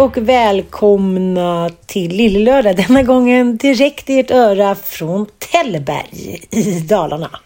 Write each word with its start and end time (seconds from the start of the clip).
Och 0.00 0.16
välkomna 0.16 1.70
till 1.86 2.16
Lillelördag. 2.16 2.76
Denna 2.76 3.02
gången 3.02 3.56
direkt 3.56 4.10
i 4.10 4.18
ert 4.18 4.30
öra 4.30 4.74
från 4.74 5.26
Tällberg 5.38 6.40
i 6.50 6.80
Dalarna. 6.80 7.40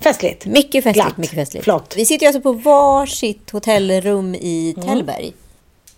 Festligt. 0.00 0.46
Mycket 0.46 0.84
festligt. 0.84 0.94
Glatt. 0.94 1.16
Mycket 1.16 1.34
festligt. 1.34 1.64
Flott. 1.64 1.94
Vi 1.96 2.04
sitter 2.04 2.26
alltså 2.26 2.40
på 2.40 2.52
varsitt 2.52 3.50
hotellrum 3.50 4.34
i 4.34 4.74
Mm. 4.76 4.88
Tällberg. 4.88 5.32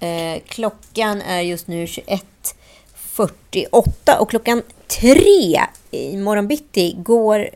Eh, 0.01 0.37
klockan 0.47 1.23
är 1.23 1.41
just 1.41 1.67
nu 1.67 1.87
21.48 1.87 4.19
och 4.21 4.31
klockan 4.31 4.63
tre 4.87 5.61
i 5.91 6.17
morgon 6.17 6.49
bitti 6.49 6.95
går 6.99 7.49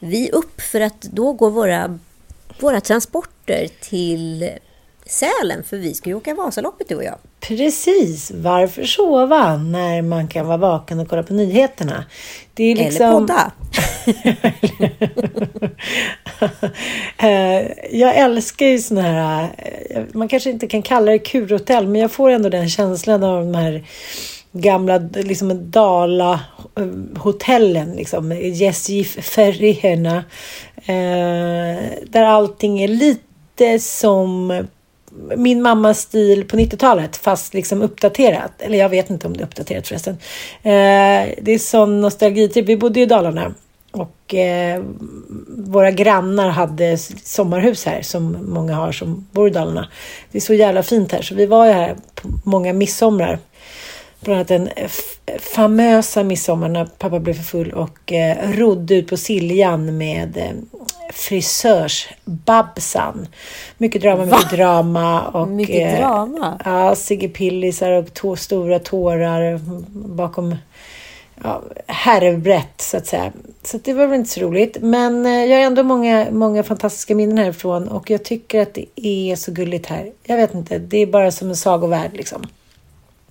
vi 0.00 0.30
upp 0.30 0.60
för 0.60 0.80
att 0.80 1.02
då 1.02 1.32
går 1.32 1.50
våra, 1.50 1.98
våra 2.60 2.80
transporter 2.80 3.68
till 3.80 4.50
Sälen 5.10 5.64
för 5.64 5.76
vi 5.76 5.94
ska 5.94 6.10
ju 6.10 6.14
åka 6.14 6.34
Vasaloppet 6.34 6.88
du 6.88 6.94
och 6.94 7.04
jag. 7.04 7.18
Precis. 7.40 8.32
Varför 8.34 8.84
sova 8.84 9.56
när 9.56 10.02
man 10.02 10.28
kan 10.28 10.46
vara 10.46 10.56
vaken 10.56 11.00
och 11.00 11.08
kolla 11.08 11.22
på 11.22 11.32
nyheterna? 11.32 12.04
Det 12.54 12.64
är 12.64 12.76
liksom... 12.76 13.06
Eller 13.06 13.12
podda. 13.12 13.52
Eh, 17.18 17.62
jag 17.90 18.16
älskar 18.16 18.66
ju 18.66 18.78
såna 18.78 19.02
här, 19.02 19.48
eh, 19.90 20.02
man 20.12 20.28
kanske 20.28 20.50
inte 20.50 20.66
kan 20.66 20.82
kalla 20.82 21.12
det 21.12 21.18
kurhotell, 21.18 21.86
men 21.86 22.00
jag 22.00 22.12
får 22.12 22.30
ändå 22.30 22.48
den 22.48 22.68
känslan 22.68 23.22
av 23.22 23.44
de 23.44 23.54
här 23.54 23.84
gamla 24.52 24.98
liksom 25.14 25.70
Dala-hotellen, 25.70 27.96
liksom 27.96 28.32
Gästgiferierna, 28.32 30.16
eh, 30.76 31.76
där 32.06 32.24
allting 32.24 32.82
är 32.82 32.88
lite 32.88 33.78
som 33.78 34.62
min 35.36 35.62
mammas 35.62 35.98
stil 35.98 36.44
på 36.44 36.56
90-talet 36.56 37.16
fast 37.16 37.54
liksom 37.54 37.82
uppdaterat. 37.82 38.52
Eller 38.62 38.78
jag 38.78 38.88
vet 38.88 39.10
inte 39.10 39.26
om 39.26 39.36
det 39.36 39.42
är 39.42 39.46
uppdaterat 39.46 39.88
förresten. 39.88 40.14
Eh, 40.62 41.34
det 41.42 41.52
är 41.52 41.58
sån 41.58 42.00
nostalgitripp. 42.00 42.66
Vi 42.66 42.76
bodde 42.76 43.00
i 43.00 43.06
Dalarna 43.06 43.54
och 43.90 44.34
eh, 44.34 44.82
våra 45.48 45.90
grannar 45.90 46.48
hade 46.48 46.98
sommarhus 47.24 47.84
här 47.84 48.02
som 48.02 48.36
många 48.42 48.74
har 48.74 48.92
som 48.92 49.26
bor 49.32 49.48
i 49.48 49.50
Dalarna. 49.50 49.88
Det 50.32 50.38
är 50.38 50.42
så 50.42 50.54
jävla 50.54 50.82
fint 50.82 51.12
här 51.12 51.22
så 51.22 51.34
vi 51.34 51.46
var 51.46 51.66
ju 51.66 51.72
här 51.72 51.96
på 52.14 52.28
många 52.44 52.72
midsomrar. 52.72 53.38
Bland 54.20 54.36
annat 54.36 54.48
den 54.48 54.68
f- 54.76 55.20
famösa 55.54 56.24
midsommar 56.24 56.68
när 56.68 56.84
pappa 56.84 57.18
blev 57.20 57.34
för 57.34 57.42
full 57.42 57.72
och 57.72 58.12
eh, 58.12 58.50
rodde 58.52 58.94
ut 58.94 59.08
på 59.08 59.16
Siljan 59.16 59.98
med 59.98 60.36
eh, 60.36 60.50
frisörs-Babsan. 61.12 63.26
Mycket 63.78 64.02
drama, 64.02 64.24
mycket 64.24 64.50
drama. 64.50 65.28
Och, 65.28 65.48
Mycket 65.48 65.92
eh, 65.94 65.98
drama? 66.00 66.60
Ja, 66.64 66.94
Sigge 66.94 67.28
Pillisar 67.28 67.90
och 67.90 68.14
tå, 68.14 68.36
stora 68.36 68.78
tårar 68.78 69.60
bakom 70.16 70.56
ja, 71.44 71.62
härvbrett 71.86 72.80
så 72.80 72.96
att 72.96 73.06
säga. 73.06 73.32
Så 73.62 73.76
att 73.76 73.84
det 73.84 73.92
var 73.92 74.06
väl 74.06 74.18
inte 74.18 74.30
så 74.30 74.40
roligt. 74.40 74.76
Men 74.80 75.26
eh, 75.26 75.32
jag 75.44 75.56
har 75.58 75.64
ändå 75.64 75.82
många, 75.82 76.26
många 76.30 76.62
fantastiska 76.62 77.14
minnen 77.14 77.38
härifrån 77.38 77.88
och 77.88 78.10
jag 78.10 78.24
tycker 78.24 78.62
att 78.62 78.74
det 78.74 78.86
är 78.96 79.36
så 79.36 79.52
gulligt 79.52 79.86
här. 79.86 80.12
Jag 80.24 80.36
vet 80.36 80.54
inte, 80.54 80.78
det 80.78 80.98
är 80.98 81.06
bara 81.06 81.30
som 81.30 81.48
en 81.48 81.56
sagovärld 81.56 82.10
liksom. 82.12 82.46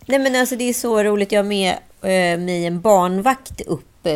Nej 0.10 0.20
men 0.20 0.36
alltså 0.36 0.56
det 0.56 0.70
är 0.70 0.74
så 0.74 1.04
roligt. 1.04 1.32
Jag 1.32 1.40
har 1.40 1.48
med 1.48 1.72
eh, 2.02 2.40
mig 2.40 2.66
en 2.66 2.82
barnvakt 2.82 3.62
upp 3.62 4.06
eh, 4.06 4.14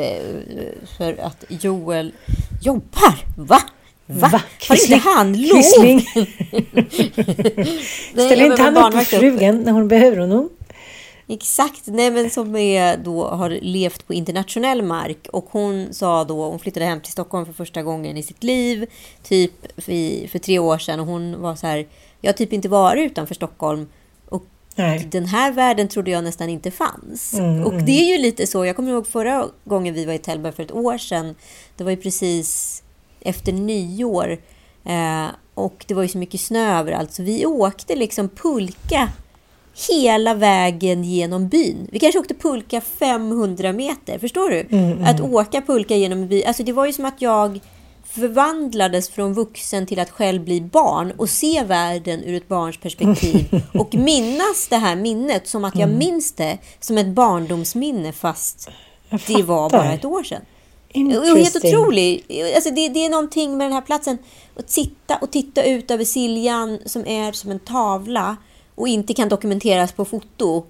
för 0.97 1.19
att 1.21 1.45
Joel 1.47 2.13
jobbar. 2.61 3.15
Va? 3.37 3.61
Va? 4.05 4.29
Va? 4.31 4.41
Har 4.69 4.91
inte 4.91 4.95
han 4.95 5.41
lov? 5.41 5.57
Jag 8.15 8.37
inte 8.37 8.61
han 8.61 8.77
upp 8.77 8.81
barnvakt 8.81 9.09
frugan 9.09 9.61
när 9.61 9.71
hon 9.71 9.87
behöver 9.87 10.17
honom? 10.17 10.49
Exakt, 11.27 11.81
nej 11.85 12.11
men 12.11 12.29
som 12.29 12.55
är 12.55 12.97
då 12.97 13.27
har 13.27 13.49
levt 13.49 14.07
på 14.07 14.13
internationell 14.13 14.81
mark 14.81 15.27
och 15.31 15.45
hon 15.51 15.93
sa 15.93 16.23
då, 16.23 16.49
hon 16.49 16.59
flyttade 16.59 16.85
hem 16.85 17.01
till 17.01 17.11
Stockholm 17.11 17.45
för 17.45 17.53
första 17.53 17.83
gången 17.83 18.17
i 18.17 18.23
sitt 18.23 18.43
liv, 18.43 18.85
typ 19.23 19.81
för, 19.81 20.27
för 20.27 20.39
tre 20.39 20.59
år 20.59 20.77
sedan 20.77 20.99
och 20.99 21.05
hon 21.05 21.41
var 21.41 21.55
så 21.55 21.67
här, 21.67 21.87
jag 22.21 22.29
har 22.29 22.37
typ 22.37 22.53
inte 22.53 22.69
varit 22.69 23.11
utanför 23.11 23.35
Stockholm 23.35 23.87
Nej. 24.75 25.07
den 25.11 25.25
här 25.25 25.51
världen 25.51 25.87
trodde 25.87 26.11
jag 26.11 26.23
nästan 26.23 26.49
inte 26.49 26.71
fanns. 26.71 27.33
Mm, 27.33 27.65
och 27.65 27.73
det 27.73 27.91
är 27.91 28.17
ju 28.17 28.17
lite 28.17 28.47
så, 28.47 28.65
jag 28.65 28.75
kommer 28.75 28.91
ihåg 28.91 29.07
förra 29.07 29.47
gången 29.63 29.93
vi 29.93 30.05
var 30.05 30.13
i 30.13 30.17
Tällberg 30.17 30.53
för 30.53 30.63
ett 30.63 30.71
år 30.71 30.97
sedan, 30.97 31.35
det 31.77 31.83
var 31.83 31.91
ju 31.91 31.97
precis 31.97 32.83
efter 33.21 33.51
nyår 33.51 34.37
eh, 34.85 35.25
och 35.53 35.85
det 35.87 35.93
var 35.93 36.03
ju 36.03 36.09
så 36.09 36.17
mycket 36.17 36.41
snö 36.41 36.79
överallt 36.79 37.13
så 37.13 37.23
vi 37.23 37.45
åkte 37.45 37.95
liksom 37.95 38.29
pulka 38.29 39.09
hela 39.89 40.33
vägen 40.33 41.03
genom 41.03 41.47
byn. 41.47 41.87
Vi 41.91 41.99
kanske 41.99 42.19
åkte 42.19 42.33
pulka 42.33 42.81
500 42.81 43.73
meter, 43.73 44.19
förstår 44.19 44.49
du? 44.49 44.67
Att 45.05 45.21
åka 45.21 45.61
pulka 45.61 45.95
genom 45.95 46.21
en 46.21 46.27
by, 46.27 46.43
alltså 46.43 46.63
det 46.63 46.73
var 46.73 46.85
ju 46.85 46.93
som 46.93 47.05
att 47.05 47.21
jag 47.21 47.59
förvandlades 48.13 49.09
från 49.09 49.33
vuxen 49.33 49.85
till 49.85 49.99
att 49.99 50.09
själv 50.09 50.43
bli 50.43 50.61
barn 50.61 51.13
och 51.17 51.29
se 51.29 51.63
världen 51.63 52.23
ur 52.23 52.33
ett 52.33 52.47
barns 52.47 52.77
perspektiv 52.77 53.61
och 53.73 53.95
minnas 53.95 54.67
det 54.69 54.75
här 54.75 54.95
minnet 54.95 55.47
som 55.47 55.65
att 55.65 55.75
jag 55.75 55.89
minns 55.89 56.31
det 56.31 56.57
som 56.79 56.97
ett 56.97 57.07
barndomsminne 57.07 58.11
fast 58.11 58.69
det 59.27 59.43
var 59.43 59.69
bara 59.69 59.93
ett 59.93 60.05
år 60.05 60.23
sedan. 60.23 60.41
Och 60.95 61.37
helt 61.37 61.55
otroligt. 61.55 62.25
Alltså 62.55 62.69
det, 62.69 62.89
det 62.89 63.05
är 63.05 63.09
någonting 63.09 63.57
med 63.57 63.65
den 63.65 63.73
här 63.73 63.81
platsen. 63.81 64.17
Att 64.55 64.69
sitta 64.69 65.17
och 65.17 65.31
titta 65.31 65.63
ut 65.63 65.91
över 65.91 66.05
Siljan 66.05 66.79
som 66.85 67.07
är 67.07 67.31
som 67.31 67.51
en 67.51 67.59
tavla 67.59 68.37
och 68.75 68.87
inte 68.87 69.13
kan 69.13 69.29
dokumenteras 69.29 69.91
på 69.91 70.05
foto. 70.05 70.65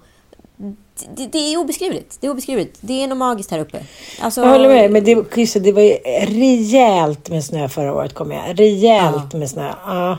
Det, 1.16 1.26
det 1.26 1.38
är 1.38 1.56
obeskrivligt. 1.56 2.16
Det 2.20 2.26
är 2.26 2.30
obeskrivligt. 2.30 2.78
Det 2.80 3.02
är 3.02 3.08
något 3.08 3.18
magiskt 3.18 3.50
här 3.50 3.58
uppe. 3.58 3.78
Alltså, 4.20 4.40
Jag 4.40 4.48
håller 4.48 4.68
med. 4.68 4.90
Men 4.90 5.04
det, 5.04 5.36
just 5.36 5.62
det, 5.62 5.72
var 5.72 5.82
ju 5.82 5.92
rejält 6.26 7.30
med 7.30 7.44
snö 7.44 7.68
förra 7.68 7.94
året, 7.94 8.14
kommer 8.14 8.34
jag 8.34 8.60
Rejält 8.60 9.34
med 9.34 9.50
snö. 9.50 9.72
Ja. 9.86 10.18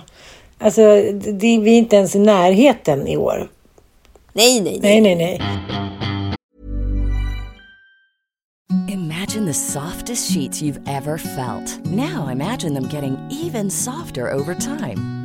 Alltså, 0.59 0.81
det, 0.81 1.31
det, 1.31 1.57
vi 1.59 1.73
är 1.73 1.77
inte 1.77 1.95
ens 1.95 2.15
i 2.15 2.19
närheten 2.19 3.07
i 3.07 3.17
år. 3.17 3.49
Nej, 4.33 4.61
nej, 4.61 4.79
nej. 4.81 5.01
Nej, 5.01 5.15
nej, 5.15 5.15
nej. 5.15 5.41
Imagine 8.89 9.45
the 9.45 9.53
softest 9.53 10.31
sheets 10.31 10.61
you've 10.61 10.81
ever 10.87 11.17
felt. 11.17 11.85
Now 11.85 12.29
imagine 12.31 12.73
them 12.73 12.87
getting 12.89 13.17
even 13.31 13.69
softer 13.69 14.33
over 14.33 14.55
time. 14.55 15.24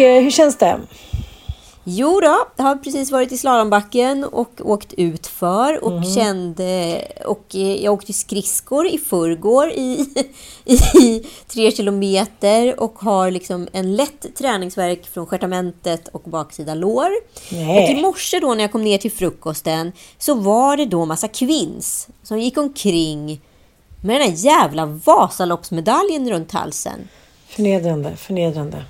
Och 0.00 0.04
hur 0.04 0.30
känns 0.30 0.56
det? 0.56 0.80
Jo 1.84 2.20
då, 2.20 2.46
jag 2.56 2.64
har 2.64 2.76
precis 2.76 3.10
varit 3.10 3.32
i 3.32 3.38
slalombacken 3.38 4.24
och 4.24 4.60
åkt 4.60 4.92
ut 4.92 5.26
för 5.26 5.84
och 5.84 6.04
kände... 6.14 7.02
Och 7.24 7.46
eh, 7.54 7.84
jag 7.84 7.94
åkte 7.94 8.12
skridskor 8.12 8.86
i 8.86 8.98
förrgår 8.98 9.70
i, 9.70 10.06
i 11.02 11.26
tre 11.46 11.70
kilometer 11.70 12.80
och 12.80 12.98
har 12.98 13.30
liksom 13.30 13.68
en 13.72 13.96
lätt 13.96 14.36
träningsverk 14.38 15.06
från 15.06 15.26
stjärtamentet 15.26 16.08
och 16.08 16.22
baksida 16.22 16.74
lår. 16.74 17.10
Nej. 17.54 17.84
Och 17.84 17.98
i 17.98 18.02
morse 18.02 18.40
då 18.40 18.54
när 18.54 18.64
jag 18.64 18.72
kom 18.72 18.84
ner 18.84 18.98
till 18.98 19.12
frukosten 19.12 19.92
så 20.18 20.34
var 20.34 20.76
det 20.76 20.86
då 20.86 21.06
massa 21.06 21.28
kvinns 21.28 22.08
som 22.22 22.38
gick 22.38 22.58
omkring 22.58 23.40
med 24.02 24.20
den 24.20 24.30
här 24.30 24.36
jävla 24.36 24.86
Vasaloppsmedaljen 24.86 26.30
runt 26.30 26.52
halsen. 26.52 27.08
Förnedrande, 27.50 28.16
förnedrande. 28.16 28.84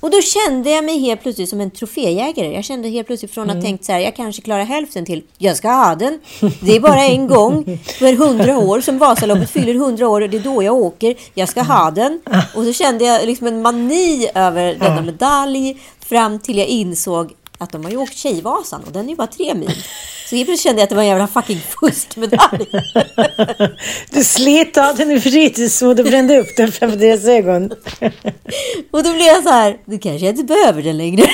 Och 0.00 0.10
då 0.10 0.20
kände 0.20 0.70
jag 0.70 0.84
mig 0.84 0.98
helt 0.98 1.22
plötsligt 1.22 1.48
som 1.48 1.60
en 1.60 1.70
troféjägare. 1.70 2.54
Jag 2.54 2.64
kände 2.64 2.88
helt 2.88 3.06
plötsligt 3.06 3.30
från 3.34 3.44
att 3.50 3.54
Mm. 3.54 3.64
tänkt 3.64 3.84
så 3.84 3.92
här, 3.92 3.98
jag 4.00 4.16
kanske 4.16 4.42
klarar 4.42 4.64
hälften 4.64 5.04
till, 5.06 5.22
jag 5.38 5.56
ska 5.56 5.68
ha 5.68 5.94
den. 5.94 6.20
Det 6.60 6.76
är 6.76 6.80
bara 6.80 7.04
en 7.04 7.26
gång 7.26 7.78
för 7.98 8.12
hundra 8.16 8.58
år 8.58 8.80
som 8.80 8.98
Vasaloppet 8.98 9.50
fyller 9.50 9.74
hundra 9.74 10.08
år 10.08 10.20
och 10.20 10.30
det 10.30 10.36
är 10.36 10.42
då 10.42 10.62
jag 10.62 10.74
åker. 10.74 11.14
Jag 11.34 11.48
ska 11.48 11.62
ha 11.62 11.90
den. 11.90 12.20
Och 12.54 12.64
så 12.64 12.72
kände 12.72 13.04
jag 13.04 13.26
liksom 13.26 13.46
en 13.46 13.62
mani 13.62 14.28
över 14.34 14.74
denna 14.74 15.02
medalj 15.02 15.76
fram 16.08 16.38
till 16.38 16.58
jag 16.58 16.66
insåg 16.66 17.32
att 17.60 17.72
de 17.72 17.84
har 17.84 17.90
ju 17.90 17.96
åkt 17.96 18.16
Tjejvasan 18.16 18.82
och 18.86 18.92
den 18.92 19.04
är 19.04 19.08
ju 19.10 19.16
bara 19.16 19.26
tre 19.26 19.54
mil. 19.54 19.84
Så 20.28 20.36
helt 20.36 20.48
plötsligt 20.48 20.60
kände 20.60 20.80
jag 20.80 20.84
att 20.84 20.90
det 20.90 20.94
var 20.94 21.02
en 21.02 21.08
jävla 21.08 21.26
fucking 21.26 21.60
fuskmedalj. 21.60 22.66
Du 24.10 24.24
slet 24.24 24.76
av 24.76 24.96
den 24.96 25.10
i 25.10 25.20
fritidsmod 25.20 26.00
och 26.00 26.06
brände 26.06 26.38
upp 26.38 26.56
den 26.56 26.72
framför 26.72 26.96
deras 26.96 27.24
ögon. 27.24 27.64
Och 28.90 29.02
då 29.02 29.12
blev 29.12 29.26
jag 29.26 29.42
så 29.42 29.50
här, 29.50 29.76
du 29.84 29.98
kanske 29.98 30.28
inte 30.28 30.44
behöver 30.44 30.82
den 30.82 30.98
längre. 30.98 31.22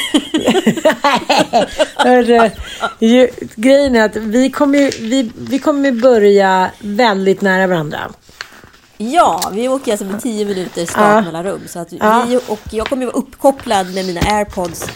Hörru, 1.94 2.50
ju, 2.98 3.28
grejen 3.54 3.96
är 3.96 4.04
att 4.04 4.16
vi 4.16 4.50
kommer, 4.50 5.00
vi, 5.00 5.30
vi 5.38 5.58
kommer 5.58 5.92
börja 5.92 6.70
väldigt 6.78 7.40
nära 7.40 7.66
varandra. 7.66 8.10
Ja, 8.98 9.50
vi 9.52 9.68
åker 9.68 9.92
alltså 9.92 10.04
med 10.04 10.22
10 10.22 10.44
minuters 10.44 10.88
start 10.88 11.24
Ja. 11.32 11.58
Så 11.68 11.78
att 11.78 11.92
vi, 11.92 12.40
och 12.48 12.60
jag 12.70 12.86
kommer 12.86 13.06
vara 13.06 13.16
uppkopplad 13.16 13.94
med 13.94 14.06
mina 14.06 14.20
airpods, 14.20 14.86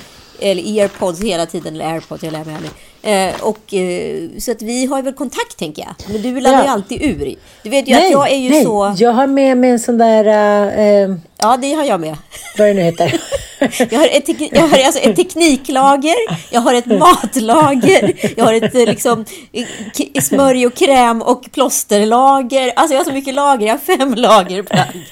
eller 0.41 0.83
airpods 0.83 1.21
hela 1.23 1.47
tiden, 1.47 1.75
eller 1.75 1.85
airpods, 1.93 2.23
jag 2.23 2.33
lär 2.33 2.45
mig 2.45 2.55
aldrig. 2.55 2.73
Eh, 3.03 3.43
och, 3.43 3.75
eh, 3.75 4.29
så 4.39 4.53
att 4.53 4.63
vi 4.63 4.87
har 4.87 5.03
väl 5.03 5.13
kontakt 5.15 5.59
tänker 5.59 5.83
jag. 5.83 5.95
Men 6.13 6.23
du 6.23 6.41
laddar 6.41 6.59
Ja. 6.59 6.65
ju 6.65 6.71
alltid 6.71 7.03
ur. 7.03 7.35
Du 7.63 7.71
vet 7.71 7.89
ju 7.89 7.95
att 7.95 8.11
jag 8.11 8.31
är 8.31 8.37
ju 8.37 8.51
nej. 8.51 8.65
så... 8.65 8.95
Jag 8.97 9.13
har 9.13 9.27
med 9.27 9.57
mig 9.57 9.71
en 9.71 9.79
sån 9.79 9.99
där, 9.99 10.25
äh, 10.25 10.87
äh, 10.87 11.17
Ja, 11.43 11.57
det 11.57 11.73
har 11.73 11.85
jag 11.85 12.01
med. 12.01 12.17
vad 12.59 12.69
det 12.69 12.75
nu 12.75 12.83
heter. 12.83 13.21
Jag 13.91 13.99
har, 13.99 14.09
ett, 14.09 14.27
tek- 14.27 14.49
jag 14.53 14.61
har 14.69 14.79
alltså 14.79 15.01
ett 15.01 15.17
tekniklager, 15.17 16.15
jag 16.51 16.61
har 16.61 16.75
ett 16.75 16.87
matlager, 16.87 18.33
jag 18.37 18.45
har 18.45 18.55
ett 18.55 18.75
eh, 18.75 18.87
liksom, 18.87 19.25
k- 19.97 20.21
smörj 20.21 20.67
och 20.67 20.75
kräm 20.75 21.23
och 21.23 21.43
plåsterlager. 21.53 22.73
Alltså 22.77 22.95
jag 22.95 23.01
har 23.01 23.05
så 23.05 23.13
mycket 23.13 23.35
lager, 23.35 23.67
jag 23.67 23.75
har 23.75 23.97
fem 23.97 24.15
lager 24.15 24.63
plagg. 24.63 25.07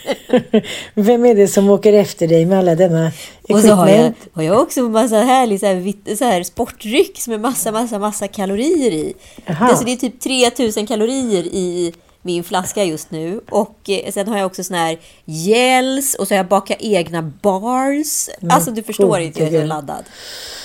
Vem 0.94 1.26
är 1.26 1.34
det 1.34 1.48
som 1.48 1.70
åker 1.70 1.92
efter 1.92 2.26
dig 2.28 2.46
med 2.46 2.58
alla 2.58 2.74
denna 2.74 3.12
Och 3.48 3.60
så 3.60 3.68
har 3.74 3.88
jag, 3.88 4.12
har 4.32 4.42
jag 4.42 4.60
också 4.60 4.80
en 4.80 4.92
massa 4.92 5.16
härlig 5.16 5.60
så 5.60 5.66
här, 5.66 6.14
så 6.16 6.24
här 6.24 6.42
sportdryck 6.42 7.26
med 7.26 7.40
massa, 7.40 7.72
massa, 7.72 7.98
massa 7.98 8.28
kalorier 8.28 8.90
i. 8.92 9.14
Alltså 9.60 9.84
det 9.84 9.92
är 9.92 9.96
typ 9.96 10.20
3000 10.20 10.86
kalorier 10.86 11.42
i 11.44 11.92
min 12.22 12.44
flaska 12.44 12.84
just 12.84 13.10
nu. 13.10 13.40
Och 13.50 13.90
eh, 13.90 14.12
sen 14.12 14.28
har 14.28 14.36
jag 14.38 14.46
också 14.46 14.64
sån 14.64 14.76
här 14.76 14.98
gels 15.24 16.14
och 16.14 16.28
så 16.28 16.34
har 16.34 16.36
jag 16.36 16.48
bakat 16.48 16.76
egna 16.80 17.22
bars. 17.22 18.28
Alltså 18.50 18.70
du 18.70 18.82
förstår 18.82 19.18
inte 19.20 19.44
hur 19.44 19.52
jag 19.52 19.62
är 19.62 19.66
laddad. 19.66 20.04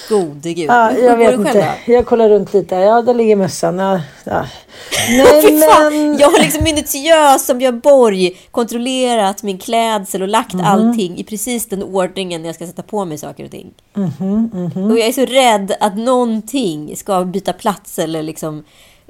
Gode 0.10 0.54
gud. 0.54 0.70
Ja, 0.70 0.92
jag 0.98 1.18
vet 1.18 1.28
själv 1.28 1.48
inte. 1.48 1.76
då? 1.86 1.94
Jag 1.94 2.06
kollar 2.06 2.30
runt 2.30 2.54
lite. 2.54 2.76
Ja, 2.76 3.02
där 3.02 3.14
ligger 3.14 3.36
mössan. 3.36 3.80
Ja, 3.80 4.02
ja. 4.24 4.46
Nej, 5.10 5.54
men... 5.54 6.18
Jag 6.18 6.30
har 6.30 6.40
liksom 6.40 6.64
minutiöst 6.64 7.46
som 7.46 7.58
Björn 7.58 7.80
Borg 7.80 8.38
kontrollerat 8.52 9.44
min 9.44 9.58
klädsel 9.58 10.22
och 10.22 10.28
lagt 10.28 10.54
Mhm. 10.54 10.66
allting 10.66 11.18
i 11.18 11.24
precis 11.24 11.66
den 11.66 11.84
ordningen 11.84 12.42
när 12.42 12.50
jag 12.50 12.56
ska 12.56 12.68
sätta 12.68 12.84
på 12.84 13.06
mig 13.06 13.18
saker 13.18 13.46
och 13.46 13.52
ting. 13.52 13.72
Mhm, 13.94 14.92
Och 14.92 15.00
jag 15.00 15.08
är 15.08 15.12
så 15.12 15.26
rädd 15.26 15.76
att 15.80 15.98
någonting 15.98 16.96
ska 16.98 17.26
byta 17.26 17.54
plats 17.54 18.00
eller 18.00 18.24
liksom 18.24 18.64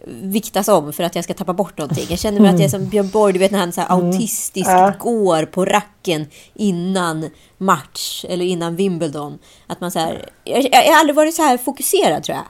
viktas 0.08 0.68
om 0.68 0.94
för 0.94 1.04
att 1.04 1.16
jag 1.16 1.24
ska 1.24 1.34
tappa 1.34 1.54
bort 1.54 1.78
någonting. 1.78 2.06
Jag 2.10 2.20
känner 2.20 2.40
mig 2.40 2.50
att 2.50 2.60
jag 2.60 2.66
är 2.66 2.70
som 2.70 2.86
Björn 2.90 3.10
Borg, 3.10 3.34
du 3.34 3.40
vet 3.40 3.52
när 3.52 3.60
han 3.60 3.72
så 3.72 3.82
här 3.82 3.92
autistiskt 3.92 4.70
Mm. 4.70 4.82
Ja. 4.82 4.94
går 5.00 5.46
på 5.46 5.66
racken 5.66 6.28
innan 6.56 7.30
match 7.58 8.26
eller 8.30 8.46
innan 8.46 8.76
Wimbledon. 8.76 9.40
Att 9.68 9.82
man 9.82 9.92
så 9.92 10.00
här, 10.00 10.30
jag, 10.44 10.64
jag 10.72 10.84
har 10.94 11.00
aldrig 11.00 11.16
varit 11.16 11.36
så 11.36 11.42
här 11.42 11.58
fokuserad 11.58 12.24
tror 12.24 12.36
jag. 12.38 12.46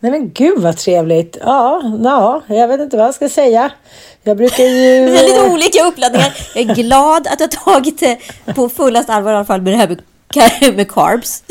Nej 0.00 0.12
men 0.12 0.30
gud 0.32 0.58
vad 0.62 0.76
trevligt. 0.76 1.36
Ja, 1.44 1.82
ja, 2.04 2.42
jag 2.46 2.68
vet 2.68 2.80
inte 2.80 2.96
vad 2.96 3.06
jag 3.06 3.14
ska 3.14 3.28
säga. 3.28 3.70
Jag 4.22 4.36
brukar 4.36 4.64
ju... 4.64 5.04
Väldigt 5.10 5.52
olika 5.52 5.84
uppladdningar. 5.86 6.36
Jag 6.54 6.70
är 6.70 6.74
glad 6.74 7.26
att 7.26 7.40
jag 7.40 7.48
har 7.48 7.74
tagit 7.74 8.00
det 8.00 8.18
på 8.54 8.68
fullast 8.68 9.10
allvar 9.10 9.32
i 9.32 9.36
alla 9.36 9.44
fall 9.44 9.62
med 9.62 9.72
det 9.72 9.76
här 9.76 9.88
med, 9.88 10.00
med 10.74 10.88
carbs. 10.90 11.42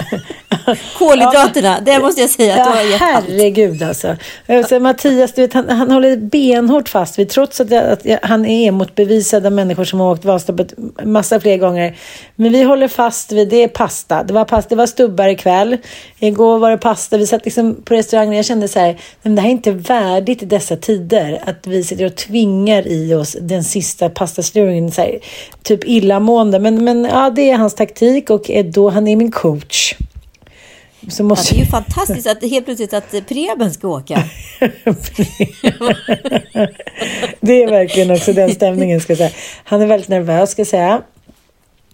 Kolhydraterna, 0.98 1.80
det 1.86 2.00
måste 2.00 2.22
jag 2.22 2.30
säga 2.30 2.54
att 2.56 2.64
du 2.64 2.70
har 2.70 2.84
Ja, 2.86 2.90
gett 2.92 3.02
allt. 3.02 3.26
herregud 3.30 3.84
alltså. 3.84 4.16
alltså. 4.48 4.80
Mattias, 4.80 5.34
du 5.34 5.42
vet, 5.42 5.54
han, 5.54 5.70
han 5.70 5.92
håller 5.92 6.18
benhårt 6.18 6.90
fast 6.90 7.20
vid, 7.20 7.30
trots 7.30 7.60
att, 7.62 7.74
att 7.74 8.06
han 8.22 8.46
är 8.46 8.72
motbevisad 8.72 9.46
av 9.46 9.52
människor 9.52 9.84
som 9.86 10.00
har 10.00 10.12
åkt 10.12 10.26
Vasaloppet 10.26 10.74
massa 11.04 11.40
fler 11.40 11.58
gånger. 11.58 11.96
Men 12.36 12.52
vi 12.52 12.64
håller 12.64 12.88
fast 12.88 13.32
vid, 13.32 13.50
det 13.50 13.64
är 13.64 13.68
pasta. 13.68 14.24
Det 14.24 14.34
var, 14.34 14.46
pasta, 14.46 14.70
det 14.70 14.76
var 14.76 14.86
stubbar 14.88 15.28
ikväll. 15.28 15.78
Igår 16.20 16.60
var 16.60 16.72
det 16.72 16.78
pasta. 16.78 17.18
Vi 17.18 17.28
satt 17.28 17.46
liksom 17.46 17.76
på 17.86 17.94
restaurangen 17.94 18.30
och 18.34 18.38
jag 18.38 18.46
kände 18.46 18.68
så 18.68 18.80
här, 18.80 18.88
"Nej, 18.88 18.98
men 19.22 19.36
det 19.36 19.42
här 19.42 19.50
är 19.50 19.52
inte 19.52 19.72
värdigt 19.72 20.44
i 20.44 20.46
dessa 20.46 20.76
tider. 20.76 21.42
Att 21.46 21.68
vi 21.68 21.84
sitter 21.84 22.06
och 22.06 22.16
tvingar 22.16 22.88
i 22.88 23.14
oss 23.14 23.38
den 23.42 23.64
sista 23.64 24.10
pastaslurningen. 24.10 24.92
Så 24.92 25.02
här, 25.02 25.20
typ 25.64 25.88
illamående. 25.88 26.60
Men, 26.60 26.84
men 26.84 27.04
ja, 27.06 27.30
det 27.30 27.50
är 27.52 27.58
hans 27.58 27.76
taktik 27.76 28.30
och 28.30 28.50
är 28.50 28.64
då, 28.68 28.90
han 28.90 29.08
är 29.08 29.16
min 29.16 29.32
coach. 29.32 29.96
Så 31.10 31.22
Ja, 31.22 31.26
måste 31.26 31.54
det 31.54 31.60
är 31.60 31.64
ju 31.64 31.70
fantastiskt 31.70 32.28
att 32.28 32.42
helt 32.42 32.66
plötsligt 32.66 32.94
att 32.94 33.28
Preben 33.28 33.74
ska 33.74 33.88
åka. 33.88 34.24
Det 37.40 37.64
är 37.64 37.70
verkligen 37.70 38.12
också 38.12 38.34
den 38.34 38.52
stämningen 38.52 39.02
ska 39.02 39.12
jag 39.12 39.18
säga. 39.18 39.32
Han 39.64 39.82
är 39.82 39.86
väldigt 39.86 40.10
nervös 40.10 40.52
ska 40.52 40.60
jag 40.60 40.68
säga. 40.68 41.02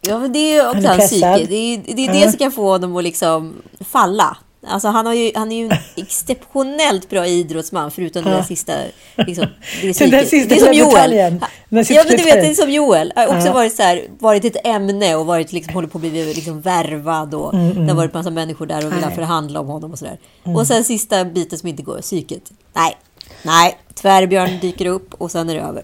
Ja, 0.01 0.19
men 0.19 0.33
det 0.33 0.39
är 0.39 0.69
också 0.69 0.87
hans 0.87 1.09
psyke. 1.09 1.45
Det 1.49 1.55
är, 1.55 1.95
det, 1.95 2.05
är 2.05 2.13
det 2.13 2.29
som 2.29 2.37
kan 2.37 2.51
få 2.51 2.69
honom 2.69 2.95
att 2.95 3.03
liksom 3.03 3.61
falla. 3.79 4.37
Alltså 4.67 4.87
han, 4.87 5.05
har 5.05 5.13
ju, 5.13 5.31
han 5.35 5.51
är 5.51 5.55
ju 5.55 5.65
en 5.65 5.77
exceptionellt 5.95 7.09
bra 7.09 7.27
idrottsman 7.27 7.91
förutom 7.91 8.23
den 8.23 8.33
där 8.33 8.43
sista... 8.43 8.73
Liksom, 9.15 9.45
det, 9.81 9.87
är 9.87 9.99
Den 9.99 10.09
där 10.09 10.25
sista 10.25 10.55
det 10.55 10.61
är 10.61 10.65
som 10.65 10.73
Joel. 10.73 11.13
Ja, 11.13 11.29
men 11.69 12.17
du 12.17 12.23
vet, 12.23 12.41
det 12.41 12.47
är 12.47 12.53
som 12.53 12.71
Joel. 12.71 13.13
Har 13.15 13.37
också 13.37 13.51
varit, 13.51 13.75
så 13.75 13.83
här, 13.83 14.01
varit 14.19 14.45
ett 14.45 14.57
ämne 14.63 15.15
och 15.15 15.25
varit, 15.25 15.51
liksom, 15.51 15.73
håller 15.73 15.87
på 15.87 15.97
att 15.97 16.01
bli 16.01 16.33
liksom, 16.33 16.61
värvad. 16.61 17.33
Och 17.33 17.55
Det 17.55 17.87
har 17.87 17.93
varit 17.93 18.13
massa 18.13 18.29
människor 18.29 18.65
där 18.65 18.85
och 18.85 18.93
vill 18.93 19.03
Mm, 19.03 19.15
förhandla 19.15 19.59
om 19.59 19.67
honom 19.67 19.91
och 19.91 19.99
sådär. 19.99 20.17
Och 20.43 20.67
sen 20.67 20.83
sista 20.83 21.25
biten 21.25 21.59
som 21.59 21.69
inte 21.69 21.83
går, 21.83 22.01
psyket. 22.01 22.51
Nej, 22.73 22.97
nej. 23.41 23.77
Tvärbjörn 23.93 24.59
dyker 24.61 24.85
upp 24.85 25.13
och 25.13 25.31
sen 25.31 25.49
är 25.49 25.55
det 25.55 25.61
över. 25.61 25.83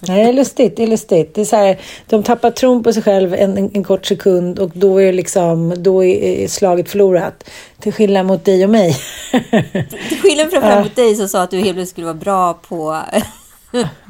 Nej, 0.00 0.24
det 0.24 0.28
är 0.28 0.32
lustigt. 0.32 0.76
Det 0.76 0.82
är 0.82 0.86
lustigt. 0.86 1.34
Det 1.34 1.40
är 1.40 1.44
så 1.44 1.56
här, 1.56 1.80
de 2.06 2.22
tappar 2.22 2.50
tron 2.50 2.82
på 2.82 2.92
sig 2.92 3.02
själv 3.02 3.34
en, 3.34 3.58
en, 3.58 3.84
kort 3.84 4.06
sekund 4.06 4.58
och 4.58 4.70
då 4.74 5.02
är, 5.02 5.12
liksom, 5.12 5.74
då 5.82 6.04
är 6.04 6.48
slaget 6.48 6.90
förlorat. 6.90 7.44
Till 7.80 7.92
skillnad 7.92 8.26
mot 8.26 8.44
dig 8.44 8.64
och 8.64 8.70
mig. 8.70 8.96
Till 10.08 10.20
skillnad 10.22 10.50
framförallt 10.50 10.86
mot 10.86 10.96
dig 10.96 11.14
som 11.14 11.28
sa 11.28 11.42
att 11.42 11.50
du 11.50 11.56
helt 11.56 11.72
plötsligt 11.72 11.88
skulle 11.88 12.06
vara 12.06 12.14
bra 12.14 12.54
på... 12.54 12.98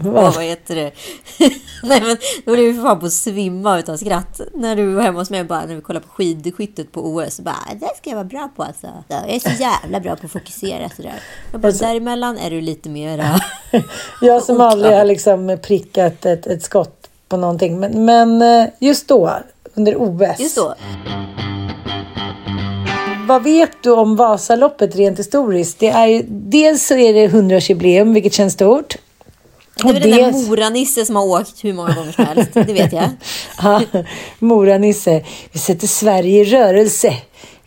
på 0.03 0.11
vad 0.11 0.45
heter 0.45 0.77
det? 0.77 0.93
Nej 1.83 2.01
men 2.01 2.17
då 2.45 2.53
blev 2.53 2.65
vi 2.65 2.75
för 2.75 2.83
fan 2.83 3.01
på 3.01 3.07
att 3.07 3.13
svimma 3.13 3.79
utan 3.79 3.99
skratt. 3.99 4.41
När 4.55 4.77
du 4.77 4.93
var 4.95 5.03
hemma 5.03 5.19
hos 5.19 5.31
mig 5.31 5.45
bara, 5.45 5.67
när 5.67 5.75
vi 5.75 5.81
kollade 5.81 6.07
på 6.07 6.13
skidskyttet 6.13 6.93
på 6.93 7.01
OS. 7.01 7.41
Bara, 7.41 7.75
det 7.81 7.97
ska 7.97 8.11
jag 8.11 8.17
vara 8.17 8.25
bra 8.25 8.49
på 8.57 8.63
alltså. 8.63 8.87
Ja, 9.09 9.17
Jag 9.27 9.35
är 9.35 9.41
så 9.41 9.63
jävla 9.63 10.01
bra 10.01 10.17
på 10.17 10.27
att 10.27 10.33
fokusera 10.33 10.89
sådär. 10.97 11.15
Jag 11.53 11.61
bara, 11.61 11.73
däremellan 11.73 12.39
är 12.39 12.51
du 12.51 12.61
lite 12.61 12.89
mera... 12.89 13.41
Jag 14.21 14.43
som 14.43 14.61
aldrig 14.61 14.95
har 14.95 15.05
liksom 15.05 15.59
prickat 15.63 16.27
ett, 16.27 16.47
ett 16.47 16.63
skott 16.63 17.09
på 17.29 17.37
någonting. 17.37 17.81
Men, 17.81 18.05
men 18.05 18.43
eh, 18.43 18.69
just 18.79 19.09
då, 19.09 19.31
under 19.75 19.95
OS. 19.97 20.41
Just 20.41 20.57
då. 20.57 20.75
Vad 23.29 23.43
vet 23.43 23.83
du 23.83 23.91
om 23.91 24.17
Vasaloppet 24.17 24.97
rent 24.97 25.19
historiskt? 25.19 25.79
Det 25.79 25.89
är 25.89 26.07
ju, 26.07 26.23
dels 26.29 26.87
så 26.87 26.95
är 26.95 27.15
det 27.15 27.29
100-årsjubileum, 27.29 28.15
vilket 28.15 28.33
känns 28.33 28.53
stort. 28.53 28.97
Det 29.83 29.89
är 29.89 29.93
väl 29.93 30.03
den 30.03 30.11
där 30.11 30.33
Mora-Nisse 30.33 31.05
som 31.05 31.17
har 31.17 31.27
åkt 31.27 31.65
hur 31.65 31.73
många 31.73 31.95
gånger 31.95 32.13
som 32.13 32.25
helst. 32.25 32.55
Det 32.55 32.73
vet 32.73 32.93
jag. 32.93 33.09
Ja, 33.63 33.83
Mora-Nisse. 34.39 35.25
Vi 35.53 35.59
sätter 35.59 35.87
Sverige 35.87 36.41
i 36.41 36.45
rörelse. 36.45 37.17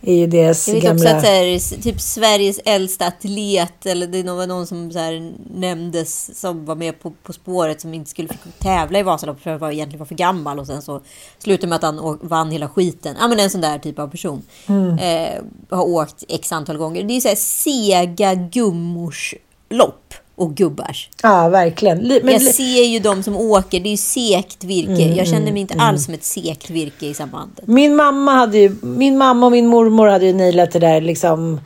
ju 0.01 0.27
deras 0.27 0.67
Jag 0.67 0.75
vet 0.75 0.83
gamla... 0.83 1.03
också 1.03 1.15
att 1.15 1.23
här, 1.23 1.81
typ 1.81 2.01
Sveriges 2.01 2.59
äldsta 2.65 3.07
atlet, 3.07 3.85
eller 3.85 4.07
det 4.07 4.23
var 4.23 4.47
någon 4.47 4.67
som 4.67 4.91
så 4.91 4.99
här, 4.99 5.33
nämndes 5.55 6.39
som 6.39 6.65
var 6.65 6.75
med 6.75 7.01
på, 7.01 7.11
på 7.23 7.33
spåret 7.33 7.81
som 7.81 7.93
inte 7.93 8.09
skulle 8.09 8.27
få 8.27 8.49
tävla 8.59 8.99
i 8.99 9.03
Vasaloppet 9.03 9.43
för 9.43 9.51
att 9.51 9.61
han 9.61 9.71
egentligen 9.71 9.99
var 9.99 10.05
för 10.05 10.15
gammal 10.15 10.59
och 10.59 10.67
sen 10.67 10.81
så 10.81 11.01
slutade 11.39 11.67
med 11.67 11.75
att 11.75 11.83
han 11.83 12.19
vann 12.21 12.51
hela 12.51 12.69
skiten. 12.69 13.15
Ja 13.19 13.27
men 13.27 13.39
en 13.39 13.49
sån 13.49 13.61
där 13.61 13.79
typ 13.79 13.99
av 13.99 14.07
person. 14.07 14.41
Mm. 14.67 14.97
Eh, 14.97 15.41
har 15.77 15.85
åkt 15.85 16.23
x 16.29 16.51
antal 16.51 16.77
gånger. 16.77 17.03
Det 17.03 17.13
är 17.13 17.21
så 17.21 17.27
här 17.27 17.35
sega 17.35 18.33
gummors 18.35 19.35
lopp 19.69 20.13
och 20.41 20.55
gubbars. 20.55 21.09
Ja, 21.23 21.49
verkligen. 21.49 21.97
Li- 21.99 22.21
Men, 22.23 22.33
jag 22.33 22.41
ser 22.55 22.83
ju 22.83 22.99
de 22.99 23.23
som 23.23 23.35
åker, 23.37 23.79
det 23.79 23.89
är 23.89 23.91
ju 23.91 23.97
sekt 23.97 24.63
virke. 24.63 25.01
jag 25.15 25.27
känner 25.27 25.51
mig 25.51 25.61
inte 25.61 25.75
alls 25.79 26.05
som 26.05 26.13
ett 26.13 26.23
sekt 26.23 26.69
virke 26.69 27.05
i 27.05 27.13
sambandet. 27.13 27.67
Min 27.67 27.95
mamma, 27.95 28.31
hade 28.31 28.57
ju, 28.57 28.75
min 28.81 29.17
mamma 29.17 29.45
och 29.45 29.51
min 29.51 29.67
mormor 29.67 30.07
hade 30.07 30.25
ju 30.25 30.33
nailat 30.33 30.71
det 30.71 30.79
där 30.79 31.01
liksom 31.01 31.61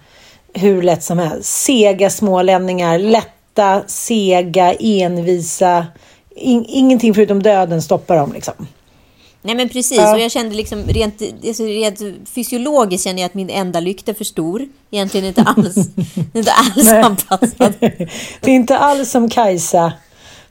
hur 0.54 0.82
lätt 0.82 1.04
som 1.04 1.20
helst. 1.20 1.50
Sega 1.50 2.10
smålänningar, 2.10 3.00
lätta, 3.00 3.82
sega, 3.88 4.74
envisa. 4.74 5.86
In, 6.36 6.66
ingenting 6.68 7.14
förutom 7.14 7.44
döden 7.44 7.82
stoppar 7.82 8.16
dem 8.18 8.34
liksom. 8.34 8.68
Nej 9.46 9.56
men 9.56 9.70
precis, 9.70 9.98
Ja. 9.98 10.14
och 10.14 10.20
jag 10.20 10.32
kände 10.32 10.56
liksom 10.56 10.84
rent, 10.88 11.22
alltså 11.48 11.64
rent 11.64 12.02
fysiologiskt 12.26 13.04
känner 13.04 13.22
jag 13.22 13.26
att 13.26 13.34
min 13.34 13.50
enda 13.50 13.80
lykt 13.80 14.10
är 14.10 14.14
för 14.14 14.24
stor. 14.24 14.68
Egentligen 14.92 15.26
inte 15.28 15.42
alls, 15.42 15.76
inte 16.34 16.52
alls 16.52 16.88
anpassad. 16.92 17.74
Det 17.80 18.52
är 18.52 18.56
inte 18.56 18.78
alls 18.78 19.12
som 19.12 19.30
Kajsa 19.30 19.94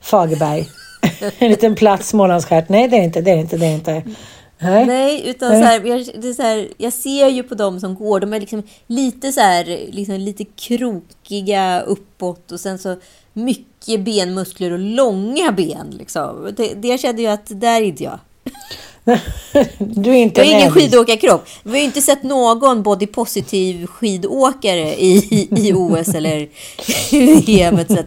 Fagerberg. 0.01 0.67
En 1.39 1.49
liten 1.49 1.75
platt 1.75 2.05
Smålandsstjärt. 2.05 2.69
Nej, 2.69 2.87
det 2.87 2.97
är 2.97 3.03
inte. 3.03 3.21
Det 3.21 3.31
är 3.31 3.37
inte. 3.37 3.57
Det 3.57 3.65
är 3.65 3.73
inte. 3.73 4.03
Nej. 4.59 4.85
Nej, 4.85 5.21
utan 5.29 5.51
Nej. 5.51 5.61
så 5.61 5.65
här, 5.67 5.85
jag, 5.85 6.21
det 6.21 6.27
är 6.29 6.33
så 6.33 6.41
här, 6.41 6.67
jag 6.77 6.93
ser 6.93 7.27
ju 7.27 7.43
på 7.43 7.55
dem 7.55 7.79
som 7.79 7.95
går, 7.95 8.19
de 8.19 8.33
är 8.33 8.39
liksom 8.39 8.63
lite 8.87 9.31
så 9.31 9.41
här, 9.41 9.65
liksom 9.91 10.15
lite 10.15 10.45
krokiga 10.45 11.81
uppåt 11.81 12.51
och 12.51 12.59
sen 12.59 12.79
så 12.79 12.95
mycket 13.33 14.01
benmuskler 14.01 14.71
och 14.71 14.79
långa 14.79 15.51
ben. 15.51 15.95
Liksom. 15.99 16.53
Det, 16.57 16.73
det 16.73 16.87
jag 16.87 16.99
kände 16.99 17.21
ju 17.21 17.27
att 17.27 17.45
där 17.47 17.81
är 17.81 17.85
inte 17.85 18.03
jag. 18.03 18.19
Du 19.79 20.09
är 20.09 20.15
inte 20.15 20.41
Jag 20.41 20.47
har 20.47 20.53
en 20.53 20.59
ingen 20.59 20.71
skidåkarkropp. 20.71 21.47
Vi 21.63 21.69
har 21.69 21.77
ju 21.77 21.83
inte 21.83 22.01
sett 22.01 22.23
någon 22.23 22.83
body 22.83 23.07
positive 23.07 23.87
skidåkare 23.87 24.95
i, 24.95 25.47
i 25.51 25.73
OS 25.73 26.07
eller 26.07 26.49
EM 27.47 27.79
etc. 27.79 27.97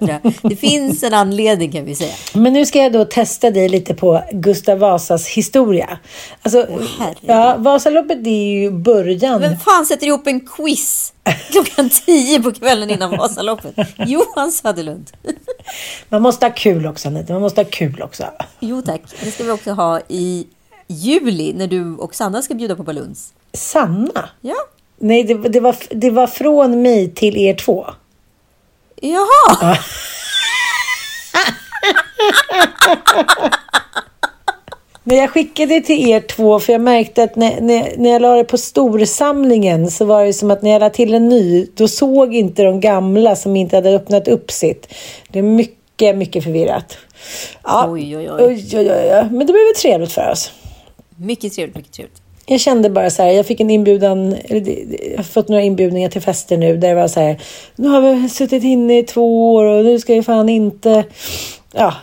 Det 0.42 0.56
finns 0.56 1.02
en 1.02 1.14
anledning 1.14 1.72
kan 1.72 1.84
vi 1.84 1.94
säga. 1.94 2.14
Men 2.32 2.52
nu 2.52 2.66
ska 2.66 2.78
jag 2.78 2.92
då 2.92 3.04
testa 3.04 3.50
dig 3.50 3.68
lite 3.68 3.94
på 3.94 4.22
Gustav 4.32 4.78
Vasas 4.78 5.26
historia. 5.26 5.98
Alltså, 6.42 6.66
herregud. 6.98 7.18
ja, 7.20 7.56
Vasaloppet 7.58 8.26
är 8.26 8.52
ju 8.52 8.70
början. 8.70 9.40
Vem 9.40 9.58
fan 9.58 9.86
sätter 9.86 10.06
ihop 10.06 10.26
en 10.26 10.40
quiz 10.40 11.12
klockan 11.50 11.90
tio 12.06 12.42
på 12.42 12.52
kvällen 12.52 12.90
innan 12.90 13.10
Vasaloppet? 13.10 13.74
Johan 14.06 14.52
Söderlund. 14.52 15.10
Man 16.08 16.22
måste 16.22 16.46
ha 16.46 16.52
kul 16.52 16.86
också, 16.86 17.08
Anita. 17.08 17.32
Man 17.32 17.42
måste 17.42 17.60
ha 17.60 17.68
kul 17.70 18.02
också. 18.02 18.24
Jo 18.60 18.82
tack, 18.82 19.02
det 19.24 19.30
ska 19.30 19.44
vi 19.44 19.50
också 19.50 19.72
ha 19.72 20.00
i 20.08 20.46
juli 20.86 21.52
när 21.52 21.66
du 21.66 21.94
och 21.94 22.14
Sanna 22.14 22.42
ska 22.42 22.54
bjuda 22.54 22.76
på 22.76 22.82
baluns. 22.82 23.32
Sanna? 23.52 24.28
Ja. 24.40 24.56
Nej, 24.98 25.24
det, 25.24 25.34
det, 25.34 25.60
var, 25.60 25.76
det 25.90 26.10
var 26.10 26.26
från 26.26 26.82
mig 26.82 27.14
till 27.14 27.36
er 27.36 27.54
två. 27.54 27.86
Jaha! 28.96 29.78
Men 35.08 35.16
jag 35.16 35.30
skickade 35.30 35.80
till 35.80 36.08
er 36.10 36.20
två 36.20 36.60
för 36.60 36.72
jag 36.72 36.80
märkte 36.80 37.22
att 37.22 37.36
när, 37.36 37.60
när, 37.60 37.92
när 37.96 38.10
jag 38.10 38.22
la 38.22 38.34
det 38.36 38.44
på 38.44 38.58
storsamlingen 38.58 39.90
så 39.90 40.04
var 40.04 40.24
det 40.24 40.32
som 40.32 40.50
att 40.50 40.62
när 40.62 40.70
jag 40.70 40.80
la 40.80 40.90
till 40.90 41.14
en 41.14 41.28
ny 41.28 41.66
då 41.74 41.88
såg 41.88 42.34
inte 42.34 42.62
de 42.62 42.80
gamla 42.80 43.36
som 43.36 43.56
inte 43.56 43.76
hade 43.76 43.90
öppnat 43.90 44.28
upp 44.28 44.50
sitt. 44.50 44.94
Det 45.32 45.38
är 45.38 45.42
mycket, 45.42 46.16
mycket 46.16 46.44
förvirrat. 46.44 46.96
Ja, 47.64 47.86
Oj, 47.90 48.16
oj, 48.16 48.30
oj. 48.30 48.44
oj, 48.44 48.66
oj, 48.74 48.90
oj. 48.90 49.24
Men 49.30 49.38
det 49.46 49.52
blev 49.52 49.74
trevligt 49.82 50.12
för 50.12 50.30
oss. 50.30 50.52
Mycket 51.16 51.52
trevligt, 51.52 51.76
mycket 51.76 51.92
trevligt. 51.92 52.22
Jag 52.46 52.60
kände 52.60 52.90
bara 52.90 53.10
så 53.10 53.22
här, 53.22 53.30
jag 53.30 53.46
fick 53.46 53.60
en 53.60 53.70
inbjudan, 53.70 54.30
det- 54.30 54.60
det- 54.60 54.84
jag 55.10 55.16
har 55.16 55.24
fått 55.24 55.48
några 55.48 55.62
inbjudningar 55.62 56.08
till 56.08 56.20
fester 56.22 56.56
nu 56.56 56.76
där 56.76 56.88
det 56.88 56.94
var 56.94 57.08
så 57.08 57.20
här, 57.20 57.40
nu 57.76 57.88
har 57.88 58.00
vi 58.00 58.28
suttit 58.28 58.64
inne 58.64 58.98
i 58.98 59.02
två 59.02 59.54
år 59.54 59.64
och 59.64 59.84
nu 59.84 59.98
ska 59.98 60.14
vi 60.14 60.22
fan 60.22 60.48
inte, 60.48 61.04
ja, 61.72 61.94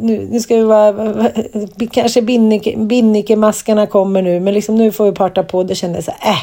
nu, 0.00 0.28
nu 0.30 0.40
ska 0.40 0.56
vi 0.56 0.62
vara, 0.62 1.30
kanske 1.90 2.22
Binnike, 2.22 2.76
Binnikemaskarna 2.76 3.86
kommer 3.86 4.22
nu, 4.22 4.40
men 4.40 4.54
liksom 4.54 4.76
nu 4.76 4.92
får 4.92 5.04
vi 5.04 5.12
parta 5.12 5.42
på. 5.42 5.62
Det 5.62 5.74
kändes 5.74 6.06
jag 6.06 6.16
så 6.16 6.24
här, 6.24 6.32
äh, 6.32 6.38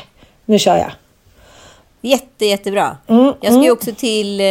nu 0.46 0.60
kör 0.60 0.78
jag. 0.78 0.92
Jätte, 2.02 2.46
jättebra. 2.46 2.98
Mm, 3.08 3.34
jag 3.42 3.54
ska 3.54 3.64
ju 3.64 3.72
också 3.72 3.92
till 3.98 4.40
eh, 4.40 4.46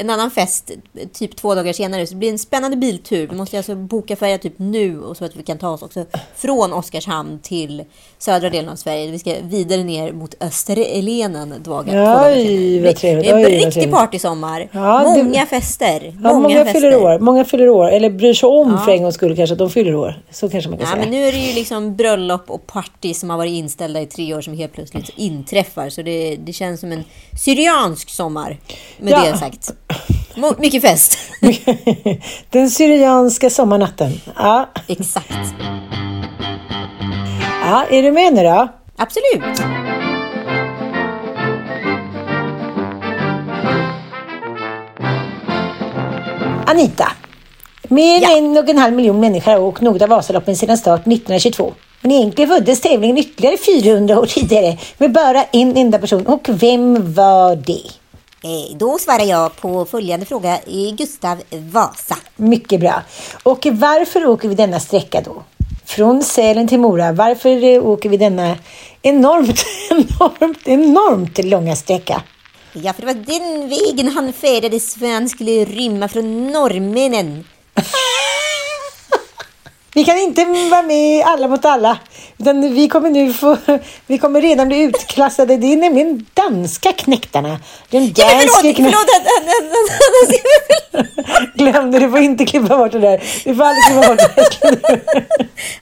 en 0.00 0.10
annan 0.10 0.30
fest 0.30 0.70
typ 1.12 1.36
två 1.36 1.54
dagar 1.54 1.72
senare. 1.72 2.06
Så 2.06 2.14
det 2.14 2.18
blir 2.18 2.30
en 2.30 2.38
spännande 2.38 2.76
biltur. 2.76 3.26
Vi 3.30 3.36
måste 3.36 3.56
alltså 3.56 3.74
boka 3.74 4.16
färja 4.16 4.38
typ 4.38 4.52
nu 4.56 5.00
och 5.00 5.16
så 5.16 5.24
att 5.24 5.36
vi 5.36 5.42
kan 5.42 5.58
ta 5.58 5.68
oss 5.68 5.82
också 5.82 6.04
från 6.36 6.72
Oskarshamn 6.72 7.38
till 7.42 7.84
södra 8.18 8.50
delen 8.50 8.70
av 8.70 8.76
Sverige. 8.76 9.10
Vi 9.10 9.18
ska 9.18 9.34
vidare 9.42 9.84
ner 9.84 10.12
mot 10.12 10.34
Österlenen 10.40 11.54
dagar, 11.62 11.96
Ja, 11.96 12.04
två 12.14 12.22
dagar 12.22 12.34
senare. 12.34 12.92
trevligt. 12.92 13.24
Det 13.24 13.30
är 13.30 13.36
en 13.36 13.44
riktig 13.64 13.90
partysommar. 13.90 14.68
Ja, 14.72 15.14
det- 15.16 15.22
många 15.22 15.46
fester. 15.46 16.02
Ja, 16.22 16.28
Många, 16.32 16.40
många, 16.48 16.64
fester. 16.64 16.72
fyller 16.80 16.96
år, 17.02 17.18
många 17.18 17.44
fyller 17.44 17.68
år, 17.68 17.88
eller 17.90 18.10
bryr 18.10 18.34
sig 18.34 18.46
om 18.48 18.78
för 18.84 18.92
en 18.92 19.02
gångs 19.02 19.14
skull 19.14 19.36
kanske 19.36 19.52
att 19.54 19.58
de 19.58 19.70
fyller 19.70 19.94
år. 19.94 20.22
Så 20.30 20.48
kanske 20.48 20.70
man 20.70 20.78
kan 20.78 20.86
Ja, 20.88 20.92
säga. 20.94 21.02
men 21.04 21.10
nu 21.10 21.24
är 21.28 21.32
det 21.32 21.38
ju 21.38 21.54
liksom 21.54 21.96
bröllop 21.96 22.50
och 22.50 22.66
party 22.66 23.14
som 23.14 23.30
har 23.30 23.36
varit 23.36 23.52
inställda 23.52 24.00
i 24.00 24.06
tre 24.06 24.34
år 24.34 24.40
som 24.40 24.54
helt 24.54 24.72
plötsligt 24.72 25.10
inträffar. 25.16 25.88
Så 25.88 26.02
det, 26.02 26.36
det 26.36 26.52
känns 26.52 26.81
som 26.82 26.92
en 26.92 27.04
syriansk 27.38 28.10
sommar. 28.10 28.58
Med 28.98 29.12
Ja. 29.12 29.24
det 29.24 29.38
sagt. 29.38 29.70
Mycket 30.58 30.82
fest. 30.82 31.18
Den 32.50 32.70
syrianska 32.70 33.50
sommarnatten. 33.50 34.20
Ja. 34.36 34.68
Exakt. 34.88 35.32
ja, 37.64 37.84
är 37.90 38.02
du 38.02 38.12
med 38.12 38.32
nu 38.34 38.42
då? 38.42 38.68
Absolut. 38.96 39.62
Anita. 46.66 47.08
Mer 47.88 48.22
Ja. 48.22 48.36
än 48.38 48.44
en 48.44 48.58
och 48.58 48.68
en 48.68 48.78
halv 48.78 48.94
miljon 48.94 49.20
människor 49.20 49.52
har 49.52 49.58
åkt 49.60 49.82
av 50.02 50.08
Vasaloppen 50.08 50.56
sedan 50.56 50.78
start 50.78 51.00
1922. 51.00 51.72
Men 52.02 52.12
egentligen 52.12 52.50
föddes 52.50 52.80
tävlingen 52.80 53.18
ytterligare 53.18 53.56
400 53.56 54.20
år 54.20 54.26
tidigare 54.26 54.78
med 54.98 55.12
bara 55.12 55.44
en 55.44 55.76
enda 55.76 55.98
person. 55.98 56.26
Och 56.26 56.48
vem 56.48 57.14
var 57.14 57.56
det? 57.56 57.82
Eh, 58.44 58.76
Då 58.76 58.98
svarar 58.98 59.24
jag 59.24 59.56
på 59.56 59.84
följande 59.84 60.26
fråga. 60.26 60.58
Gustav 60.96 61.38
Vasa. 61.50 62.16
Mycket 62.36 62.80
bra. 62.80 63.02
Och 63.42 63.66
varför 63.72 64.26
åker 64.26 64.48
vi 64.48 64.54
denna 64.54 64.80
sträcka 64.80 65.20
då? 65.20 65.42
Från 65.84 66.22
Sälen 66.22 66.68
till 66.68 66.80
Mora. 66.80 67.12
Varför 67.12 67.78
åker 67.86 68.08
vi 68.08 68.16
denna 68.16 68.56
enormt, 69.02 69.64
enormt, 69.90 70.58
enormt 70.68 71.44
långa 71.44 71.76
sträcka? 71.76 72.22
Ja, 72.72 72.92
för 72.92 73.00
det 73.02 73.06
var 73.06 73.14
den 73.14 73.68
vägen 73.68 74.08
han 74.08 74.32
färdades 74.32 74.94
för 74.94 75.12
han 75.14 75.28
skulle 75.28 75.64
rymma 75.64 76.08
från 76.08 76.52
norrmännen. 76.52 77.44
Vi 79.94 80.04
kan 80.04 80.18
inte 80.18 80.44
vara 80.70 80.82
med 80.82 80.96
i 81.18 81.22
Alla 81.22 81.48
mot 81.48 81.64
alla. 81.64 81.98
Utan 82.38 82.74
vi 82.74 82.88
kommer 82.88 83.10
nu 83.10 83.32
få, 83.32 83.56
vi 84.06 84.18
kommer 84.18 84.40
redan 84.42 84.68
bli 84.68 84.82
utklassade. 84.82 85.56
Det 85.56 85.72
är 85.72 85.76
nämligen 85.76 86.26
danska 86.34 86.92
knäktarna. 86.92 87.48
Den 87.90 88.12
Ja, 88.16 88.26
men 88.26 88.36
danske 88.36 88.60
förlåt, 88.60 88.76
knä- 88.76 88.84
förlåt. 88.84 89.06
han- 89.12 89.26
han- 89.34 89.48
han- 89.58 91.06
han- 91.32 91.46
Glöm 91.54 91.90
det, 91.90 91.98
du 91.98 92.10
får 92.10 92.18
inte 92.18 92.44
klippa 92.44 92.76
bort 92.76 92.92
det 92.92 92.98
där. 92.98 93.22
Du 93.44 93.54
får 93.54 93.64
aldrig 93.64 93.84
klippa 93.84 94.08
bort 94.08 94.18
det. 94.36 95.00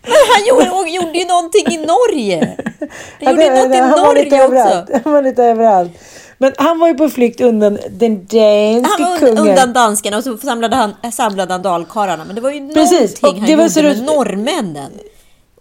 Men 0.02 0.21
han 0.33 0.47
gjorde, 0.49 0.90
gjorde 0.90 1.19
ju 1.19 1.25
någonting 1.26 1.67
i 1.73 1.76
Norge. 1.76 2.57
Han 2.81 2.88
Ja, 3.21 3.31
gjorde 3.31 3.43
det- 3.45 3.67
något 3.69 3.76
i 3.76 3.81
Norge 4.02 4.45
också. 4.45 4.87
Han 5.05 5.12
var 5.12 5.23
lite 5.23 5.43
överallt. 5.45 5.93
Men 6.42 6.52
han 6.59 6.78
var 6.78 6.88
ju 6.88 6.94
på 6.94 7.09
flykt 7.09 7.40
undan 7.40 7.78
den 7.90 8.26
danske 8.26 8.88
Han 8.99 9.11
var 9.11 9.18
kungen. 9.18 9.38
un- 9.38 9.49
undan 9.50 9.73
danskarna 9.73 10.16
och 10.16 10.25
så 10.25 10.37
samlade 10.38 10.76
han, 10.76 10.94
samlade 11.12 11.52
han 11.54 11.62
dalkarlarna. 11.62 12.25
Men 12.25 12.35
det 12.35 12.40
var 12.40 12.50
ju 12.50 12.68
Precis, 12.75 13.23
någonting 13.23 13.42
han 13.42 13.50
det 13.50 13.56
var 13.56 13.64
gjorde 13.82 13.82
med 13.99 14.06
norrmännen. 14.16 14.90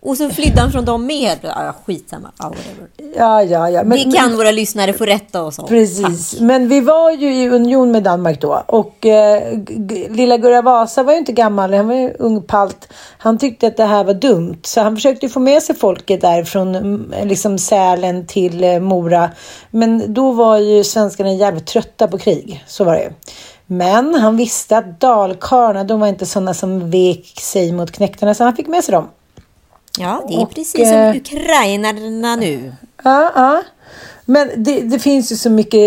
Och 0.02 0.18
så 0.18 0.30
flydde 0.30 0.62
han 0.62 0.72
från 0.72 0.86
dem 0.86 1.06
med. 1.06 1.38
Ja, 1.42 1.74
skitsamma. 1.86 2.32
Ja, 2.40 2.46
whatever. 2.46 3.16
Ja, 3.16 3.44
ja, 3.44 3.70
ja. 3.70 3.84
Men, 3.84 4.10
Det 4.10 4.18
kan 4.18 4.38
våra 4.38 4.52
lyssnare 4.52 4.94
få 4.94 5.06
rätta 5.06 5.44
oss 5.44 5.60
om. 5.60 5.68
Precis, 5.68 6.40
men 6.40 6.68
vi 6.68 6.82
var 6.82 7.12
ju 7.12 7.36
i 7.36 7.50
union 7.50 7.92
med 7.92 8.04
Danmark 8.04 8.42
då 8.42 8.64
och 8.66 9.06
eh, 9.06 9.60
lilla 10.10 10.38
Gurra 10.38 10.62
Vasa 10.62 11.04
var 11.04 11.14
ju 11.14 11.20
inte 11.20 11.32
gammal, 11.32 11.74
han 11.74 11.88
var 11.88 11.96
ju 11.96 12.14
ung 12.20 12.42
palt. 12.42 12.88
Han 13.18 13.38
tyckte 13.38 13.68
att 13.68 13.78
det 13.78 13.86
här 13.86 14.04
var 14.04 14.14
dumt 14.14 14.60
så 14.64 14.82
han 14.82 14.96
försökte 14.96 15.30
få 15.30 15.40
med 15.40 15.64
sig 15.64 15.76
folket 15.76 16.22
där 16.22 16.44
från 16.44 16.76
mm, 16.76 17.14
liksom 17.24 17.58
Sälen 17.58 18.28
till 18.28 18.64
eh, 18.64 18.80
Mora. 18.80 19.30
Men 19.72 20.14
då 20.14 20.32
var 20.32 20.58
ju 20.58 20.84
svenskarna 20.84 21.34
jävligt 21.34 21.66
trötta 21.66 22.08
på 22.08 22.18
krig, 22.18 22.64
så 22.68 22.84
var 22.84 22.94
det 22.94 23.02
ju. 23.02 23.10
Men 23.66 24.16
han 24.16 24.38
visste 24.38 24.78
att 24.78 25.00
dalkarlarna, 25.00 25.84
de 25.84 26.00
var 26.00 26.08
inte 26.08 26.26
sådana 26.26 26.54
som 26.54 26.92
vek 26.92 27.40
sig 27.40 27.72
mot 27.72 27.92
knektarna 27.92 28.34
så 28.34 28.44
han 28.44 28.56
fick 28.56 28.68
med 28.68 28.84
sig 28.84 28.92
dem. 28.92 29.08
Ja, 30.00 30.26
det 30.28 30.34
är 30.34 30.40
Och, 30.40 30.56
precis 30.56 30.76
eh, 30.76 31.12
som 31.12 31.22
ukrainarna 31.22 32.36
nu. 32.36 32.74
Ja, 33.04 33.32
ja. 33.36 33.64
Men 34.26 34.50
det, 34.58 34.82
det 34.82 35.00
finns 35.00 35.32
ju 35.32 35.36
så 35.36 35.50
mycket, 35.50 35.82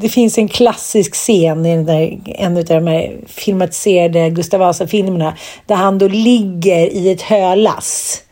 det 0.00 0.08
finns 0.08 0.38
en 0.38 0.48
klassisk 0.48 1.14
scen 1.14 1.66
i 1.66 1.82
där, 1.82 2.18
en 2.26 2.56
av 2.56 2.64
de 2.64 2.86
här 2.86 3.16
filmatiserade 3.26 4.30
Gustav 4.30 4.60
Vasa-filmerna 4.60 5.36
där 5.66 5.74
han 5.74 5.98
då 5.98 6.08
ligger 6.08 6.86
i 6.86 7.10
ett 7.10 7.22
hölass. 7.22 8.22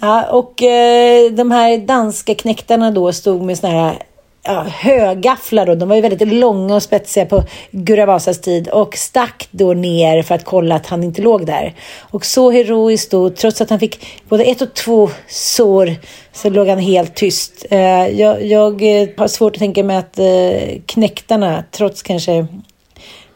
Ja, 0.00 0.30
och 0.30 0.62
eh, 0.62 1.32
de 1.32 1.50
här 1.50 1.78
danska 1.78 2.34
knäktarna 2.34 2.90
då 2.90 3.12
stod 3.12 3.42
med 3.42 3.58
såna 3.58 3.72
här 3.72 4.02
ja, 4.48 4.62
högafflar 4.62 5.66
då. 5.66 5.74
De 5.74 5.88
var 5.88 5.96
ju 5.96 6.02
väldigt 6.02 6.28
långa 6.28 6.74
och 6.74 6.82
spetsiga 6.82 7.26
på 7.26 7.44
Gurra 7.70 8.06
Vasas 8.06 8.40
tid 8.40 8.68
och 8.68 8.96
stack 8.96 9.48
då 9.50 9.72
ner 9.72 10.22
för 10.22 10.34
att 10.34 10.44
kolla 10.44 10.74
att 10.74 10.86
han 10.86 11.04
inte 11.04 11.22
låg 11.22 11.46
där. 11.46 11.74
Och 11.98 12.24
så 12.24 12.50
heroiskt 12.50 13.10
då, 13.10 13.30
trots 13.30 13.60
att 13.60 13.70
han 13.70 13.78
fick 13.80 14.06
både 14.28 14.44
ett 14.44 14.62
och 14.62 14.74
två 14.74 15.10
sår 15.28 15.96
så 16.32 16.50
låg 16.50 16.68
han 16.68 16.78
helt 16.78 17.14
tyst. 17.14 17.66
Eh, 17.70 18.08
jag, 18.08 18.44
jag 18.44 19.02
eh, 19.02 19.08
har 19.16 19.28
svårt 19.28 19.52
att 19.52 19.58
tänka 19.58 19.84
mig 19.84 19.96
att 19.96 20.18
eh, 20.18 20.80
knäktarna, 20.86 21.64
trots 21.70 22.02
kanske 22.02 22.46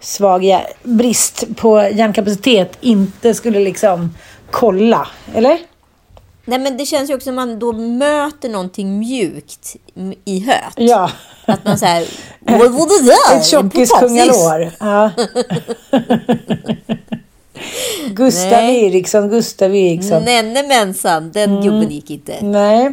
svag 0.00 0.57
brist 0.83 1.45
på 1.57 1.88
hjärnkapacitet, 1.92 2.78
inte 2.81 3.35
skulle 3.35 3.61
liksom 3.61 4.14
kolla. 4.50 5.09
Eller? 5.35 5.59
Nej, 6.44 6.58
men 6.58 6.76
det 6.76 6.87
känns 6.87 7.11
ju 7.11 7.14
också 7.14 7.25
som 7.25 7.34
man 7.34 7.58
då 7.58 7.72
möter 7.72 8.49
någonting 8.49 8.99
mjukt 8.99 9.76
i 10.25 10.40
höet. 10.40 10.72
Ja. 10.76 11.11
Att 11.44 11.64
man 11.64 11.78
säger 11.78 12.08
vad 12.40 12.72
var 12.72 13.02
det 13.02 13.06
där? 13.06 13.38
Ett 13.38 13.46
tjockiskungalår. 13.46 14.70
Ja. 14.80 15.11
Gustav 18.14 18.50
Nej. 18.50 18.84
Eriksson, 18.87 19.28
Gustav 19.28 19.75
Eriksson. 19.76 20.22
Nenne 20.22 20.62
mensan, 20.62 21.30
den 21.32 21.50
Mm. 21.50 21.62
gubben 21.62 21.90
gick 21.90 22.11
inte. 22.11 22.34
Nej. 22.42 22.92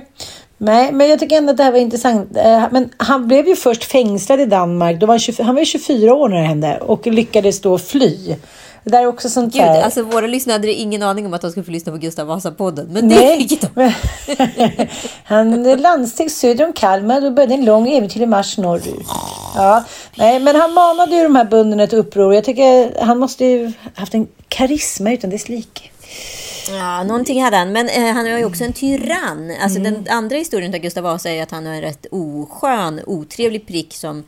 Nej, 0.61 0.91
men 0.91 1.09
jag 1.09 1.19
tycker 1.19 1.37
ändå 1.37 1.51
att 1.51 1.57
det 1.57 1.63
här 1.63 1.71
var 1.71 1.79
intressant. 1.79 2.37
Eh, 2.37 2.63
Men 2.71 2.89
han 2.97 3.27
blev 3.27 3.47
ju 3.47 3.55
först 3.55 3.83
fängslad 3.83 4.39
i 4.39 4.45
Danmark. 4.45 4.99
Då 4.99 5.05
var 5.05 5.13
han, 5.13 5.19
24, 5.19 5.45
han 5.45 5.55
var 5.55 5.59
ju 5.61 5.65
24 5.65 6.13
år 6.13 6.29
när 6.29 6.37
det 6.41 6.47
hände 6.47 6.77
och 6.77 7.07
lyckades 7.07 7.61
då 7.61 7.77
fly. 7.77 8.35
Det 8.89 8.97
där 8.97 9.03
är 9.03 9.07
också 9.07 9.29
sånt 9.29 9.53
Gud, 9.53 9.61
där... 9.61 9.81
alltså 9.81 10.03
våra 10.03 10.27
lyssnare 10.27 10.53
hade 10.53 10.73
ingen 10.73 11.03
aning 11.03 11.25
om 11.25 11.33
att 11.33 11.41
de 11.41 11.51
skulle 11.51 11.63
få 11.63 11.71
lyssna 11.71 11.91
på 11.91 11.97
Gustav 11.97 12.27
Vasa-podden. 12.27 12.87
Men 12.89 13.09
det 13.09 13.37
fick 13.37 13.61
de. 13.61 13.91
han 15.23 15.63
landsteg 15.63 16.31
söder 16.31 16.65
om 16.65 16.73
Kalmar 16.73 17.25
och 17.25 17.33
började 17.33 17.53
en 17.53 17.65
lång 17.65 17.89
äventyrlig 17.89 18.27
marsch 18.27 18.57
norrut. 18.57 19.07
Ja, 19.55 19.83
nej, 20.15 20.39
men 20.39 20.55
han 20.55 20.73
manade 20.73 21.15
ju 21.15 21.23
de 21.23 21.35
här 21.35 21.45
bönderna 21.45 21.87
till 21.87 21.97
uppror. 21.97 22.35
Jag 22.35 22.43
tycker 22.43 23.01
han 23.01 23.19
måste 23.19 23.45
ju 23.45 23.71
haft 23.95 24.13
en 24.13 24.27
karisma 24.47 25.11
utan 25.11 25.29
dess 25.29 25.49
like. 25.49 25.81
Ja, 26.69 27.03
någonting 27.03 27.43
hade 27.43 27.57
han. 27.57 27.71
Men 27.71 27.89
eh, 27.89 28.13
han 28.13 28.27
är 28.27 28.37
ju 28.37 28.45
också 28.45 28.63
en 28.63 28.73
tyrann. 28.73 29.53
Alltså 29.63 29.79
Mm. 29.79 29.93
den 29.93 30.17
andra 30.17 30.35
historien 30.35 30.73
av 30.73 30.79
Gustav 30.79 31.03
Vasa 31.03 31.29
är 31.29 31.43
att 31.43 31.51
han 31.51 31.67
är 31.67 31.73
en 31.73 31.81
rätt 31.81 32.05
oskön, 32.11 33.01
otrevlig 33.07 33.67
prick 33.67 33.93
som 33.93 34.23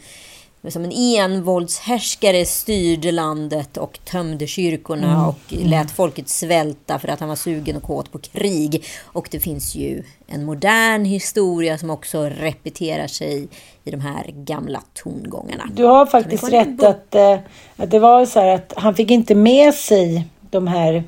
som 0.70 0.84
en 0.84 0.92
envåldshärskare 0.92 2.46
styrde 2.46 3.12
landet 3.12 3.78
och 3.78 4.00
tömde 4.12 4.48
kyrkorna 4.48 5.08
Mm. 5.14 5.26
och 5.28 5.40
lät 5.50 5.92
folket 5.92 6.30
svälta 6.30 7.00
för 7.00 7.08
att 7.08 7.20
han 7.20 7.30
var 7.30 7.36
sugen 7.36 7.76
och 7.76 7.84
kåt 7.84 8.12
på 8.12 8.20
krig. 8.20 8.86
Och 9.04 9.28
det 9.32 9.40
finns 9.40 9.76
ju 9.76 10.04
en 10.28 10.46
modern 10.46 11.06
historia 11.06 11.78
som 11.78 11.90
också 11.90 12.24
repeterar 12.24 13.08
sig 13.08 13.48
i 13.84 13.92
de 13.92 14.02
här 14.02 14.26
gamla 14.36 14.82
tongångarna. 15.04 15.70
Du 15.74 15.84
har 15.84 16.06
faktiskt 16.06 16.44
rätt 16.44 16.84
att, 16.84 17.16
eh, 17.16 17.40
att 17.78 17.92
det 17.92 18.00
var 18.00 18.26
så 18.26 18.40
här 18.40 18.48
att 18.56 18.74
han 18.76 18.96
fick 18.96 19.12
inte 19.12 19.36
med 19.36 19.74
sig 19.74 20.28
de 20.52 20.68
här, 20.68 21.04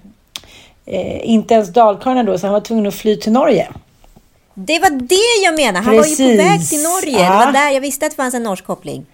eh, 0.86 1.30
inte 1.30 1.54
ens 1.54 1.70
dalkarlarna 1.74 2.32
då, 2.32 2.38
så 2.38 2.48
han 2.48 2.54
var 2.54 2.62
tvungen 2.62 2.88
att 2.88 2.96
fly 2.96 3.16
till 3.18 3.32
Norge. 3.32 3.68
Det 4.56 4.80
var 4.80 4.90
det 4.90 5.44
jag 5.46 5.56
menade. 5.56 5.86
Han 5.86 5.98
var 5.98 6.06
ju 6.06 6.16
på 6.16 6.22
Precis. 6.24 6.40
väg 6.40 6.70
till 6.70 6.84
Norge. 6.84 7.18
Det 7.18 7.34
Ja. 7.34 7.46
var 7.46 7.52
där 7.52 7.70
jag 7.72 7.82
visste 7.82 8.06
att 8.06 8.12
det 8.12 8.16
fanns 8.16 8.34
en 8.36 8.44
norsk 8.44 8.66
koppling. 8.66 9.06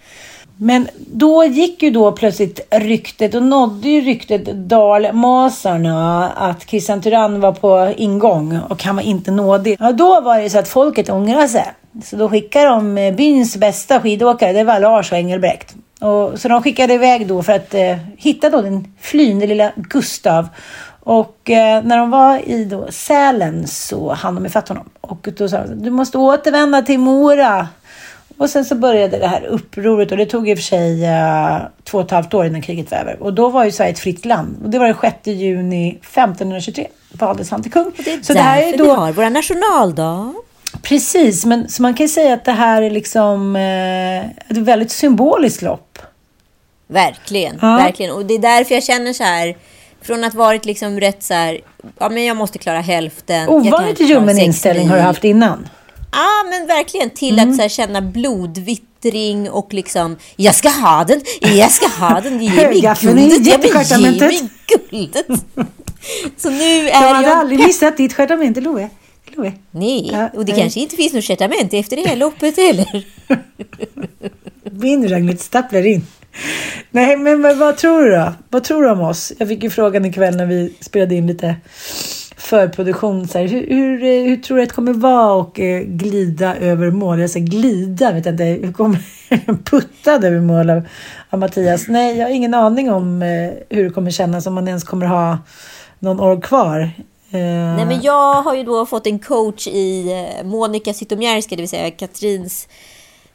Men 0.62 0.88
då 0.96 1.44
gick 1.44 1.84
ju 1.84 1.90
då 1.90 2.12
plötsligt 2.12 2.60
ryktet 2.72 3.34
och 3.36 3.44
nådde 3.44 3.90
ju 3.90 4.02
ryktet 4.02 4.46
dalmasarna 4.46 6.30
att 6.30 6.70
Christian 6.70 7.02
Tyrann 7.02 7.40
var 7.40 7.52
på 7.52 7.94
ingång 7.98 8.60
och 8.70 8.84
han 8.84 8.96
var 8.96 9.04
inte 9.04 9.32
nådig. 9.32 9.78
Ja, 9.80 9.92
då 9.92 10.22
var 10.22 10.40
det 10.40 10.50
så 10.50 10.60
att 10.60 10.68
folket 10.68 11.10
ångrade 11.10 11.48
sig. 11.48 11.66
Så 12.04 12.16
då 12.16 12.30
skickade 12.30 12.66
de 12.66 12.98
eh, 12.98 13.16
byns 13.16 13.58
bästa 13.58 14.00
skidåkare, 14.00 14.54
det 14.54 14.64
var 14.64 14.80
Lars 14.80 15.12
och 15.12 15.18
Engelbrekt. 15.18 15.76
Och, 16.00 16.40
så 16.40 16.48
de 16.48 16.64
skickade 16.64 16.94
iväg 16.94 17.28
då 17.28 17.44
för 17.44 17.54
att 17.54 17.74
eh, 17.74 17.98
hitta 18.18 18.50
då 18.50 18.62
den 18.62 18.94
flyende 19.00 19.48
lilla 19.48 19.72
Gustav. 19.76 20.48
Och 21.04 21.50
eh, 21.50 21.84
när 21.84 21.98
de 21.98 22.10
var 22.10 22.50
i 22.50 22.66
då 22.66 22.88
Sälen 22.90 23.68
så 23.68 24.14
hann 24.14 24.36
de 24.36 24.46
ifatt 24.46 24.70
honom. 24.70 24.90
Och 25.02 25.30
då 25.38 25.50
sa 25.50 25.66
de, 25.66 25.84
du 25.84 25.90
måste 25.90 26.18
återvända 26.18 26.82
till 26.82 27.00
Mora. 27.00 27.68
Och 28.40 28.50
sen 28.50 28.66
så 28.66 28.76
började 28.76 29.18
det 29.18 29.28
här 29.28 29.46
upproret 29.46 30.12
och 30.12 30.18
det 30.18 30.26
tog 30.26 30.50
i 30.50 30.54
och 30.54 30.58
för 30.58 30.64
sig 30.64 31.04
uh, 31.04 31.58
två 31.84 31.98
och 31.98 32.04
ett 32.04 32.12
halvt 32.12 32.34
år 32.34 32.46
innan 32.46 32.62
kriget 32.62 32.92
var 32.92 32.98
över. 32.98 33.24
Och 33.24 33.34
då 33.34 33.50
var 33.50 33.66
ju 33.66 33.72
Sverige 33.72 33.92
ett 33.92 34.00
fritt 34.00 34.26
land. 34.26 34.60
Och 34.64 34.70
det 34.70 34.80
var 34.80 34.86
den 34.86 34.96
6 35.02 35.16
juni 35.24 35.90
1523 35.90 36.88
valdes 37.12 37.52
han 37.52 37.64
till 37.64 37.72
kung. 37.72 37.86
Och 37.86 38.04
det 38.06 38.14
är 38.14 38.22
så 38.22 38.34
det 38.34 38.40
här 38.40 38.62
är 38.62 38.78
då... 38.78 38.84
vi 38.84 38.90
har 38.90 39.12
vår 39.12 39.30
nationaldag. 39.30 40.34
Precis, 40.82 41.46
men 41.46 41.70
så 41.70 41.82
man 41.82 41.94
kan 41.94 42.04
ju 42.04 42.10
säga 42.10 42.34
att 42.34 42.46
det 42.46 42.52
här 42.52 42.82
är 42.82 42.90
liksom 42.90 43.56
eh, 43.56 44.26
ett 44.52 44.58
väldigt 44.58 44.92
symboliskt 44.92 45.62
lopp. 45.62 46.00
Verkligen, 46.88 47.60
Ja. 47.62 47.78
verkligen. 47.78 48.16
Och 48.16 48.26
det 48.26 48.34
är 48.34 48.40
därför 48.40 48.76
jag 48.76 48.84
känner 48.84 49.14
så 49.14 49.24
här. 49.24 49.58
Från 50.02 50.24
att 50.24 50.34
varit 50.34 50.66
liksom 50.66 51.00
rätt 51.00 51.24
så 51.24 51.34
här. 51.34 51.60
Ja, 52.00 52.10
men 52.10 52.26
jag 52.26 52.38
måste 52.38 52.58
klara 52.58 52.82
hälften. 52.82 53.50
Ovanligt 53.50 54.00
ljummen 54.00 54.40
inställning 54.40 54.90
har 54.90 54.96
du 54.96 55.02
haft 55.02 55.24
innan. 55.24 55.68
Ja, 56.12 56.28
men 56.50 56.68
verkligen. 56.68 57.10
Till 57.10 57.40
Mm. 57.40 57.52
att 57.54 57.60
här, 57.60 57.70
känna 57.70 58.02
blodvittring 58.02 59.50
och 59.50 59.74
liksom. 59.74 60.16
Jag 60.36 60.56
ska 60.56 60.70
ha 60.70 61.04
den, 61.04 61.22
jag 61.42 61.72
ska 61.72 61.88
ha 61.88 62.20
den. 62.22 62.42
Ge 62.42 62.50
mig 62.50 62.66
guldet, 62.74 62.84
ja, 62.84 62.96
men 63.14 63.30
ge 63.30 63.58
mig 63.58 64.50
guldet. 64.90 65.26
Så 66.38 66.50
nu 66.50 66.58
är 66.80 66.88
Jag 66.88 66.96
hade 66.96 67.28
jag... 67.28 67.38
aldrig 67.38 67.60
missat 67.60 67.98
ditt 67.98 68.14
stjärtamente, 68.14 68.62
Loe. 68.62 68.90
Loe. 69.36 69.54
Nej, 69.72 70.10
Ja, 70.14 70.30
och 70.34 70.46
det 70.46 70.52
nej. 70.52 70.62
kanske 70.62 70.80
inte 70.80 70.96
finns 70.96 71.14
något 71.14 71.26
testament 71.28 71.74
efter 71.74 71.96
det 71.96 72.08
här 72.08 72.16
loppet 72.16 72.58
heller. 72.58 73.06
Ragnhild 75.10 75.40
stapplar 75.42 75.86
in. 75.88 76.08
Nej, 76.92 77.18
men 77.18 77.42
vad, 77.42 77.58
vad 77.58 77.78
tror 77.78 78.04
du 78.04 78.12
då? 78.16 78.34
Vad 78.50 78.64
tror 78.64 78.84
du 78.84 78.90
om 78.92 79.02
oss? 79.02 79.34
Jag 79.38 79.48
fick 79.48 79.64
ju 79.64 79.70
frågan 79.70 80.06
ikväll 80.06 80.36
när 80.36 80.46
vi 80.46 80.74
spelade 80.80 81.16
in 81.16 81.28
lite 81.28 81.56
förproduktion. 82.40 83.28
Så 83.28 83.38
här, 83.38 83.48
hur, 83.48 83.68
hur, 83.68 84.04
eh, 84.04 84.30
hur 84.30 84.38
tror 84.38 84.58
du 84.58 84.64
att 84.64 84.70
det 84.70 84.76
kommer 84.76 84.94
vara 84.94 85.42
att 85.42 85.60
eh, 85.60 85.80
glida 85.80 86.56
över 86.56 86.92
mål? 86.92 87.20
Jag 87.20 87.30
säger 87.30 87.48
glida, 87.48 88.12
vet 88.12 88.26
jag 88.26 88.34
inte. 88.34 88.44
Hur 88.44 88.74
kommer 88.74 89.00
puttad 89.64 90.24
över 90.24 90.40
mål 90.40 90.70
av, 90.70 90.82
av 91.30 91.40
Mattias? 91.40 91.88
Nej, 91.88 92.18
jag 92.18 92.26
har 92.26 92.32
ingen 92.32 92.54
aning 92.54 92.92
om 92.92 93.22
eh, 93.22 93.52
hur 93.70 93.84
det 93.84 93.90
kommer 93.90 94.12
kännas 94.12 94.48
om 94.48 94.54
man 94.54 94.68
ens 94.68 94.84
kommer 94.84 95.06
ha 95.06 95.38
någon 96.00 96.20
år 96.20 96.42
kvar. 96.42 96.80
Eh, 97.32 97.76
Nej, 97.76 97.86
men 97.86 98.02
jag 98.02 98.42
har 98.42 98.56
ju 98.56 98.64
då 98.64 98.86
fått 98.86 99.08
en 99.08 99.20
coach 99.20 99.68
i 99.68 100.12
eh, 100.12 100.46
Monica 100.46 100.94
Zytomierska, 100.94 101.56
det 101.56 101.62
vill 101.62 101.70
säga 101.70 101.92
Katrins 101.92 102.68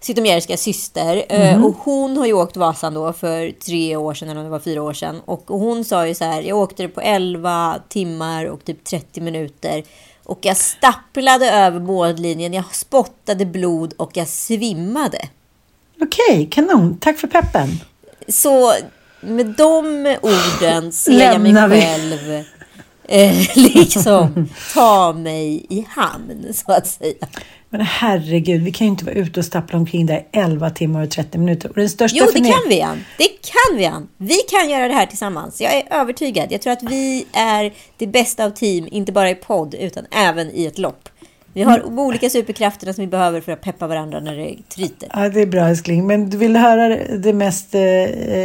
Zytomierska 0.05 0.57
syster. 0.57 1.25
Eh, 1.29 1.64
Och 1.64 1.75
hon 1.79 2.17
har 2.17 2.27
ju 2.27 2.33
åkt 2.33 2.57
Vasan 2.57 2.95
då 2.95 3.12
för 3.12 3.51
tre 3.51 3.97
år 3.97 4.14
sedan, 4.14 4.29
eller 4.29 4.38
om 4.40 4.45
det 4.45 4.51
var 4.51 4.59
fyra 4.59 4.83
år 4.83 4.93
sedan. 4.93 5.21
Och 5.25 5.45
hon 5.47 5.85
sa 5.85 6.07
ju 6.07 6.14
så 6.14 6.25
här, 6.25 6.43
jag 6.43 6.59
åkte 6.59 6.83
det 6.83 6.88
på 6.88 7.01
11 7.01 7.79
timmar 7.88 8.45
och 8.45 8.64
typ 8.64 8.85
30 8.85 9.21
minuter. 9.21 9.85
Och 10.25 10.38
jag 10.43 10.57
stapplade 10.57 11.51
över 11.51 11.81
mållinjen, 11.81 12.53
jag 12.53 12.75
spottade 12.75 13.47
blod 13.47 13.95
och 13.97 14.11
jag 14.17 14.29
svimmade. 14.29 15.19
Okej, 16.03 16.49
kanon. 16.51 16.97
Tack 17.01 17.19
för 17.19 17.29
peppen. 17.29 17.69
Så 18.29 18.73
med 19.21 19.47
de 19.47 20.07
orden 20.23 20.93
ser 20.93 21.12
jag 21.33 21.40
mig 21.40 21.53
själv 21.81 22.45
eh, 23.09 23.37
liksom 23.57 24.49
ta 24.75 25.12
mig 25.12 25.67
i 25.69 25.87
hamn, 25.88 26.47
så 26.55 26.73
att 26.73 26.87
säga. 26.87 27.27
Men 27.75 27.87
herregud, 27.87 28.63
vi 28.63 28.73
kan 28.73 28.87
ju 28.87 28.91
inte 28.91 29.05
vara 29.05 29.15
ute 29.15 29.41
och 29.41 29.47
stappla 29.47 29.79
omkring 29.79 30.07
där 30.07 30.27
11 30.33 30.71
timmar 30.71 31.03
och 31.03 31.11
30 31.11 31.39
minuter. 31.39 31.69
Och 31.69 31.75
den 31.75 31.89
största 31.89 32.19
Jo, 32.19 32.27
det 32.33 32.51
kan 32.51 32.69
vi, 32.69 32.83
Ann. 32.83 33.05
Det 33.19 33.25
kan 33.25 33.79
vi, 33.79 33.87
Ann. 33.87 34.09
Vi 34.17 34.35
kan 34.35 34.71
göra 34.71 34.89
det 34.89 34.95
här 34.95 35.07
tillsammans. 35.07 35.61
Jag 35.61 35.75
är 35.75 35.87
övertygad. 35.91 36.53
Jag 36.53 36.63
tror 36.63 36.73
att 36.73 36.83
vi 36.83 37.27
är 37.33 37.73
det 37.97 38.07
bästa 38.07 38.45
av 38.45 38.51
team, 38.51 38.89
inte 38.91 39.13
bara 39.13 39.31
i 39.31 39.35
podd, 39.35 39.75
utan 39.75 40.07
även 40.11 40.51
i 40.51 40.67
ett 40.67 40.79
lopp. 40.79 41.09
Vi 41.55 41.62
har 41.62 41.85
olika 41.99 42.31
superkrafterna 42.31 42.93
som 42.93 43.03
vi 43.05 43.09
behöver 43.09 43.40
för 43.40 43.53
att 43.53 43.61
peppa 43.61 43.87
varandra 43.87 44.21
när 44.21 44.37
det 44.37 44.55
tryter. 44.75 45.09
Ja, 45.12 45.29
det 45.29 45.40
är 45.43 45.47
bra 45.47 45.69
älskling. 45.69 46.07
Men 46.07 46.31
du 46.31 46.37
vill 46.37 46.57
höra 46.57 46.88
det- 47.19 47.33
mest 47.33 47.75
eh, 47.75 47.83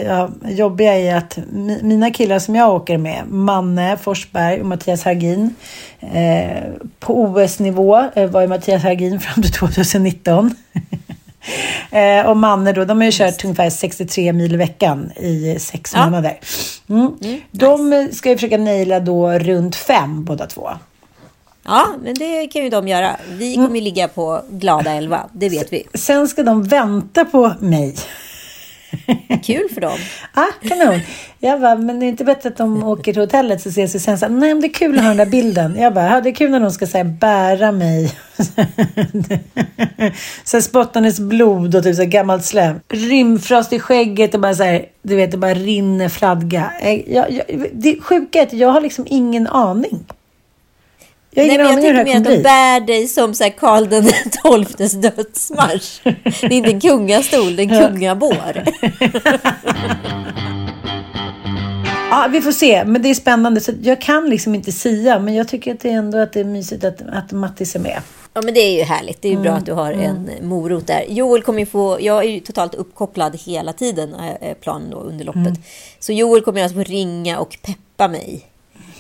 ja, 0.03 0.29
jobbiga 0.47 0.93
är 0.97 1.15
att 1.15 1.37
mi- 1.53 1.83
mina 1.83 2.11
killar 2.11 2.39
som 2.39 2.55
jag 2.55 2.73
åker 2.75 2.97
med, 2.97 3.23
Manne 3.27 3.97
Forsberg 3.97 4.59
och 4.61 4.65
Mattias 4.65 5.03
Hargin. 5.03 5.55
Eh, 5.99 6.63
på 6.99 7.21
OS-nivå 7.21 8.03
eh, 8.15 8.29
var 8.29 8.41
ju 8.41 8.47
Mattias 8.47 8.83
Hargin 8.83 9.19
fram 9.19 9.43
till 9.43 9.51
2019. 9.59 10.55
eh, 11.91 12.25
och 12.29 12.37
Manne 12.37 12.71
då, 12.73 12.85
de 12.85 12.97
har 12.97 13.05
ju 13.05 13.11
kört 13.11 13.43
ungefär 13.43 13.69
63 13.69 14.33
mil 14.33 14.53
i 14.53 14.57
veckan 14.57 15.11
i 15.15 15.59
sex 15.59 15.91
Ja. 15.95 16.05
månader. 16.05 16.39
Mm. 16.89 17.11
De 17.51 17.93
eh, 17.93 18.07
ska 18.11 18.29
ju 18.29 18.35
försöka 18.35 18.57
naila 18.57 18.99
då 18.99 19.31
runt 19.31 19.75
fem 19.75 20.25
båda 20.25 20.45
två. 20.47 20.69
Ja, 21.65 21.87
men 22.03 22.13
det 22.13 22.47
kan 22.47 22.63
ju 22.63 22.69
de 22.69 22.87
göra. 22.87 23.15
Vi 23.29 23.55
kommer 23.55 23.75
ju 23.75 23.81
ligga 23.81 24.07
på 24.07 24.41
glada 24.49 24.91
11, 24.91 25.29
det 25.33 25.49
vet 25.49 25.73
vi. 25.73 25.83
Sen 25.93 26.27
ska 26.27 26.43
de 26.43 26.63
vänta 26.63 27.25
på 27.25 27.53
mig. 27.59 27.95
Kul 29.43 29.69
för 29.73 29.81
dem. 29.81 29.97
Ah, 30.33 30.67
kanon. 30.69 30.99
Jag 31.39 31.61
bara, 31.61 31.75
men 31.75 31.99
det 31.99 32.05
är 32.05 32.07
inte 32.07 32.25
bättre 32.25 32.49
att 32.49 32.57
de 32.57 32.83
åker 32.83 33.13
till 33.13 33.21
hotellet 33.21 33.61
så 33.61 33.69
ses 33.69 33.95
vi 33.95 33.99
sen. 33.99 34.19
Så, 34.19 34.27
Nej, 34.27 34.53
men 34.53 34.61
det 34.61 34.67
är 34.67 34.73
kul 34.73 34.95
att 34.97 35.01
ha 35.01 35.07
den 35.09 35.17
där 35.17 35.25
bilden. 35.25 35.75
Jag 35.79 35.93
bara, 35.93 36.09
ja, 36.09 36.21
det 36.21 36.29
är 36.29 36.33
kul 36.33 36.51
när 36.51 36.59
de 36.59 36.71
ska 36.71 36.85
här, 36.85 37.03
bära 37.03 37.71
mig. 37.71 38.13
så 40.43 40.61
spottandes 40.61 41.19
blod 41.19 41.75
och 41.75 41.83
typ 41.83 41.95
så 41.95 42.01
här, 42.01 42.09
gammalt 42.09 42.45
slem. 42.45 42.79
Rimfrost 42.89 43.73
i 43.73 43.79
skägget 43.79 44.33
och 44.33 44.41
bara 44.41 44.55
så 44.55 44.63
här, 44.63 44.85
du 45.01 45.15
vet, 45.15 45.31
det 45.31 45.37
bara 45.37 45.53
rinner 45.53 46.09
fradga. 46.09 46.71
Eh, 46.81 47.13
Jag, 47.13 47.31
jag, 47.31 47.67
det 47.73 48.01
sjuka 48.01 48.39
är 48.39 48.43
att 48.43 48.53
jag 48.53 48.69
har 48.69 48.81
liksom 48.81 49.05
ingen 49.09 49.47
aning. 49.47 50.05
Jag 51.31 51.47
Nej, 51.47 51.57
men 51.57 51.67
jag 51.67 51.81
tänker 51.81 52.03
mer 52.03 52.17
att 52.17 52.23
de 52.23 52.43
bär 52.43 52.79
dig 52.79 53.07
som 53.07 53.33
så 53.33 53.43
här 53.43 53.51
Karl 53.51 53.89
den 53.89 54.05
XIIs 54.65 54.93
dödsmarsch. 54.93 55.99
Det 56.41 56.45
är 56.45 56.51
inte 56.51 56.69
en 56.69 56.81
kungastol, 56.81 57.55
det 57.55 57.63
är 57.63 57.71
en 57.71 57.87
kungabår. 57.91 58.63
Ja, 62.11 62.27
vi 62.31 62.41
får 62.41 62.51
se. 62.51 62.85
Men 62.85 63.01
det 63.01 63.09
är 63.09 63.13
spännande. 63.13 63.61
Så 63.61 63.71
jag 63.81 64.01
kan 64.01 64.29
liksom 64.29 64.55
inte 64.55 64.71
sia, 64.71 65.19
men 65.19 65.33
jag 65.33 65.47
tycker 65.47 65.73
att 65.73 65.79
det 65.79 65.89
är 65.89 65.93
ändå 65.93 66.17
att 66.17 66.33
det 66.33 66.39
är 66.39 66.43
mysigt 66.43 66.83
att, 66.83 67.01
att 67.01 67.31
Mattis 67.31 67.75
är 67.75 67.79
med. 67.79 68.01
Ja, 68.33 68.41
men 68.41 68.53
det 68.53 68.59
är 68.59 68.77
ju 68.77 68.83
härligt. 68.83 69.21
Det 69.21 69.27
är 69.27 69.31
ju 69.31 69.39
bra 69.39 69.51
att 69.51 69.65
du 69.65 69.73
har 69.73 69.93
en 69.93 70.29
morot 70.41 70.87
där. 70.87 71.05
Joel 71.09 71.41
kommer 71.41 71.65
få... 71.65 71.97
Jag 72.01 72.25
är 72.25 72.29
ju 72.29 72.39
totalt 72.39 72.75
uppkopplad 72.75 73.39
hela 73.45 73.73
tiden, 73.73 74.15
är 74.41 74.53
planen 74.53 74.89
då, 74.89 74.97
under 74.97 75.25
loppet. 75.25 75.53
Så 75.99 76.13
Joel 76.13 76.41
kommer 76.41 76.63
alltså 76.63 76.75
få 76.75 76.83
ringa 76.83 77.39
och 77.39 77.57
peppa 77.61 78.07
mig. 78.07 78.48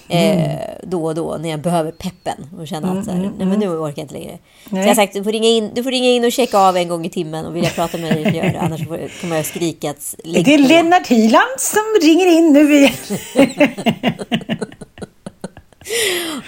Eh, 0.09 0.59
då 0.83 1.05
och 1.05 1.15
då 1.15 1.37
när 1.41 1.49
jag 1.49 1.59
behöver 1.61 1.91
peppen 1.91 2.37
och 2.59 2.67
känna 2.67 2.91
att 2.99 3.05
så 3.05 3.11
här, 3.11 3.31
nej 3.37 3.47
men 3.47 3.59
nu 3.59 3.67
orkar 3.69 3.97
jag 4.01 4.03
inte 4.03 4.13
längre. 4.13 4.37
Så 4.69 4.75
jag 4.75 4.83
har 4.87 4.95
sagt 4.95 5.13
du 5.13 5.23
får, 5.23 5.31
ringa 5.31 5.47
in, 5.49 5.71
du 5.75 5.83
får 5.83 5.91
ringa 5.91 6.09
in 6.09 6.25
och 6.25 6.31
checka 6.31 6.57
av 6.59 6.77
en 6.77 6.87
gång 6.87 7.05
i 7.05 7.09
timmen 7.09 7.45
och 7.45 7.55
vill 7.55 7.63
jag 7.63 7.75
prata 7.75 7.97
med 7.97 8.13
dig, 8.15 8.35
gör 8.37 8.43
det. 8.43 8.59
Annars 8.59 8.87
får- 8.87 9.21
kommer 9.21 9.35
jag 9.35 9.45
skrika 9.45 9.89
att 9.89 10.15
lägg 10.23 10.45
Det 10.45 10.53
är. 10.53 10.57
Lennart 10.57 11.07
Hyland 11.07 11.59
som 11.59 11.81
ringer 12.01 12.25
in 12.37 12.53
nu 12.53 12.75
igen. 12.75 12.93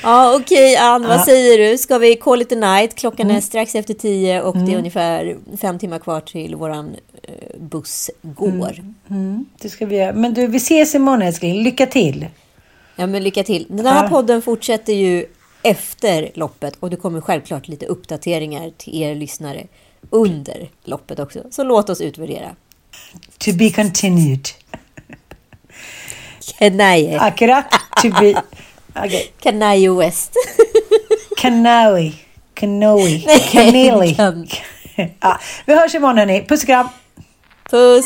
Ja, 0.03 0.35
okej 0.41 0.75
Ann, 0.75 1.07
vad 1.07 1.21
säger 1.21 1.57
du? 1.71 1.77
Ska 1.77 1.97
vi 1.97 2.15
call 2.15 2.41
it 2.41 2.51
a 2.51 2.55
night? 2.55 2.95
Klockan 2.95 3.31
är 3.31 3.41
strax 3.41 3.75
efter 3.75 3.93
tio 3.93 4.41
och 4.41 4.57
det 4.57 4.73
är 4.73 4.77
ungefär 4.77 5.37
fem 5.61 5.79
timmar 5.79 5.99
kvar 5.99 6.21
till 6.21 6.55
våran 6.55 6.95
eh, 7.23 7.33
buss 7.61 8.09
går. 8.21 8.75
Det 9.61 9.69
ska 9.69 9.85
vi 9.85 9.95
göra. 9.97 10.13
Men 10.13 10.33
du, 10.33 10.47
vi 10.47 10.57
ses 10.57 10.95
imorgon 10.95 11.21
älskling. 11.21 11.63
Lycka 11.63 11.85
till. 11.85 12.25
Ja, 13.01 13.07
men 13.07 13.23
lycka 13.23 13.43
till. 13.43 13.65
Den 13.69 13.85
här 13.85 14.07
podden 14.07 14.41
fortsätter 14.41 14.93
ju 14.93 15.25
efter 15.63 16.31
loppet 16.33 16.75
och 16.79 16.89
det 16.89 16.95
kommer 16.95 17.21
självklart 17.21 17.67
lite 17.67 17.85
uppdateringar 17.85 18.71
till 18.77 19.01
er 19.01 19.15
lyssnare 19.15 19.63
under 20.09 20.69
loppet 20.83 21.19
också. 21.19 21.39
Så 21.51 21.63
låt 21.63 21.89
oss 21.89 22.01
utvärdera. 22.01 22.55
To 23.37 23.53
be 23.53 23.69
continued. 23.69 24.47
Kanaje. 26.59 27.19
Akkurat. 27.19 27.65
To 28.01 28.09
be... 28.09 28.41
Okej. 28.95 29.31
Kanaje 29.39 29.91
West. 29.91 30.33
Kanoe. 31.37 32.11
Nej, 32.61 33.23
Kaneli. 33.51 34.15
kan- 34.15 34.47
Ja, 35.19 35.39
vi 35.65 35.75
hörs 35.75 35.95
imorgon 35.95 36.17
hörni. 36.17 36.45
Puss 36.47 36.61
och 36.61 36.67
kram. 36.67 36.87
Puss! 37.69 38.05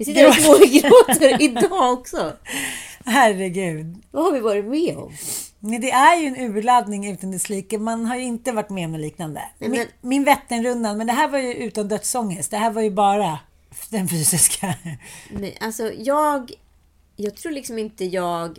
Vi 0.00 0.04
sitter 0.06 0.20
här 0.20 0.28
och 0.28 0.34
smågråter 0.34 1.42
idag 1.42 1.92
också. 1.92 2.32
Herregud. 3.04 3.96
Vad 4.10 4.24
har 4.24 4.32
vi 4.32 4.40
varit 4.40 4.64
med 4.64 4.96
om? 4.96 5.12
Nej, 5.58 5.78
det 5.78 5.90
är 5.90 6.16
ju 6.20 6.26
en 6.26 6.36
urladdning 6.36 7.12
utan 7.12 7.30
dess 7.30 7.48
like. 7.48 7.78
Man 7.78 8.06
har 8.06 8.16
ju 8.16 8.22
inte 8.22 8.52
varit 8.52 8.70
med 8.70 8.84
om 8.84 8.92
något 8.92 9.00
liknande. 9.00 9.42
men- 9.58 9.70
Min, 9.70 9.86
min 10.00 10.24
Vätternrundan, 10.24 10.96
men 10.98 11.06
det 11.06 11.12
här 11.12 11.28
var 11.28 11.38
ju 11.38 11.54
utan 11.54 11.88
dödsångest. 11.88 12.50
Det 12.50 12.56
här 12.56 12.70
var 12.70 12.82
ju 12.82 12.90
bara 12.90 13.38
den 13.90 14.08
fysiska. 14.08 14.74
Nej, 15.30 15.56
alltså 15.60 15.92
jag... 15.92 16.52
Jag 17.16 17.36
tror 17.36 17.52
liksom 17.52 17.78
inte 17.78 18.04
jag 18.04 18.58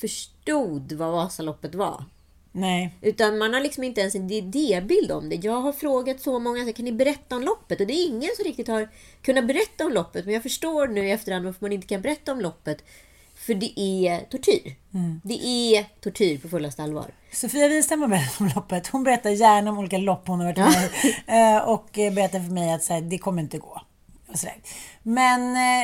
förstod 0.00 0.92
vad 0.92 1.12
Vasaloppet 1.12 1.74
var. 1.74 2.04
Nej. 2.52 2.94
Utan 3.00 3.38
man 3.38 3.54
har 3.54 3.60
liksom 3.60 3.84
inte 3.84 4.00
ens 4.00 4.14
en 4.14 4.30
idébild 4.30 5.12
om 5.12 5.28
det. 5.28 5.36
Jag 5.36 5.60
har 5.60 5.72
frågat 5.72 6.20
så 6.20 6.38
många, 6.38 6.64
så 6.64 6.72
kan 6.72 6.84
ni 6.84 6.92
berätta 6.92 7.36
om 7.36 7.42
loppet? 7.42 7.80
Och 7.80 7.86
det 7.86 7.92
är 7.92 8.06
ingen 8.06 8.30
som 8.36 8.44
riktigt 8.44 8.68
har 8.68 8.88
kunnat 9.22 9.46
berätta 9.46 9.86
om 9.86 9.92
loppet. 9.92 10.24
Men 10.24 10.34
jag 10.34 10.42
förstår 10.42 10.88
nu 10.88 11.08
i 11.08 11.10
efterhand 11.10 11.44
varför 11.44 11.58
man 11.64 11.72
inte 11.72 11.86
kan 11.86 12.00
berätta 12.02 12.32
om 12.32 12.40
loppet. 12.40 12.84
För 13.34 13.54
det 13.54 13.80
är 13.80 14.20
tortyr. 14.20 14.74
Det 15.24 15.46
är 15.46 15.84
tortyr 16.00 16.38
på 16.38 16.48
fullaste 16.48 16.82
allvar. 16.82 17.14
Sofia 17.32 17.68
Wistam 17.68 18.00
har 18.00 18.08
berättat 18.08 18.40
om 18.40 18.50
loppet. 18.54 18.86
Hon 18.86 19.04
berättar 19.04 19.30
gärna 19.30 19.70
om 19.70 19.78
olika 19.78 19.98
lopp 19.98 20.28
hon 20.28 20.40
har 20.40 20.46
varit 20.46 20.58
med 20.58 20.90
i. 21.04 21.14
Eh, 21.26 21.68
Och 21.68 21.88
berättar 21.94 22.40
för 22.40 22.52
mig 22.52 22.72
att 22.72 22.82
så 22.82 22.92
här, 22.94 23.00
det 23.00 23.18
kommer 23.18 23.42
inte 23.42 23.58
gå. 23.58 23.80
Och 24.28 24.38
så 24.38 24.46
där. 24.46 24.56
Men 25.02 25.56
eh, 25.56 25.82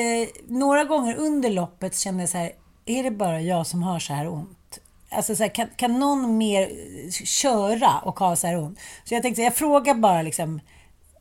eh, 0.00 0.28
några 0.48 0.84
gånger 0.84 1.16
under 1.16 1.50
loppet 1.50 1.96
kände 1.98 2.22
jag 2.22 2.30
så 2.30 2.38
här, 2.38 2.52
är 2.86 3.02
det 3.02 3.10
bara 3.10 3.40
jag 3.40 3.66
som 3.66 3.82
har 3.82 3.98
så 3.98 4.12
här 4.12 4.28
ont? 4.28 4.55
Alltså 5.16 5.36
så 5.36 5.42
här, 5.42 5.50
kan, 5.50 5.68
kan 5.76 5.98
någon 5.98 6.38
mer 6.38 6.62
eh, 6.62 7.10
köra 7.10 7.98
och 8.04 8.18
ha 8.18 8.36
så 8.36 8.46
här 8.46 8.58
ont? 8.58 8.78
Så 9.04 9.14
jag 9.14 9.22
tänkte, 9.22 9.42
jag 9.42 9.54
frågar 9.54 9.94
bara 9.94 10.22
liksom 10.22 10.60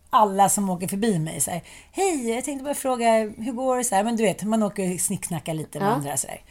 alla 0.10 0.50
som 0.50 0.70
åker 0.70 0.88
förbi 0.88 1.20
mig 1.20 1.42
så 1.42 1.52
här, 1.52 1.62
Hej, 1.92 2.30
jag 2.30 2.44
tänkte 2.46 2.64
bara 2.64 2.74
fråga, 2.76 3.12
hur 3.38 3.52
går 3.52 3.78
det? 3.78 3.84
Så 3.84 3.96
här, 3.96 4.04
men 4.04 4.16
du 4.16 4.24
vet, 4.24 4.44
man 4.44 4.64
åker 4.64 4.94
och 4.94 5.00
snicksnackar 5.00 5.54
lite 5.54 5.80
med 5.80 5.88
Ja. 5.88 5.92
andra 5.92 6.18
så 6.18 6.28
här. 6.28 6.42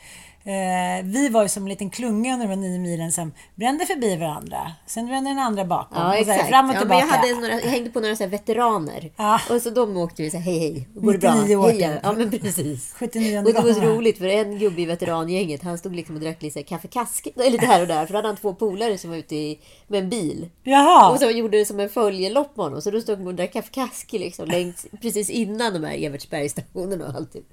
Eh, 0.46 1.04
vi 1.04 1.28
var 1.28 1.42
ju 1.42 1.48
som 1.48 1.62
en 1.62 1.68
liten 1.68 1.90
klunga 1.90 2.34
under 2.34 2.48
de 2.48 2.56
nio 2.56 2.78
milen 2.78 3.12
som 3.12 3.32
brände 3.54 3.86
förbi 3.86 4.16
varandra. 4.16 4.72
Sen 4.86 5.06
brände 5.06 5.30
den 5.30 5.38
andra 5.38 5.64
bakom. 5.64 6.02
Ja, 6.02 6.20
och 6.20 6.26
så 6.26 6.32
fram 6.32 6.70
och 6.70 6.76
ja, 6.76 6.78
tillbaka. 6.78 7.00
jag, 7.00 7.06
hade 7.06 7.34
några, 7.34 7.60
jag 7.60 7.70
hängde 7.70 7.90
på 7.90 8.00
några 8.00 8.16
så 8.16 8.26
veteraner. 8.26 9.12
Ja. 9.16 9.40
Och 9.50 9.62
så 9.62 9.70
de 9.70 9.96
åkte 9.96 10.22
vi 10.22 10.30
så 10.30 10.36
här, 10.36 10.44
hej 10.44 10.58
hej, 10.58 10.88
går 10.94 11.12
det 11.12 11.18
bra? 11.18 11.34
99 11.34 11.56
år 11.56 11.68
Hej, 11.68 11.80
ja. 11.80 11.90
ja, 12.02 12.12
men 12.12 12.30
precis. 12.30 12.94
79 12.98 13.38
Och 13.38 13.44
det 13.44 13.52
var 13.52 13.72
så 13.72 13.80
roligt 13.80 14.18
för 14.18 14.26
en 14.26 14.58
gubbe 14.58 14.82
i 14.82 14.86
veterangänget, 14.86 15.62
han 15.62 15.78
stod 15.78 15.96
liksom 15.96 16.14
och 16.14 16.20
drack 16.20 16.42
lite 16.42 16.62
kaffekask, 16.62 17.28
lite 17.36 17.66
här 17.66 17.80
och 17.80 17.86
där. 17.86 18.06
För 18.06 18.12
då 18.12 18.18
hade 18.18 18.28
han 18.28 18.36
två 18.36 18.54
polare 18.54 18.98
som 18.98 19.10
var 19.10 19.16
ute 19.16 19.36
i, 19.36 19.58
med 19.86 20.02
en 20.02 20.10
bil. 20.10 20.48
Jaha. 20.62 21.10
Och 21.10 21.18
så 21.18 21.30
gjorde 21.30 21.58
det 21.58 21.64
som 21.64 21.80
en 21.80 21.88
följelopp 21.88 22.56
med 22.56 22.64
honom. 22.64 22.82
Så 22.82 22.90
då 22.90 23.00
stod 23.00 23.18
de 23.18 23.26
och 23.26 23.34
drack 23.34 23.52
kaffekask 23.52 24.12
liksom, 24.12 24.48
längs, 24.48 24.86
precis 25.02 25.30
innan 25.30 25.72
de 25.72 25.84
här 25.84 26.04
Evertsbergsstationerna 26.04 27.06
och 27.06 27.14
allt. 27.14 27.32
Typ. 27.32 27.44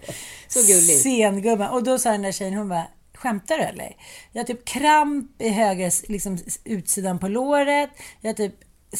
Så 0.47 0.60
gulligt. 0.60 1.01
Sengumman. 1.01 1.69
Och 1.69 1.84
då 1.84 1.99
sa 1.99 2.12
den 2.12 2.21
där 2.21 2.32
tjejen, 2.32 2.54
hon 2.54 2.69
bara, 2.69 2.80
skämtar 3.21 3.57
du 3.57 3.63
eller? 3.63 3.95
Jag 4.31 4.39
har 4.39 4.47
typ 4.47 4.65
kramp 4.65 5.41
i 5.41 5.49
höger 5.49 6.12
liksom, 6.12 6.38
utsidan 6.63 7.19
på 7.19 7.27
låret. 7.27 7.89
Jag 8.21 8.29
har 8.29 8.34
typ 8.34 8.55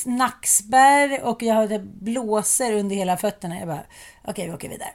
nackspärr 0.06 1.22
och 1.24 1.44
jag 1.44 1.56
har 1.56 1.68
typ 1.68 1.82
blåser 1.82 2.74
under 2.74 2.96
hela 2.96 3.18
fötterna. 3.18 3.60
Jag 3.60 3.68
bara, 3.68 3.84
okej 4.28 4.48
vi 4.48 4.54
åker 4.54 4.70
vidare. 4.70 4.92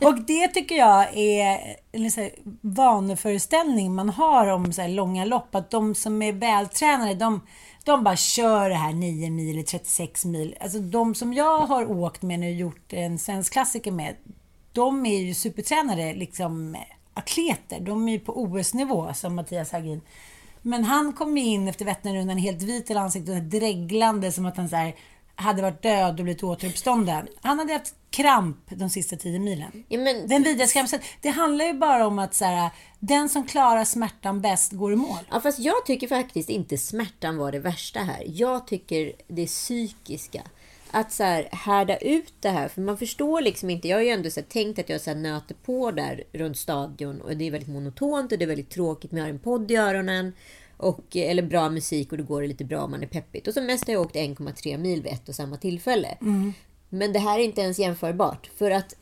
och 0.00 0.20
det 0.20 0.48
tycker 0.48 0.74
jag 0.74 1.16
är 1.16 1.76
en 1.92 2.10
så 2.10 2.20
här 2.20 2.30
vaneföreställning 2.60 3.94
man 3.94 4.10
har 4.10 4.46
om 4.46 4.72
så 4.72 4.82
här 4.82 4.88
långa 4.88 5.24
lopp. 5.24 5.54
Att 5.54 5.70
de 5.70 5.94
som 5.94 6.22
är 6.22 6.32
vältränade, 6.32 7.14
de, 7.14 7.40
de 7.84 8.04
bara 8.04 8.16
kör 8.16 8.68
det 8.68 8.74
här 8.74 8.92
9 8.92 9.30
mil 9.30 9.54
eller 9.54 9.62
36 9.62 10.24
mil. 10.24 10.56
Alltså 10.60 10.78
de 10.78 11.14
som 11.14 11.34
jag 11.34 11.58
har 11.58 11.90
åkt 11.90 12.22
med 12.22 12.40
nu 12.40 12.46
och 12.46 12.54
gjort 12.54 12.92
en 12.92 13.18
svensk 13.18 13.52
klassiker 13.52 13.92
med, 13.92 14.16
de 14.72 15.06
är 15.06 15.18
ju 15.18 15.34
supertränade 15.34 16.14
liksom 16.14 16.76
atleter. 17.14 17.80
De 17.80 18.08
är 18.08 18.12
ju 18.12 18.18
på 18.20 18.42
OS-nivå 18.42 19.14
som 19.14 19.34
Mattias 19.34 19.72
Hagin. 19.72 20.00
Men 20.62 20.84
han 20.84 21.12
kom 21.12 21.38
ju 21.38 21.44
in 21.44 21.68
efter 21.68 21.84
Vätternrundan 21.84 22.38
helt 22.38 22.62
vit 22.62 22.90
i 22.90 22.94
ansiktet 22.94 23.36
och 23.36 23.42
dreglande 23.42 24.32
som 24.32 24.46
att 24.46 24.56
han 24.56 24.68
så 24.68 24.76
här, 24.76 24.94
hade 25.34 25.62
varit 25.62 25.82
död 25.82 26.18
och 26.18 26.24
blivit 26.24 26.42
återuppstånden. 26.42 27.28
Han 27.42 27.58
hade 27.58 27.72
haft 27.72 27.94
kramp 28.10 28.56
de 28.68 28.90
sista 28.90 29.16
tio 29.16 29.38
milen. 29.38 29.84
Ja, 29.88 29.98
men- 29.98 30.28
Den 30.28 30.42
vidrigaste 30.42 30.72
krampen. 30.72 31.00
Det 31.22 31.28
handlar 31.28 31.64
ju 31.64 31.72
bara 31.72 32.06
om 32.06 32.18
att 32.18 32.34
så 32.34 32.44
här, 32.44 32.70
den 32.98 33.28
som 33.28 33.46
klarar 33.46 33.84
smärtan 33.84 34.40
bäst 34.40 34.72
går 34.72 34.92
i 34.92 34.96
mål. 34.96 35.18
Ja, 35.30 35.40
fast 35.40 35.58
jag 35.58 35.86
tycker 35.86 36.08
faktiskt 36.08 36.48
inte 36.50 36.78
smärtan 36.78 37.36
var 37.36 37.52
det 37.52 37.58
värsta 37.58 38.00
här. 38.00 38.24
Jag 38.26 38.66
tycker 38.66 39.12
det 39.28 39.46
psykiska. 39.46 40.42
Att 40.92 41.12
så 41.12 41.22
här, 41.22 41.48
härda 41.52 41.96
ut 41.96 42.32
det 42.40 42.48
här. 42.48 42.68
För 42.68 42.80
man 42.80 42.98
förstår 42.98 43.40
liksom 43.40 43.70
inte. 43.70 43.88
Jag 43.88 43.96
har 43.96 44.02
ju 44.02 44.08
ändå 44.08 44.30
så 44.30 44.40
här, 44.40 44.46
tänkt 44.46 44.78
att 44.78 44.88
jag 44.88 45.00
så 45.00 45.10
här, 45.10 45.16
nöter 45.16 45.56
på 45.64 45.90
där 45.90 46.24
runt 46.32 46.58
stadion. 46.58 47.20
Och 47.20 47.36
det 47.36 47.46
är 47.46 47.50
väldigt 47.50 47.68
monotont 47.68 48.32
och 48.32 48.38
det 48.38 48.44
är 48.44 48.48
väldigt 48.48 48.70
tråkigt. 48.70 49.12
Men 49.12 49.18
jag 49.18 49.24
har 49.24 49.30
en 49.30 49.38
podd 49.38 49.70
i 49.70 49.76
öronen. 49.76 50.32
Och, 50.76 51.16
eller 51.16 51.42
bra 51.42 51.70
musik 51.70 52.12
och 52.12 52.18
då 52.18 52.24
går 52.24 52.42
det 52.42 52.48
lite 52.48 52.64
bra 52.64 52.80
om 52.80 52.90
man 52.90 53.02
är 53.02 53.06
peppigt. 53.06 53.48
Och 53.48 53.54
som 53.54 53.66
mest 53.66 53.86
har 53.86 53.92
jag 53.92 54.02
åkt 54.02 54.16
1,3 54.16 54.78
mil 54.78 55.02
vid 55.02 55.12
ett 55.12 55.28
och 55.28 55.34
samma 55.34 55.56
tillfälle. 55.56 56.16
Men 56.88 57.12
det 57.12 57.18
här 57.18 57.38
är 57.38 57.42
inte 57.42 57.60
ens 57.60 57.78
jämförbart. 57.78 58.50
För 58.56 58.70
att 58.70 58.94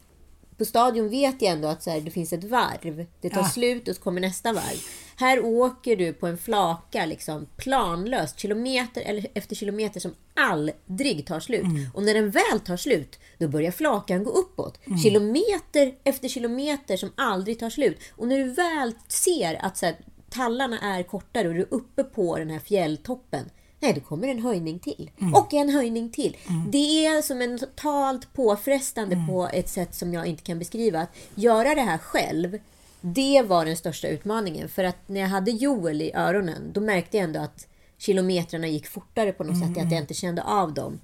på 0.59 0.65
stadion 0.65 1.09
vet 1.09 1.43
jag 1.43 1.53
ändå 1.53 1.69
att 1.69 1.83
så 1.83 1.91
här, 1.91 2.01
det 2.01 2.11
finns 2.11 2.33
ett 2.33 2.45
varv. 2.45 3.07
Det 3.21 3.31
tar 3.31 3.41
Ja. 3.41 3.49
slut 3.49 3.89
och 3.89 3.95
så 3.97 4.03
kommer 4.03 4.21
nästa 4.21 4.53
varv. 4.53 4.79
Här 5.17 5.45
åker 5.45 5.97
du 5.97 6.13
på 6.13 6.27
en 6.27 6.39
flaka 6.39 7.07
liksom 7.07 7.47
planlöst, 7.57 8.39
kilometer 8.39 9.01
eller 9.03 9.27
efter 9.35 9.57
kilometer 9.57 10.01
som 10.01 10.15
aldrig 10.35 11.27
tar 11.27 11.41
slut. 11.41 11.65
Och 11.95 12.03
när 12.03 12.15
den 12.15 12.31
väl 12.31 12.61
tar 12.67 12.77
slut, 12.77 13.19
då 13.39 13.49
börjar 13.49 13.71
flakan 13.71 14.25
gå 14.25 14.31
uppåt. 14.31 14.79
Kilometer 15.03 15.95
efter 16.05 16.29
kilometer 16.29 16.97
som 16.97 17.13
aldrig 17.15 17.59
tar 17.59 17.71
slut. 17.71 17.99
Och 18.17 18.29
när 18.29 18.39
du 18.39 18.45
väl 18.45 18.93
ser 19.09 19.65
att 19.65 19.77
så 19.77 19.87
här, 19.87 19.97
tallarna 20.31 20.79
är 20.81 21.03
kortare 21.03 21.49
och 21.49 21.55
du 21.55 21.61
är 21.61 21.75
uppe 21.75 22.05
på 22.05 22.39
den 22.39 22.51
här 22.51 22.59
fjälltoppen. 22.59 23.51
Nej, 23.81 23.93
då 23.93 24.01
kommer 24.01 24.29
en 24.29 24.43
höjning 24.43 24.79
till. 24.79 25.11
Och 25.35 25.55
en 25.55 25.71
höjning 25.71 26.11
till. 26.11 26.37
Det 26.69 27.07
är 27.07 27.23
som 27.23 27.43
en 27.43 27.59
totalt 27.59 28.33
påfrestande 28.33 29.27
på 29.29 29.49
ett 29.53 29.69
sätt 29.69 29.95
som 29.95 30.15
jag 30.15 30.27
inte 30.27 30.43
kan 30.43 30.59
beskriva. 30.59 31.01
Att 31.01 31.17
göra 31.35 31.75
det 31.75 31.81
här 31.81 31.99
själv, 31.99 32.59
det 33.01 33.43
var 33.43 33.65
den 33.65 33.77
största 33.77 34.09
utmaningen. 34.09 34.69
För 34.69 34.85
att 34.85 35.09
när 35.09 35.21
jag 35.21 35.29
hade 35.29 35.51
Joel 35.51 36.03
i 36.03 36.13
öronen, 36.15 36.73
då 36.73 36.81
märkte 36.81 37.17
jag 37.17 37.25
ändå 37.25 37.41
att 37.41 37.67
kilometrarna 37.99 38.67
gick 38.69 38.87
fortare 38.87 39.33
på 39.33 39.45
något 39.45 39.59
sätt. 39.59 39.85
Att 39.85 39.93
jag 39.93 40.01
inte 40.01 40.15
kände 40.15 40.43
av 40.43 40.75
dem. 40.75 41.01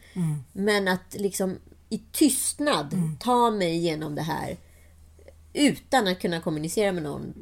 Men 0.53 0.89
att 0.89 1.15
liksom 1.15 1.57
i 1.89 1.99
tystnad 2.13 2.95
ta 3.21 3.51
mig 3.51 3.75
igenom 3.75 4.15
det 4.15 4.23
här 4.23 4.57
utan 5.53 6.09
att 6.09 6.21
kunna 6.21 6.41
kommunicera 6.41 6.93
med 6.93 7.03
någon 7.03 7.35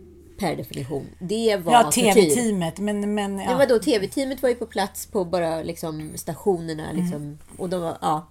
per 0.43 0.57
definition. 0.57 1.07
Det 1.19 1.57
var 1.65 1.73
Ja. 1.73 1.91
TV-teamet. 1.93 2.79
Men, 2.79 3.15
men 3.15 3.39
ja. 3.39 3.57
vadå, 3.57 3.79
TV-teamet 3.79 4.43
var 4.43 4.49
ju 4.49 4.55
på 4.55 4.67
plats 4.67 5.07
på 5.07 5.25
bara 5.25 5.63
liksom 5.63 6.13
stationerna 6.15 6.93
liksom. 6.93 7.39
Och 7.59 7.69
de 7.69 7.81
var, 7.81 7.99
ja. 8.01 8.29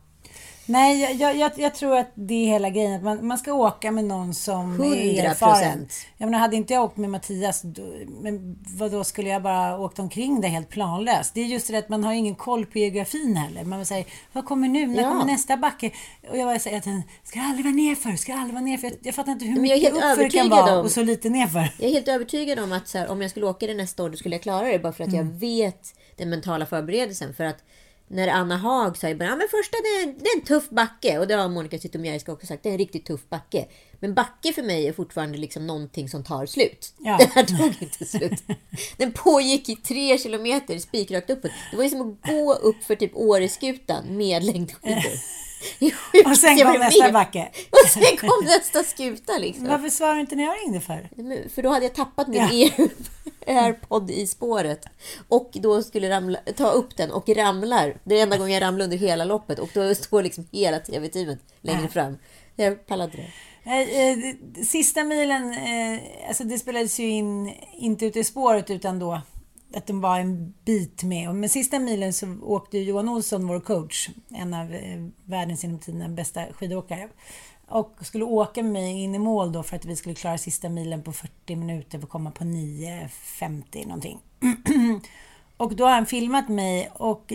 Nej, 0.66 1.02
jag- 1.02 1.14
jag, 1.14 1.36
jag, 1.36 1.52
jag 1.60 1.76
tror 1.76 1.98
att 1.98 2.12
det 2.16 2.34
är 2.34 2.46
hela 2.48 2.70
grejen. 2.70 2.94
Att 2.94 3.04
man, 3.04 3.28
man 3.28 3.38
ska 3.38 3.54
åka 3.54 3.92
med 3.92 4.06
någon 4.06 4.34
som 4.34 4.82
är 4.82 4.86
100%. 4.86 5.20
erfaren. 5.30 5.88
Jag 6.18 6.26
menar, 6.28 6.40
hade 6.40 6.56
inte 6.56 6.74
jag 6.74 6.84
åkt 6.84 6.98
med 6.98 7.10
Mattias, 7.10 7.62
då, 7.62 7.82
men 8.22 8.60
vad 8.78 8.92
då 8.92 9.04
skulle 9.04 9.30
jag 9.30 9.42
bara 9.44 9.80
åkt 9.80 10.00
omkring 10.00 10.42
där 10.42 10.50
helt 10.50 10.70
planlöst? 10.70 11.34
Det 11.34 11.42
är 11.42 11.46
just 11.46 11.68
det 11.68 11.78
att 11.78 11.90
man 11.90 12.04
har 12.04 12.14
ingen 12.14 12.36
koll 12.36 12.66
på 12.66 12.78
geografin 12.80 13.36
heller. 13.36 13.64
Man 13.64 13.86
säger, 13.86 14.06
vad 14.34 14.46
kommer 14.46 14.68
nu? 14.68 14.88
När 14.88 15.02
Ja. 15.04 15.10
kommer 15.10 15.26
nästa 15.26 15.58
backe? 15.58 15.92
Och 16.30 16.38
jag 16.38 16.48
bara 16.48 16.60
säger 16.60 16.78
att 16.78 16.84
ska 17.24 17.40
det 17.40 17.46
aldrig 17.46 17.66
vara 17.66 17.76
nerför? 17.76 18.12
Ska 18.16 18.32
det 18.34 18.38
aldrig 18.40 18.54
vara 18.54 18.66
nerför? 18.66 18.88
Jag, 18.88 18.98
jag 19.04 19.16
fattar 19.16 19.32
inte 19.32 19.46
hur 19.46 19.56
Men 19.56 19.66
jag 19.66 19.78
är 19.78 19.82
mycket 19.82 19.96
uppför 19.96 20.24
det 20.24 20.30
kan 20.30 20.50
vara 20.50 20.80
om- 20.80 20.86
och 20.86 20.92
så 20.92 21.04
lite 21.04 21.30
nerför. 21.30 21.74
Jag 21.80 21.90
är 21.90 21.94
helt 21.94 22.08
övertygad 22.08 22.60
om 22.60 22.72
att 22.72 22.94
här, 22.94 23.08
om 23.10 23.22
jag 23.22 23.32
skulle 23.32 23.46
åka 23.46 23.68
det 23.68 23.74
nästa 23.74 24.04
år, 24.04 24.10
då 24.10 24.18
skulle 24.18 24.36
jag 24.36 24.44
klara 24.44 24.68
det. 24.68 24.80
Bara 24.80 24.94
för 24.94 25.04
att 25.04 25.14
jag 25.14 25.24
vet 25.24 25.96
den 26.18 26.30
mentala 26.30 26.66
förberedelsen. 26.66 27.34
För 27.34 27.44
att 27.44 27.58
när 28.12 28.28
Anna 28.28 28.58
Haag 28.58 28.98
sa 28.98 29.10
i 29.10 29.16
början, 29.16 29.32
ja 29.32 29.38
men 29.38 29.48
första 29.48 29.78
det 29.78 29.88
är, 29.88 30.06
det 30.06 30.30
är 30.30 30.40
en 30.40 30.46
tuff 30.46 30.70
backe. 30.70 31.20
Och 31.20 31.28
det 31.28 31.34
har 31.34 31.50
Monica 31.50 31.80
Zytomierska 31.80 32.32
också 32.32 32.48
sagt, 32.48 32.64
det 32.64 32.70
är 32.70 32.72
en 32.72 32.78
riktigt 32.78 33.06
tuff 33.06 33.30
backe. 33.30 33.66
Men 34.02 34.14
backe 34.14 34.54
för 34.54 34.64
mig 34.64 34.88
är 34.88 34.94
fortfarande 34.94 35.38
liksom 35.38 35.68
någonting 35.68 36.10
som 36.10 36.24
tar 36.24 36.46
slut. 36.46 36.94
Ja. 36.98 37.18
Den 37.20 37.28
här 37.32 37.44
tog 37.44 37.82
inte 37.82 38.06
slut. 38.06 38.44
Den 38.98 39.12
pågick 39.12 39.70
i 39.70 39.76
tre 39.76 40.18
kilometer 40.18 40.80
spikrakt 40.80 41.30
uppåt. 41.30 41.52
Det 41.72 41.78
var 41.78 41.84
ju 41.84 41.90
som 41.90 42.02
att 42.02 42.30
gå 42.32 42.54
upp 42.54 42.84
för 42.84 42.96
typ 42.96 43.12
Åreskutan 43.16 44.18
med 44.18 44.44
längdskidor. 44.44 45.12
Och 46.26 46.38
sen 46.38 46.58
kom 46.58 46.80
nästa 46.80 47.04
med. 47.04 47.14
backe. 47.14 47.50
Och 47.72 47.90
sen 47.90 48.18
kom 48.18 48.46
nästa 48.46 48.84
skuta 48.84 49.38
liksom. 49.38 49.68
Varför 49.68 49.90
svarar 49.90 50.16
du 50.16 50.22
inte 50.22 50.36
när 50.36 50.44
jag 50.44 50.56
ringde 50.66 50.80
för? 50.80 51.10
För 51.50 51.62
då 51.62 51.70
hade 51.70 51.86
jag 51.86 51.96
tappat 51.96 52.28
min 52.28 52.38
Ja. 52.42 52.48
Air- 52.48 52.90
airpod 53.48 54.12
i 54.12 54.28
spåret. 54.28 54.86
Och 55.28 55.52
då 55.54 55.84
skulle 55.84 56.10
ramla, 56.10 56.40
ta 56.56 56.72
upp 56.72 56.98
den 56.98 57.12
och 57.12 57.30
ramlar. 57.30 57.98
Det 58.04 58.20
är 58.20 58.24
enda 58.24 58.38
gången 58.38 58.54
jag 58.54 58.62
ramlar 58.62 58.84
under 58.84 58.98
hela 58.98 59.26
loppet. 59.26 59.60
Och 59.60 59.70
då 59.74 59.96
står 59.96 60.24
liksom 60.24 60.48
hela 60.52 60.80
TV-teamet 60.80 61.40
längre 61.62 61.88
fram. 61.88 62.18
Jag 62.56 62.88
pallade 62.88 63.18
det. 63.18 63.28
Eh, 63.64 64.36
Sista 64.64 65.04
milen, 65.04 65.54
eh, 65.54 66.00
alltså 66.28 66.44
det 66.44 66.60
spelades 66.60 67.00
ju 67.00 67.10
in, 67.10 67.54
inte 67.78 68.06
ute 68.06 68.20
i 68.20 68.24
spåret 68.24 68.70
utan 68.70 69.00
då 69.00 69.22
att 69.74 69.88
de 69.88 70.02
var 70.02 70.20
en 70.20 70.54
bit 70.66 71.04
med. 71.04 71.36
Men 71.36 71.50
sista 71.50 71.80
milen 71.80 72.14
så 72.14 72.38
åkte 72.42 72.78
Johan 72.78 73.10
Olsson, 73.10 73.48
vår 73.48 73.60
coach, 73.60 74.10
en 74.30 74.54
av 74.54 74.74
eh, 74.74 75.08
världens 75.26 75.64
genom 75.64 75.80
tiderna 75.80 76.10
bästa 76.10 76.54
skidåkare. 76.54 77.10
Och 77.68 77.98
skulle 78.02 78.24
åka 78.24 78.64
med 78.64 78.72
mig 78.72 79.04
in 79.04 79.16
i 79.16 79.20
mål 79.20 79.52
då 79.52 79.64
för 79.64 79.76
att 79.76 79.86
vi 79.86 79.96
skulle 79.96 80.16
klara 80.16 80.38
sista 80.38 80.70
milen 80.70 81.04
på 81.04 81.12
40 81.12 81.56
minuter 81.56 82.00
för 82.00 82.06
att 82.06 82.12
komma 82.12 82.32
på 82.32 82.44
9.50 82.44 83.86
någonting. 83.86 84.20
Och 85.58 85.76
då 85.76 85.84
har 85.84 85.92
han 85.92 86.06
filmat 86.06 86.50
mig 86.50 86.92
och 86.94 87.34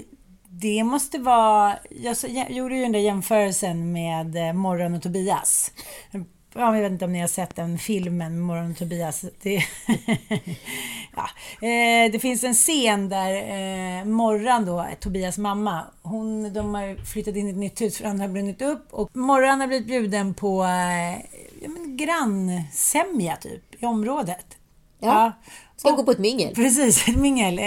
det 0.61 0.85
måste 0.85 1.19
vara... 1.19 1.79
Jag 1.91 2.17
gjorde 2.51 2.77
ju 2.77 2.83
den 2.83 2.93
där 2.93 3.01
jämförelsen 3.01 3.93
med 3.93 4.37
eh, 4.37 4.53
Morgon 4.53 4.95
och 4.95 5.03
Tobias. 5.03 5.73
Ja, 6.55 6.77
jag 6.77 6.83
vet 6.83 6.93
inte 6.93 7.05
om 7.05 7.13
ni 7.13 7.21
har 7.21 7.29
sett 7.29 7.57
den 7.57 7.79
filmen 7.79 8.41
Morgon 8.41 8.71
och 8.71 8.77
Tobias. 8.77 9.25
Det, 9.43 9.55
ja. 11.17 11.29
eh, 11.69 12.13
det 12.13 12.19
finns 12.23 12.45
en 12.45 12.55
scen 12.55 13.09
där 13.09 13.35
eh, 13.35 14.05
Morran 14.05 14.67
då, 14.67 14.87
Tobias 15.01 15.39
mamma, 15.39 15.85
hon, 16.03 16.53
de 16.53 16.75
har 16.75 17.05
flyttat 17.05 17.37
in 17.37 17.47
i 17.47 17.51
ett 17.51 17.57
nytt 17.57 17.81
hus 17.81 17.99
för 17.99 18.05
han 18.05 18.21
har 18.21 18.29
brunnit 18.29 18.63
upp 18.63 18.89
och 18.91 19.17
Morran 19.17 19.61
har 19.61 19.67
blivit 19.67 19.87
bjuden 19.87 20.35
på 20.35 20.65
ja, 21.63 21.69
men 21.69 21.97
grannsämja 21.97 23.37
typ 23.37 23.83
i 23.83 23.87
området. 23.87 24.47
Ja. 25.01 25.33
Ska 25.77 25.91
Och- 25.91 25.97
gå 25.97 26.05
på 26.05 26.11
ett 26.11 26.19
mingel. 26.19 26.55
Precis, 26.55 27.09
ett 27.09 27.17
mingel. 27.17 27.59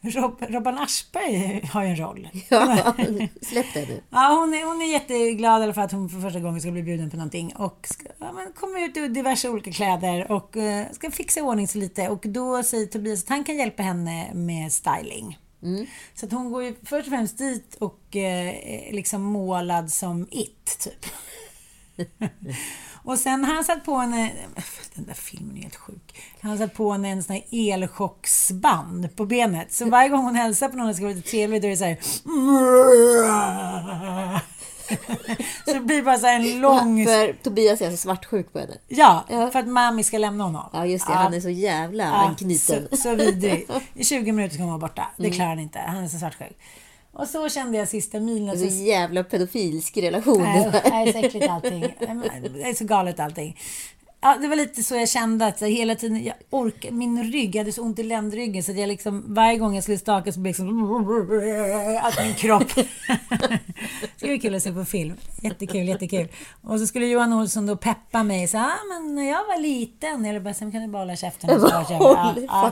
Rob, 0.00 0.42
Robban 0.48 0.78
Aschberg 0.78 1.66
har 1.72 1.82
ju 1.84 1.88
en 1.88 1.96
roll. 1.96 2.28
Ja, 2.48 2.94
släpp 3.42 3.66
det 3.74 3.88
nu. 3.88 4.02
Ja, 4.10 4.36
hon, 4.40 4.54
är, 4.54 4.66
hon 4.66 4.82
är 4.82 4.92
jätteglad 4.92 5.60
i 5.60 5.64
alla 5.64 5.74
fall 5.74 5.84
att 5.84 5.92
hon 5.92 6.08
för 6.08 6.20
första 6.20 6.40
gången 6.40 6.60
ska 6.60 6.70
bli 6.70 6.82
bjuden 6.82 7.10
på 7.10 7.16
någonting. 7.16 7.52
Och 7.56 7.86
ska, 7.90 8.06
ja, 8.18 8.32
men 8.32 8.52
kommer 8.52 8.84
ut 8.84 8.96
i 8.96 9.08
diverse 9.08 9.48
olika 9.48 9.72
kläder 9.72 10.32
och 10.32 10.56
eh, 10.56 10.86
ska 10.92 11.10
fixa 11.10 11.40
i 11.40 11.42
ordning 11.42 11.68
sig 11.68 11.80
lite. 11.80 12.08
Och 12.08 12.24
då 12.28 12.62
säger 12.62 12.86
Tobias 12.86 13.22
att 13.22 13.28
han 13.28 13.44
kan 13.44 13.56
hjälpa 13.56 13.82
henne 13.82 14.30
med 14.34 14.72
styling. 14.72 15.38
Så 16.14 16.26
att 16.26 16.32
hon 16.32 16.52
går 16.52 16.62
ju 16.62 16.74
först 16.84 17.06
och 17.06 17.12
främst 17.12 17.38
dit 17.38 17.76
och 17.80 18.16
är 18.16 18.92
liksom 18.92 19.22
målad 19.22 19.92
som 19.92 20.26
It, 20.30 20.78
typ. 20.78 21.06
Och 23.08 23.18
sen 23.18 23.44
har 23.44 23.54
han 23.54 23.64
satt 23.64 23.84
på 23.84 23.98
henne, 23.98 24.30
den 24.94 25.04
där 25.04 25.14
filmen 25.14 25.56
är 25.56 25.62
helt 25.62 25.76
sjuk. 25.76 26.20
Han 26.40 26.50
har 26.50 26.58
satt 26.58 26.74
på 26.74 26.92
henne 26.92 27.08
en 27.08 27.22
sån 27.22 27.34
här 27.34 27.42
elchocksband 27.50 29.16
på 29.16 29.26
benet. 29.26 29.72
Så 29.72 29.90
varje 29.90 30.08
gång 30.08 30.24
hon 30.24 30.34
hälsar 30.34 30.68
på 30.68 30.76
någon 30.76 30.88
och 30.88 30.94
ska 30.94 31.04
vara 31.04 31.14
lite 31.14 31.30
trevlig 31.30 31.62
då 31.62 31.66
är 31.66 31.70
det 31.70 31.76
så 31.76 31.84
här. 31.84 31.98
Så 35.64 35.72
det 35.74 35.80
blir 35.80 36.02
bara 36.02 36.18
så 36.18 36.26
en 36.26 36.60
lång... 36.60 37.04
För 37.06 37.32
Tobias 37.42 37.80
är 37.80 37.86
alltså 37.86 38.02
svartsjuk 38.02 38.52
på 38.52 38.58
henne. 38.58 38.74
Ja, 38.88 39.24
Ja. 39.28 39.50
för 39.50 39.58
att 39.58 39.68
mami 39.68 40.04
ska 40.04 40.18
lämna 40.18 40.44
honom. 40.44 40.70
Ja, 40.72 40.86
just 40.86 41.06
det. 41.06 41.12
Han 41.12 41.34
är 41.34 41.40
så 41.40 41.50
jävla 41.50 42.04
ankniten. 42.04 42.88
Så, 42.90 42.96
så 42.96 43.14
vidrig. 43.14 43.68
I 43.94 44.04
20 44.04 44.32
minuter 44.32 44.54
ska 44.54 44.62
hon 44.62 44.72
vara 44.72 44.80
borta. 44.80 45.10
Det 45.16 45.30
klarar 45.30 45.48
han 45.48 45.58
inte. 45.58 45.78
Han 45.78 46.04
är 46.04 46.08
så 46.08 46.18
svartsjuk. 46.18 46.58
Och 47.12 47.28
så 47.28 47.48
kände 47.48 47.78
jag 47.78 47.88
sista 47.88 48.20
milen. 48.20 48.58
Så 48.58 48.64
jävla 48.64 49.24
pedofilsk 49.24 49.96
relation. 49.96 50.42
Nej, 50.42 50.70
det 50.70 50.78
är 50.78 51.12
så 51.12 51.18
äckligt 51.18 51.48
allting. 51.48 51.80
Det 51.80 52.62
är 52.62 52.74
så 52.74 52.84
galet 52.84 53.20
allting. 53.20 53.56
Ja, 54.20 54.36
det 54.40 54.48
var 54.48 54.56
lite 54.56 54.82
så 54.82 54.94
jag 54.94 55.08
kände 55.08 55.46
att 55.46 55.60
här, 55.60 55.68
hela 55.68 55.94
tiden, 55.94 56.24
jag 56.24 56.34
orkar, 56.50 56.90
min 56.90 57.32
rygg, 57.32 57.54
jag 57.54 57.60
hade 57.60 57.72
så 57.72 57.82
ont 57.82 57.98
i 57.98 58.02
ländryggen 58.02 58.62
så 58.62 58.70
att 58.72 58.78
jag 58.78 58.88
liksom, 58.88 59.24
varje 59.34 59.58
gång 59.58 59.74
jag 59.74 59.82
skulle 59.82 59.98
staka 59.98 60.32
så 60.32 60.40
blev 60.40 60.54
det 60.54 60.62
liksom, 60.62 61.06
att 62.02 62.24
min 62.24 62.34
kropp. 62.34 62.74
det 64.20 64.28
var 64.28 64.38
kul 64.40 64.54
att 64.54 64.62
se 64.62 64.72
på 64.72 64.84
film. 64.84 65.14
Jättekul, 65.42 65.88
jättekul. 65.88 66.28
Och 66.62 66.80
så 66.80 66.86
skulle 66.86 67.06
Johan 67.06 67.32
Olsson 67.32 67.66
då 67.66 67.76
peppa 67.76 68.22
mig, 68.22 68.48
så 68.48 68.58
ah, 68.58 68.70
men 68.88 69.14
när 69.14 69.28
jag 69.28 69.46
var 69.46 69.60
liten, 69.62 70.24
eller 70.24 70.40
bara, 70.40 70.54
sen 70.54 70.72
kan 70.72 70.82
du 70.82 70.88
bara 70.88 71.02
hålla 71.02 71.16
käften. 71.16 71.50
och 71.50 71.60
så 71.60 71.68
bara 71.68 71.84
köra." 71.84 71.98
Ja, 72.00 72.34
ja. 72.48 72.62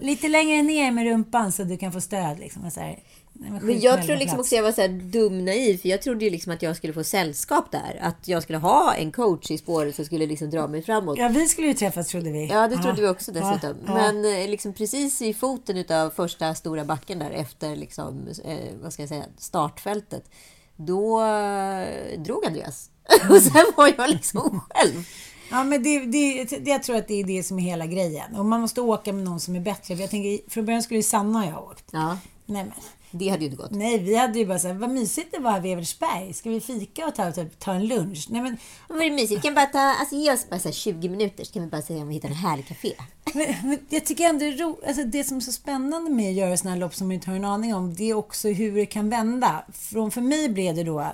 Lite 0.00 0.28
längre 0.28 0.62
ner 0.62 0.90
med 0.90 1.04
rumpan 1.04 1.52
så 1.52 1.64
du 1.64 1.76
kan 1.76 1.92
få 1.92 2.00
stöd 2.00 2.38
liksom. 2.38 2.64
Och 2.64 2.72
så 2.72 2.80
här. 2.80 2.98
Men 3.40 3.80
jag 3.80 4.06
tror 4.06 4.16
liksom 4.16 4.40
också 4.40 4.54
jag 4.54 4.62
var 4.62 4.72
så 4.72 4.80
här 4.80 4.88
dum 4.88 5.44
naiv. 5.44 5.78
För 5.78 5.88
jag 5.88 6.02
trodde 6.02 6.24
ju 6.24 6.30
liksom 6.30 6.52
att 6.52 6.62
jag 6.62 6.76
skulle 6.76 6.92
få 6.92 7.04
sällskap 7.04 7.72
där. 7.72 7.98
Att 8.00 8.28
jag 8.28 8.42
skulle 8.42 8.58
ha 8.58 8.94
en 8.94 9.12
coach 9.12 9.50
i 9.50 9.58
spåret 9.58 9.94
som 9.94 10.04
skulle 10.04 10.26
liksom 10.26 10.50
dra 10.50 10.66
mig 10.66 10.82
framåt. 10.82 11.18
Ja, 11.18 11.28
vi 11.28 11.48
skulle 11.48 11.66
ju 11.66 11.74
träffas 11.74 12.08
trodde 12.08 12.30
vi. 12.30 12.46
Ja, 12.46 12.68
det 12.68 12.76
trodde 12.76 13.02
vi 13.02 13.08
också 13.08 13.32
dessutom. 13.32 13.76
Ja, 13.86 13.86
ja. 13.86 13.94
Men 13.94 14.24
eh, 14.24 14.50
liksom 14.50 14.72
precis 14.72 15.22
i 15.22 15.34
foten 15.34 15.84
av 15.90 16.10
första 16.10 16.54
stora 16.54 16.84
backen 16.84 17.18
där 17.18 17.30
efter 17.30 17.76
liksom, 17.76 18.28
eh, 18.44 18.56
vad 18.82 18.92
ska 18.92 19.02
jag 19.02 19.08
säga, 19.08 19.24
startfältet. 19.38 20.30
Då 20.76 21.24
eh, 21.24 22.20
drog 22.20 22.46
Andreas. 22.46 22.90
Och 23.30 23.42
sen 23.42 23.66
var 23.76 23.94
jag 23.98 24.10
liksom 24.10 24.60
själv. 24.70 25.04
Ja, 25.50 25.64
men 25.64 25.82
det, 25.82 26.06
det, 26.06 26.44
det, 26.44 26.70
jag 26.70 26.82
tror 26.82 26.96
att 26.96 27.08
det 27.08 27.20
är 27.20 27.24
det 27.24 27.42
som 27.42 27.58
är 27.58 27.62
hela 27.62 27.86
grejen. 27.86 28.36
Och 28.36 28.44
man 28.44 28.60
måste 28.60 28.80
åka 28.80 29.12
med 29.12 29.24
någon 29.24 29.40
som 29.40 29.56
är 29.56 29.60
bättre. 29.60 29.94
Jag 29.94 30.10
tänker, 30.10 30.50
från 30.50 30.64
början 30.64 30.82
skulle 30.82 30.98
ju 30.98 31.02
Sanna 31.02 31.38
och 31.38 31.44
jag 31.44 31.52
ha 31.52 31.60
åkt. 31.60 31.84
Ja, 31.92 32.18
Nej, 32.46 32.64
men, 32.64 32.72
det 33.10 33.28
hade 33.28 33.44
ju 33.44 33.50
inte 33.50 33.62
gått. 33.62 33.70
nej, 33.70 33.98
vi 33.98 34.16
hade 34.16 34.38
ju 34.38 34.46
bara 34.46 34.58
såhär, 34.58 34.74
vad 34.74 34.90
mysigt 34.90 35.28
det 35.32 35.38
var 35.38 35.50
här 35.50 35.60
vid 35.60 35.72
Evertsberg. 35.72 36.32
Ska 36.32 36.50
vi 36.50 36.60
fika 36.60 37.06
och 37.06 37.14
ta, 37.14 37.32
typ, 37.32 37.58
ta 37.58 37.72
en 37.72 37.86
lunch? 37.86 38.26
Nej, 38.30 38.42
men, 38.42 38.56
Det 38.88 38.94
var 38.94 39.10
mysigt. 39.10 39.42
Kan 39.42 39.54
bara 39.54 39.66
ta, 39.66 39.78
alltså 39.78 40.16
ge 40.16 40.32
oss 40.32 40.50
bara 40.50 40.60
så 40.60 40.68
här 40.68 40.72
20 40.72 41.08
minuter 41.08 41.44
så 41.44 41.52
kan 41.52 41.62
vi 41.62 41.68
bara 41.68 41.82
se 41.82 41.94
om 41.94 42.08
vi 42.08 42.14
hittar 42.14 42.28
en 42.28 42.34
härlig 42.34 42.68
café. 42.68 42.92
men, 43.34 43.46
men 43.62 43.78
jag 43.88 44.06
tycker 44.06 44.24
ändå 44.24 44.38
det 44.38 44.52
är 44.52 44.56
ro, 44.56 44.80
alltså 44.86 45.04
det 45.04 45.24
som 45.24 45.36
är 45.36 45.40
så 45.40 45.52
spännande 45.52 46.10
med 46.10 46.28
att 46.28 46.36
göra 46.36 46.56
sådana 46.56 46.74
här 46.74 46.80
lopp 46.80 46.94
som 46.94 47.06
man 47.06 47.14
inte 47.14 47.30
har 47.30 47.36
en 47.36 47.44
aning 47.44 47.74
om, 47.74 47.94
det 47.94 48.10
är 48.10 48.14
också 48.14 48.48
hur 48.48 48.74
det 48.74 48.86
kan 48.86 49.10
vända. 49.10 49.64
Från 49.72 50.10
för 50.10 50.20
mig 50.20 50.48
blev 50.48 50.74
det 50.74 50.84
då, 50.84 51.06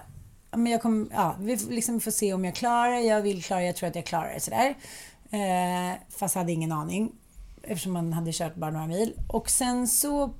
men 0.56 0.72
jag 0.72 0.82
kom, 0.82 1.10
ja, 1.12 1.36
vi 1.40 1.56
får 1.56 1.70
liksom 1.70 2.00
får 2.00 2.10
se 2.10 2.34
om 2.34 2.44
jag 2.44 2.54
klarar 2.54 2.92
det. 2.92 3.00
Jag 3.00 3.22
vill 3.22 3.42
klara 3.42 3.62
jag 3.62 3.76
tror 3.76 3.88
att 3.88 3.94
jag 3.94 4.06
klarar 4.06 4.34
det. 4.34 4.40
Sådär. 4.40 4.74
Eh, 5.30 5.98
fast 6.08 6.34
hade 6.34 6.52
ingen 6.52 6.72
aning. 6.72 7.12
Eftersom 7.62 7.92
man 7.92 8.12
hade 8.12 8.32
kört 8.32 8.54
bara 8.54 8.70
några 8.70 8.86
mil. 8.86 9.14
Och 9.28 9.50
sen 9.50 9.88
så 9.88 10.34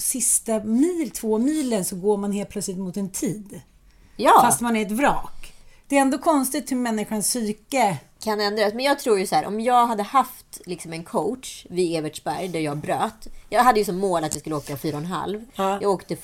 sista 0.00 0.60
mil, 0.64 1.10
två 1.10 1.38
milen, 1.38 1.84
så 1.84 1.96
går 1.96 2.16
man 2.16 2.32
helt 2.32 2.48
plötsligt 2.50 2.78
mot 2.78 2.96
en 2.96 3.10
tid. 3.10 3.60
Ja, 4.16 4.40
Fast 4.42 4.60
man 4.60 4.76
är 4.76 4.82
ett 4.86 4.92
vrak. 4.92 5.52
Det 5.88 5.96
är 5.96 6.00
ändå 6.00 6.18
konstigt 6.18 6.72
hur 6.72 6.76
människans 6.76 7.28
psyke 7.28 7.98
kan 8.24 8.40
ändras. 8.40 8.74
Men 8.74 8.84
jag 8.84 8.98
tror 8.98 9.18
ju 9.18 9.26
så 9.26 9.34
här, 9.34 9.46
om 9.46 9.60
jag 9.60 9.86
hade 9.86 10.02
haft 10.02 10.60
liksom 10.66 10.92
en 10.92 11.04
coach 11.04 11.66
vid 11.70 11.96
Evertsberg 11.98 12.48
där 12.48 12.60
jag 12.60 12.76
bröt. 12.76 13.26
Jag 13.48 13.64
hade 13.64 13.78
ju 13.78 13.84
som 13.84 13.98
mål 13.98 14.24
att 14.24 14.34
jag 14.34 14.40
skulle 14.40 14.56
åka 14.56 14.76
4,5. 14.76 15.46
Ja. 15.54 15.78
Jag 15.82 15.90
åkte 15.90 16.16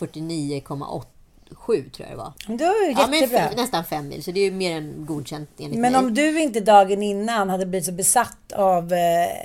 49,87 1.51 1.91
tror 1.91 2.09
jag 2.09 2.11
det 2.11 2.17
var. 2.17 2.33
Det 2.59 2.65
var 2.67 2.75
ju 2.87 2.93
Ja, 2.93 3.07
men 3.11 3.21
jättebra. 3.21 3.39
f- 3.49 3.53
nästan 3.57 3.85
fem 3.85 4.09
mil, 4.09 4.23
så 4.23 4.31
det 4.31 4.41
är 4.41 4.45
ju 4.45 4.51
mer 4.51 4.77
än 4.77 5.07
godkänt 5.07 5.51
enligt 5.59 5.79
Men 5.81 5.93
mig. 5.93 5.99
om 6.05 6.15
du 6.15 6.43
inte 6.43 6.61
dagen 6.61 7.03
innan 7.03 7.51
hade 7.51 7.67
blivit 7.67 7.87
så 7.87 7.93
besatt 7.93 8.53
av 8.53 8.93
eh, 8.93 8.99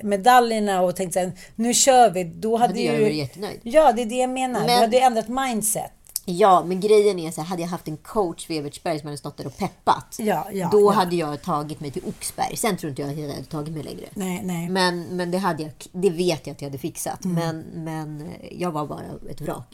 medaljerna 0.03 0.81
och 0.81 0.95
tänkt 0.95 1.13
såhär, 1.13 1.31
nu 1.55 1.73
kör 1.73 2.11
vi, 2.11 2.23
då 2.23 2.57
hade, 2.57 2.67
Hade 2.67 2.81
jag 2.81 3.01
ju... 3.01 3.13
jättenöjd. 3.13 3.59
Ja, 3.63 3.91
det 3.91 4.01
är 4.01 4.05
det 4.05 4.15
jag 4.15 4.29
menar. 4.29 4.59
Du 4.61 4.65
Men- 4.67 4.79
hade 4.79 4.99
ändrat 4.99 5.27
mindset. 5.27 5.91
Ja, 6.25 6.63
men 6.65 6.79
grejen 6.79 7.19
är 7.19 7.31
så 7.31 7.41
här, 7.41 7.47
hade 7.47 7.61
jag 7.61 7.69
haft 7.69 7.87
en 7.87 7.97
coach 7.97 8.49
vid 8.49 8.57
Evertsberg 8.59 8.99
som 8.99 9.07
hade 9.07 9.17
stått 9.17 9.37
där 9.37 9.47
och 9.47 9.57
peppat. 9.57 10.15
Ja, 10.19 10.47
ja, 10.53 10.69
då 10.71 10.81
ja. 10.81 10.91
hade 10.91 11.15
jag 11.15 11.41
tagit 11.41 11.79
mig 11.79 11.91
till 11.91 12.01
Oxberg. 12.07 12.55
Sen 12.57 12.77
tror 12.77 12.89
inte 12.89 13.01
jag 13.01 13.11
att 13.11 13.17
jag 13.17 13.29
hade 13.29 13.43
tagit 13.45 13.73
mig 13.73 13.83
längre. 13.83 14.05
Nej, 14.13 14.41
nej. 14.43 14.69
Men, 14.69 15.03
men 15.03 15.31
det, 15.31 15.37
hade 15.37 15.63
jag, 15.63 15.71
det 15.91 16.09
vet 16.09 16.47
jag 16.47 16.53
att 16.53 16.61
jag 16.61 16.69
hade 16.69 16.77
fixat. 16.77 17.25
Mm. 17.25 17.35
Men, 17.35 17.83
men 17.83 18.29
jag 18.51 18.71
var 18.71 18.85
bara 18.87 19.01
ett 19.29 19.41
vrak. 19.41 19.73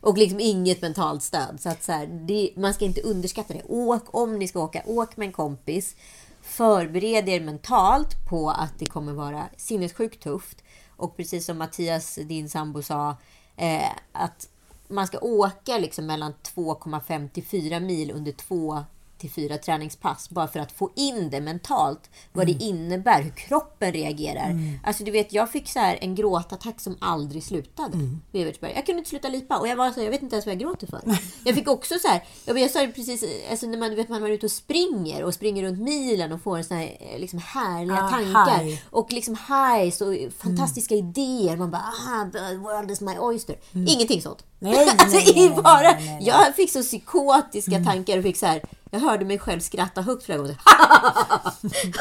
Och 0.00 0.18
liksom 0.18 0.40
inget 0.40 0.82
mentalt 0.82 1.22
stöd. 1.22 1.60
Så 1.60 1.68
att 1.68 1.82
så 1.82 1.92
här, 1.92 2.06
det, 2.06 2.50
man 2.56 2.74
ska 2.74 2.84
inte 2.84 3.00
underskatta 3.00 3.54
det. 3.54 3.62
Åk 3.68 4.14
om 4.14 4.38
ni 4.38 4.48
ska 4.48 4.60
åka. 4.60 4.82
Åk 4.86 5.16
med 5.16 5.26
en 5.26 5.32
kompis. 5.32 5.96
Förbered 6.42 7.28
er 7.28 7.40
mentalt 7.40 8.26
på 8.28 8.50
att 8.50 8.78
det 8.78 8.86
kommer 8.86 9.12
vara 9.12 9.48
sinnessjukt 9.56 10.22
tufft. 10.22 10.62
Och 10.96 11.16
precis 11.16 11.44
som 11.44 11.58
Mattias, 11.58 12.14
din 12.14 12.48
sambo, 12.48 12.82
sa. 12.82 13.16
Eh, 13.56 13.90
att 14.12 14.48
man 14.88 15.06
ska 15.06 15.18
åka 15.18 15.78
liksom 15.78 16.06
mellan 16.06 16.34
2,5 16.54 17.28
till 17.28 17.44
4 17.44 17.80
mil 17.80 18.10
under 18.10 18.32
två 18.32 18.84
till 19.18 19.30
fyra 19.30 19.58
träningspass 19.58 20.30
bara 20.30 20.48
för 20.48 20.60
att 20.60 20.72
få 20.72 20.90
in 20.96 21.30
det 21.30 21.40
mentalt. 21.40 22.10
Vad 22.32 22.46
det 22.46 22.52
innebär, 22.64 23.22
hur 23.22 23.30
kroppen 23.30 23.92
reagerar. 23.92 24.56
Alltså 24.84 25.04
du 25.04 25.10
vet, 25.10 25.32
jag 25.32 25.50
fick 25.50 25.68
så 25.68 25.78
här 25.78 25.98
en 26.00 26.14
gråtattack 26.14 26.80
som 26.80 26.96
aldrig 27.00 27.44
slutade 27.44 27.98
Evertsberg. 28.32 28.72
Jag 28.74 28.86
kunde 28.86 28.98
inte 28.98 29.10
sluta 29.10 29.28
lipa 29.28 29.58
och 29.58 29.68
jag 29.68 29.76
var 29.76 29.90
så 29.90 29.94
här, 29.96 30.04
jag 30.04 30.10
vet 30.10 30.22
inte 30.22 30.36
ens 30.36 30.46
vad 30.46 30.52
jag 30.54 30.60
gråter 30.60 30.86
för. 30.86 31.00
Jag 31.44 31.54
fick 31.54 31.68
också 31.68 31.94
så 32.02 32.08
här, 32.08 32.24
jag, 32.44 32.58
jag 32.58 32.70
sa 32.70 32.80
det 32.80 32.88
precis, 32.92 33.24
alltså 33.50 33.66
när 33.66 33.78
man, 33.78 33.96
vet, 33.96 34.08
man 34.08 34.22
är 34.22 34.28
ute 34.30 34.46
och 34.46 34.52
springer 34.52 35.24
och 35.24 35.34
springer 35.34 35.62
runt 35.62 35.78
milen 35.78 36.32
och 36.32 36.42
får 36.42 36.56
en 36.58 36.64
sån 36.64 36.76
här 36.76 36.96
eh, 37.00 37.18
liksom 37.18 37.38
härliga 37.38 38.02
Ah, 38.04 38.10
tankar. 38.10 38.64
high. 38.64 38.78
Och 38.90 39.12
liksom 39.12 39.36
highs 39.48 40.00
och 40.00 40.14
fantastiska 40.38 40.94
idéer. 40.94 41.56
Man 41.56 41.70
bara, 41.70 41.82
ah, 42.08 42.30
the 42.32 42.56
world 42.56 42.90
is 42.90 43.00
my 43.00 43.18
oyster. 43.18 43.56
Ingenting 43.72 44.22
sånt. 44.22 44.44
Nej, 44.58 44.72
nej, 44.72 44.88
alltså, 44.98 45.16
nej, 45.16 45.34
nej, 45.36 45.48
nej, 45.64 45.82
nej, 45.82 46.06
nej. 46.06 46.18
Jag 46.26 46.54
fick 46.56 46.72
så 46.72 46.82
psykotiska 46.82 47.84
tankar 47.84 48.18
och 48.18 48.22
fick 48.24 48.36
så 48.36 48.46
här, 48.46 48.62
jag 48.90 49.00
hörde 49.00 49.24
mig 49.24 49.38
själv 49.38 49.60
skratta 49.60 50.00
högt 50.00 50.24
flera 50.24 50.38
gånger. 50.38 50.56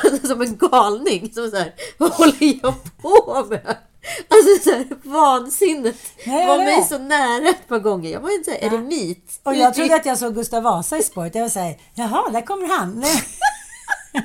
alltså, 0.03 0.27
som 0.27 0.41
en 0.41 0.57
galning. 0.57 1.33
Som 1.33 1.49
så 1.49 1.57
här, 1.57 1.73
vad 1.97 2.11
håller 2.11 2.61
jag 2.61 2.73
på 3.01 3.45
med? 3.49 3.77
Alltså 4.29 4.63
så 4.63 4.69
här, 4.69 4.87
vansinnet 5.03 5.95
Nej, 6.25 6.47
var 6.47 6.57
mig 6.57 6.83
så 6.83 6.97
nära 6.97 7.49
ett 7.49 7.67
par 7.67 7.79
gånger. 7.79 8.11
Jag 8.11 8.19
var 8.19 8.33
inte 8.37 8.51
så 8.51 8.57
här, 8.57 8.73
eremit. 8.73 9.39
Och 9.43 9.55
jag 9.55 9.73
trodde 9.73 9.95
att 9.95 10.05
jag 10.05 10.17
såg 10.17 10.35
Gustav 10.35 10.63
Vasa 10.63 10.97
i 10.97 11.03
spåret. 11.03 11.35
Jag 11.35 11.41
var 11.41 11.49
såhär, 11.49 11.77
jaha, 11.93 12.29
där 12.29 12.41
kommer 12.41 12.67
han. 12.67 12.99
Nej. 12.99 13.23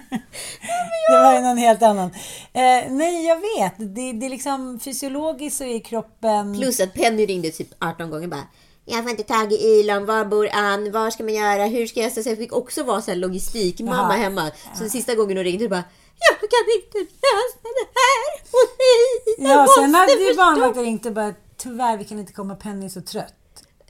Det 1.09 1.19
var 1.19 1.35
ju 1.35 1.41
någon 1.41 1.57
helt 1.57 1.83
annan. 1.83 2.11
Eh, 2.53 2.91
nej, 2.91 3.27
jag 3.27 3.37
vet. 3.37 3.75
Det, 3.79 4.13
det 4.13 4.27
är 4.27 4.31
liksom 4.31 4.81
fysiologiskt 4.81 5.59
så 5.59 5.65
är 5.65 5.81
kroppen... 5.81 6.59
Plus 6.59 6.81
att 6.81 6.95
Penny 6.95 7.27
ringde 7.27 7.51
typ 7.51 7.69
18 7.81 8.11
gånger 8.11 8.29
bara. 8.29 8.47
Jag 8.85 9.03
får 9.03 9.11
inte 9.11 9.23
tag 9.23 9.53
i 9.53 9.81
Elon, 9.81 10.07
var 10.07 10.25
bor 10.25 10.49
Ann, 10.53 10.93
vad 10.93 11.13
ska 11.13 11.25
man 11.25 11.35
göra, 11.35 11.65
hur 11.67 11.87
ska 11.87 12.01
jag... 12.01 12.13
Så 12.13 12.29
jag 12.31 12.39
fick 12.39 12.53
också 12.53 12.83
vara 12.83 13.03
så 13.03 13.11
här 13.11 13.19
logistikmamma 13.19 14.13
hemma. 14.15 14.51
Så 14.75 14.89
sista 14.89 15.15
gången 15.15 15.37
hon 15.37 15.45
ringde 15.45 15.69
bara. 15.69 15.85
Jag 16.19 16.39
kan 16.51 16.75
inte 16.77 16.99
lösa 16.99 17.63
det 17.63 17.89
här 17.95 18.43
och 18.53 19.49
jag 19.49 19.57
Ja, 19.57 19.67
sen 19.77 19.95
hade 19.95 20.13
ju 20.13 20.27
förstå." 20.27 20.43
barnvakten 20.43 20.83
ringt 20.85 21.07
och 21.07 21.13
bara, 21.13 21.35
tyvärr 21.57 21.97
vi 21.97 22.05
kan 22.05 22.19
inte 22.19 22.33
komma, 22.33 22.55
Penny 22.57 22.85
är 22.85 22.89
så 22.91 23.01
trött. 23.01 23.35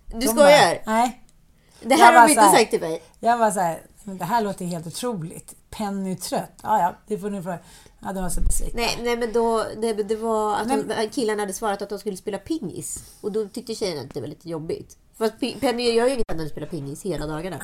Du 0.06 0.18
De 0.18 0.26
skojar? 0.28 0.80
Bara, 0.86 0.94
nej. 0.94 1.22
det 1.80 1.94
Jag 1.94 1.98
här 1.98 2.12
har 2.12 2.26
de 2.26 2.30
inte 2.32 2.42
här- 2.42 2.56
sagt 2.56 2.70
till 2.70 2.80
mig. 2.80 3.02
Jag 3.20 3.38
var 3.38 3.50
så 3.50 3.60
här, 3.60 3.82
men 4.04 4.18
det 4.18 4.24
här 4.24 4.40
låter 4.42 4.64
helt 4.64 4.86
otroligt. 4.86 5.54
Penny 5.70 6.12
är 6.12 6.16
trött. 6.16 6.58
Ja, 6.62 6.78
ja, 6.78 6.94
det 7.06 7.18
får 7.18 7.30
ni 7.30 7.42
få. 7.42 7.54
Ja, 8.04 8.12
de 8.12 8.22
var 8.22 8.30
så 8.30 8.40
besvikna. 8.40 8.80
Nej, 8.80 8.98
nej 9.02 9.16
men 9.16 9.32
då, 9.32 9.64
det, 9.82 9.92
det 9.92 10.16
var 10.16 10.56
att 10.56 10.66
Men- 10.66 10.92
hon, 10.98 11.08
killarna 11.08 11.42
hade 11.42 11.52
svarat 11.52 11.82
att 11.82 11.88
de 11.88 11.98
skulle 11.98 12.16
spela 12.16 12.38
pingis. 12.38 13.04
Och 13.20 13.32
då 13.32 13.48
tyckte 13.48 13.74
tjejen 13.74 14.06
att 14.06 14.14
det 14.14 14.20
var 14.20 14.28
lite 14.28 14.48
jobbigt. 14.48 14.96
Fast 15.18 15.34
Penny 15.60 15.92
gör 15.92 16.06
ju 16.06 16.14
inget 16.14 16.30
annat 16.30 16.40
än 16.40 16.46
att 16.46 16.52
spela 16.52 16.66
pingis 16.66 17.02
hela 17.02 17.26
dagarna. 17.26 17.60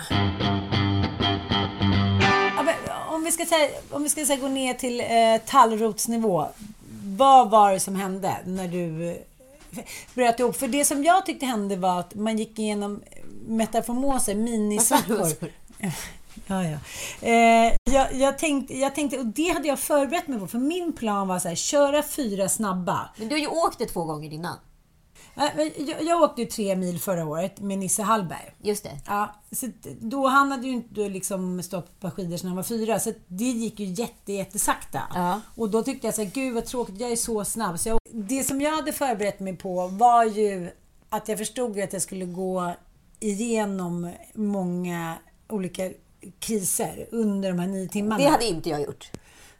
Ja, 2.57 2.63
men 2.63 2.75
om 3.09 3.25
vi 3.25 3.33
ska, 3.33 3.45
säga, 3.47 3.71
om 3.91 4.03
vi 4.03 4.09
ska 4.09 4.27
säga, 4.27 4.41
gå 4.41 4.49
ner 4.49 4.75
till 4.75 5.01
eh, 5.01 5.07
tallrotsnivå. 5.47 6.47
Vad 7.05 7.51
var 7.51 7.73
det 7.73 7.81
som 7.81 7.95
hände 7.97 8.37
när 8.45 8.69
du 8.69 9.11
eh, 9.11 9.17
bröt 10.15 10.41
ihop? 10.41 10.57
För 10.57 10.69
det 10.69 10.85
som 10.85 11.05
jag 11.05 11.27
tyckte 11.27 11.47
hände 11.47 11.77
var 11.77 12.01
att 12.01 12.15
man 12.15 12.39
gick 12.39 12.59
igenom 12.59 13.03
metamorfoser, 13.47 14.35
minisvackor. 14.35 15.29
Ja, 16.47 16.65
ja. 16.65 16.79
Eh, 17.29 17.73
jag, 17.89 18.15
jag, 18.15 18.39
tänkte, 18.39 18.75
jag 18.75 18.95
tänkte, 18.95 19.19
och 19.19 19.27
det 19.27 19.49
hade 19.49 19.69
jag 19.69 19.79
förberett 19.79 20.29
mig 20.29 20.39
på, 20.39 20.47
för 20.47 20.59
min 20.59 20.93
plan 20.93 21.29
var 21.29 21.39
så 21.39 21.49
här, 21.49 21.55
köra 21.55 22.03
fyra 22.03 22.49
snabba. 22.49 23.11
Men 23.17 23.29
du 23.29 23.35
har 23.35 23.41
ju 23.41 23.47
åkt 23.47 23.79
det 23.79 23.87
två 23.87 24.05
gånger 24.05 24.33
innan. 24.33 24.57
Jag, 25.57 26.03
jag 26.03 26.23
åkte 26.23 26.43
ju 26.43 26.49
tre 26.49 26.77
mil 26.77 26.99
förra 26.99 27.27
året 27.27 27.61
med 27.61 27.79
Nisse 27.79 28.03
Hallberg. 28.03 28.55
Just 28.63 28.85
det. 28.85 29.01
Ja, 29.07 29.35
så 29.53 29.67
då 30.01 30.27
han 30.27 30.51
hade 30.51 30.67
ju 30.67 30.73
inte 30.73 31.09
liksom 31.09 31.63
stått 31.63 32.01
på 32.01 32.11
skidor 32.11 32.37
sedan 32.37 32.49
han 32.49 32.57
var 32.57 32.63
fyra, 32.63 33.01
så 33.01 33.13
det 33.27 33.45
gick 33.45 33.81
ju 33.81 33.87
jätte, 33.87 34.33
jättesakta. 34.33 35.03
Ja. 35.15 35.41
Och 35.55 35.71
då 35.71 35.83
tyckte 35.83 36.07
jag 36.07 36.15
så 36.15 36.23
här, 36.23 36.31
gud 36.31 36.55
vad 36.55 36.65
tråkigt, 36.65 37.01
jag 37.01 37.13
är 37.13 37.17
så 37.17 37.45
snabb. 37.45 37.79
Så 37.79 37.89
jag, 37.89 37.99
det 38.13 38.45
som 38.45 38.61
jag 38.61 38.77
hade 38.77 38.93
förberett 38.93 39.41
mig 39.41 39.57
på 39.57 39.87
var 39.87 40.25
ju 40.25 40.71
att 41.09 41.29
jag 41.29 41.39
förstod 41.39 41.81
att 41.81 41.93
jag 41.93 42.03
skulle 42.03 42.25
gå 42.25 42.73
igenom 43.21 44.13
många 44.35 45.15
olika 45.49 45.91
kriser 46.41 47.07
under 47.13 47.49
de 47.49 47.59
här 47.59 47.67
nio 47.67 47.89
timmarna. 47.89 48.25
Det 48.25 48.31
hade 48.31 48.45
inte 48.47 48.71
jag 48.71 48.81
gjort. 48.81 49.11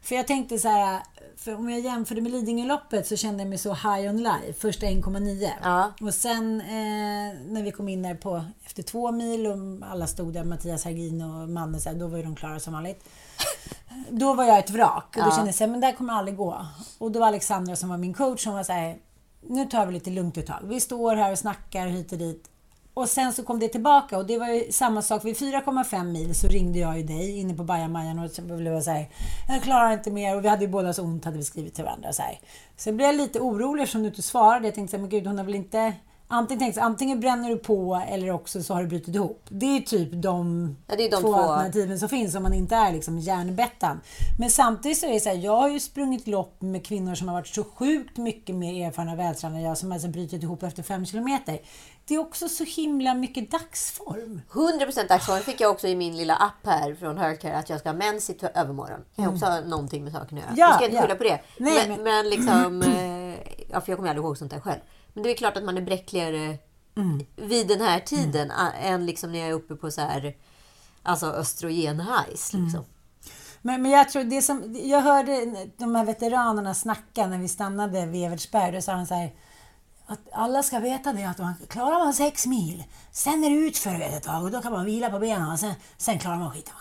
För 0.01 0.15
jag 0.15 0.27
tänkte 0.27 0.59
så 0.59 0.67
här, 0.67 0.99
för 1.37 1.55
om 1.55 1.69
jag 1.69 1.79
jämförde 1.79 2.21
med 2.21 2.31
Lidingöloppet 2.31 3.07
så 3.07 3.15
kände 3.15 3.43
jag 3.43 3.49
mig 3.49 3.57
så 3.57 3.73
high 3.73 4.09
on 4.09 4.17
life, 4.17 4.53
första 4.59 4.85
1,9. 4.85 5.49
Ja. 5.63 5.93
Och 6.01 6.13
sen 6.13 6.61
eh, 6.61 6.67
när 7.47 7.63
vi 7.63 7.71
kom 7.71 7.89
in 7.89 8.01
där 8.01 8.15
på, 8.15 8.45
efter 8.65 8.83
två 8.83 9.11
mil 9.11 9.47
och 9.47 9.57
alla 9.91 10.07
stod 10.07 10.33
där, 10.33 10.43
Mattias 10.43 10.83
Hagin 10.83 11.21
och 11.21 11.49
Manne, 11.49 11.79
så 11.79 11.89
här, 11.89 11.95
då 11.95 12.07
var 12.07 12.17
ju 12.17 12.23
de 12.23 12.35
klara 12.35 12.59
som 12.59 12.73
vanligt. 12.73 13.03
Då 14.09 14.33
var 14.33 14.43
jag 14.43 14.59
ett 14.59 14.69
vrak 14.69 15.05
och 15.17 15.23
då 15.23 15.29
Ja. 15.29 15.35
kände 15.35 15.47
jag 15.47 15.55
så 15.55 15.63
här, 15.63 15.71
men 15.71 15.81
där 15.81 15.91
kommer 15.91 16.13
aldrig 16.13 16.37
gå. 16.37 16.65
Och 16.97 17.11
då 17.11 17.19
var 17.19 17.27
Alexandra 17.27 17.75
som 17.75 17.89
var 17.89 17.97
min 17.97 18.13
coach, 18.13 18.43
som 18.43 18.53
var 18.53 18.63
så 18.63 18.73
här, 18.73 18.97
nu 19.41 19.65
tar 19.65 19.85
vi 19.85 19.93
lite 19.93 20.09
lugnt 20.09 20.37
ett 20.37 20.47
tag. 20.47 20.59
Vi 20.63 20.79
står 20.79 21.15
här 21.15 21.31
och 21.31 21.39
snackar 21.39 21.87
hit 21.87 22.11
och 22.11 22.17
dit. 22.17 22.49
Och 22.93 23.09
sen 23.09 23.33
så 23.33 23.43
kom 23.43 23.59
det 23.59 23.67
tillbaka 23.67 24.17
och 24.17 24.25
det 24.25 24.37
var 24.37 24.47
ju 24.47 24.71
samma 24.71 25.01
sak. 25.01 25.25
Vid 25.25 25.35
4,5 25.35 26.03
mil 26.03 26.35
så 26.35 26.47
ringde 26.47 26.79
jag 26.79 26.97
ju 26.97 27.03
dig 27.03 27.39
inne 27.39 27.53
på 27.53 27.63
bajamajan 27.63 28.19
och 28.19 28.31
så 28.31 28.41
blev 28.41 28.73
jag 28.73 28.83
så 28.83 28.91
här, 28.91 29.09
jag 29.47 29.63
klarar 29.63 29.93
inte 29.93 30.11
mer. 30.11 30.35
Och 30.35 30.43
vi 30.43 30.47
hade 30.47 30.65
ju 30.65 30.71
båda 30.71 30.93
så 30.93 31.03
ont 31.03 31.25
hade 31.25 31.37
vi 31.37 31.43
skrivit 31.43 31.75
till 31.75 31.83
varandra. 31.83 32.13
Så, 32.13 32.21
här. 32.21 32.39
Sen 32.77 32.97
blev 32.97 33.07
jag 33.07 33.15
lite 33.15 33.39
orolig 33.39 33.83
eftersom 33.83 34.01
du 34.01 34.07
inte 34.07 34.21
svarade. 34.21 34.67
Jag 34.67 34.75
tänkte 34.75 34.97
men 34.97 35.09
gud 35.09 35.27
hon 35.27 35.37
har 35.37 35.45
väl 35.45 35.55
inte 35.55 35.93
Antingen, 36.31 36.59
tänk, 36.59 36.75
så, 36.75 36.81
antingen 36.81 37.19
bränner 37.19 37.49
du 37.49 37.57
på 37.57 38.01
eller 38.09 38.31
också 38.31 38.63
så 38.63 38.73
har 38.73 38.81
du 38.81 38.87
brutit 38.87 39.15
ihop. 39.15 39.45
Det 39.49 39.65
är 39.77 39.81
typ 39.81 40.09
de, 40.13 40.75
Ja, 40.87 40.93
är 40.93 40.97
de 40.97 41.09
två, 41.09 41.19
två. 41.21 41.35
alternativen 41.35 41.99
som 41.99 42.09
finns 42.09 42.35
om 42.35 42.43
man 42.43 42.53
inte 42.53 42.75
är 42.75 42.91
liksom 42.93 43.19
hjärnbettan. 43.19 44.01
Men 44.39 44.49
samtidigt 44.49 44.97
så 44.97 45.05
är 45.05 45.13
det 45.13 45.19
så 45.19 45.29
här, 45.29 45.35
jag 45.35 45.55
har 45.55 45.69
ju 45.69 45.79
sprungit 45.79 46.27
lopp 46.27 46.61
med 46.61 46.85
kvinnor 46.85 47.15
som 47.15 47.27
har 47.27 47.35
varit 47.35 47.47
så 47.47 47.63
sjukt 47.63 48.17
mycket 48.17 48.55
mer 48.55 48.87
erfarna 48.87 49.11
och 49.11 49.19
vältränade 49.19 49.59
än 49.59 49.65
jag 49.65 49.77
som 49.77 49.91
alltså 49.91 50.07
brutit 50.07 50.43
ihop 50.43 50.63
efter 50.63 50.83
fem 50.83 51.05
kilometer. 51.05 51.59
Det 52.05 52.15
är 52.15 52.19
också 52.19 52.49
så 52.49 52.63
himla 52.63 53.13
mycket 53.13 53.51
dagsform. 53.51 54.41
100% 54.51 55.07
dagsform 55.07 55.39
fick 55.41 55.61
jag 55.61 55.71
också 55.71 55.87
i 55.87 55.95
min 55.95 56.17
lilla 56.17 56.35
app 56.35 56.65
här 56.65 56.95
från 56.95 57.17
Hercare 57.17 57.57
att 57.57 57.69
jag 57.69 57.79
ska 57.79 57.89
ha 57.89 57.93
mens 57.97 58.29
i 58.29 58.37
övermorgon. 58.55 58.99
Det 59.15 59.21
kan 59.21 59.33
också 59.33 59.45
ha 59.45 59.59
någonting 59.61 60.03
med 60.03 60.13
saken 60.13 60.37
att 60.37 60.43
göra. 60.43 60.47
Mm. 60.47 60.59
Ja, 60.59 60.65
jag 60.67 60.75
ska 60.75 60.85
inte 60.85 60.95
ja. 60.95 61.01
skylla 61.01 61.15
på 61.15 61.23
det. 61.23 61.39
Nej, 61.57 61.87
men, 61.87 62.03
men- 62.03 62.03
men 62.03 62.29
liksom... 62.29 62.81
eh, 62.95 63.19
Ja, 63.71 63.81
för 63.81 63.91
jag 63.91 63.97
kommer 63.97 64.09
aldrig 64.09 64.25
ihåg 64.25 64.37
sånt 64.37 64.51
där 64.51 64.59
själv. 64.59 64.79
Men 65.19 65.23
det 65.23 65.33
är 65.33 65.37
klart 65.37 65.57
att 65.57 65.63
man 65.63 65.77
är 65.77 65.81
bräckligare 65.81 66.57
Mm. 66.97 67.25
vid 67.35 67.67
den 67.67 67.81
här 67.81 67.99
tiden 67.99 68.51
a- 68.51 68.71
än 68.81 69.05
liksom 69.05 69.31
när 69.31 69.39
jag 69.39 69.47
är 69.49 69.53
uppe 69.53 69.75
på 69.75 69.91
så 69.91 70.01
här... 70.01 70.35
Alltså 71.03 71.25
östrogen-highs. 71.25 72.53
Mm. 72.53 72.65
Liksom. 72.65 72.85
Men, 73.61 73.81
men 73.81 73.91
jag 73.91 74.09
tror 74.09 74.23
det 74.23 74.41
som, 74.41 74.75
jag 74.83 75.01
hörde 75.01 75.45
de 75.77 75.95
här 75.95 76.05
veteranerna 76.05 76.73
snacka 76.73 77.27
när 77.27 77.37
vi 77.37 77.47
stannade 77.47 78.05
vid 78.05 78.25
Evertsberg. 78.25 78.71
Då 78.71 78.81
sa 78.81 78.91
han 78.93 79.07
så 79.07 79.13
här, 79.13 79.33
att 80.05 80.19
alla 80.31 80.63
ska 80.63 80.79
veta 80.79 81.13
det 81.13 81.23
att 81.23 81.37
man, 81.37 81.53
klarar 81.69 81.99
man 81.99 82.13
sex 82.13 82.45
mil, 82.45 82.83
sen 83.11 83.43
är 83.43 83.49
det 83.49 83.55
utför 83.55 83.97
vet, 83.97 84.13
ett 84.13 84.23
tag 84.23 84.43
och 84.43 84.51
då 84.51 84.61
kan 84.61 84.71
man 84.71 84.85
vila 84.85 85.09
på 85.09 85.19
benen 85.19 85.51
och 85.51 85.59
sen, 85.59 85.73
sen 85.97 86.19
klarar 86.19 86.37
man 86.37 86.51
skiten. 86.51 86.73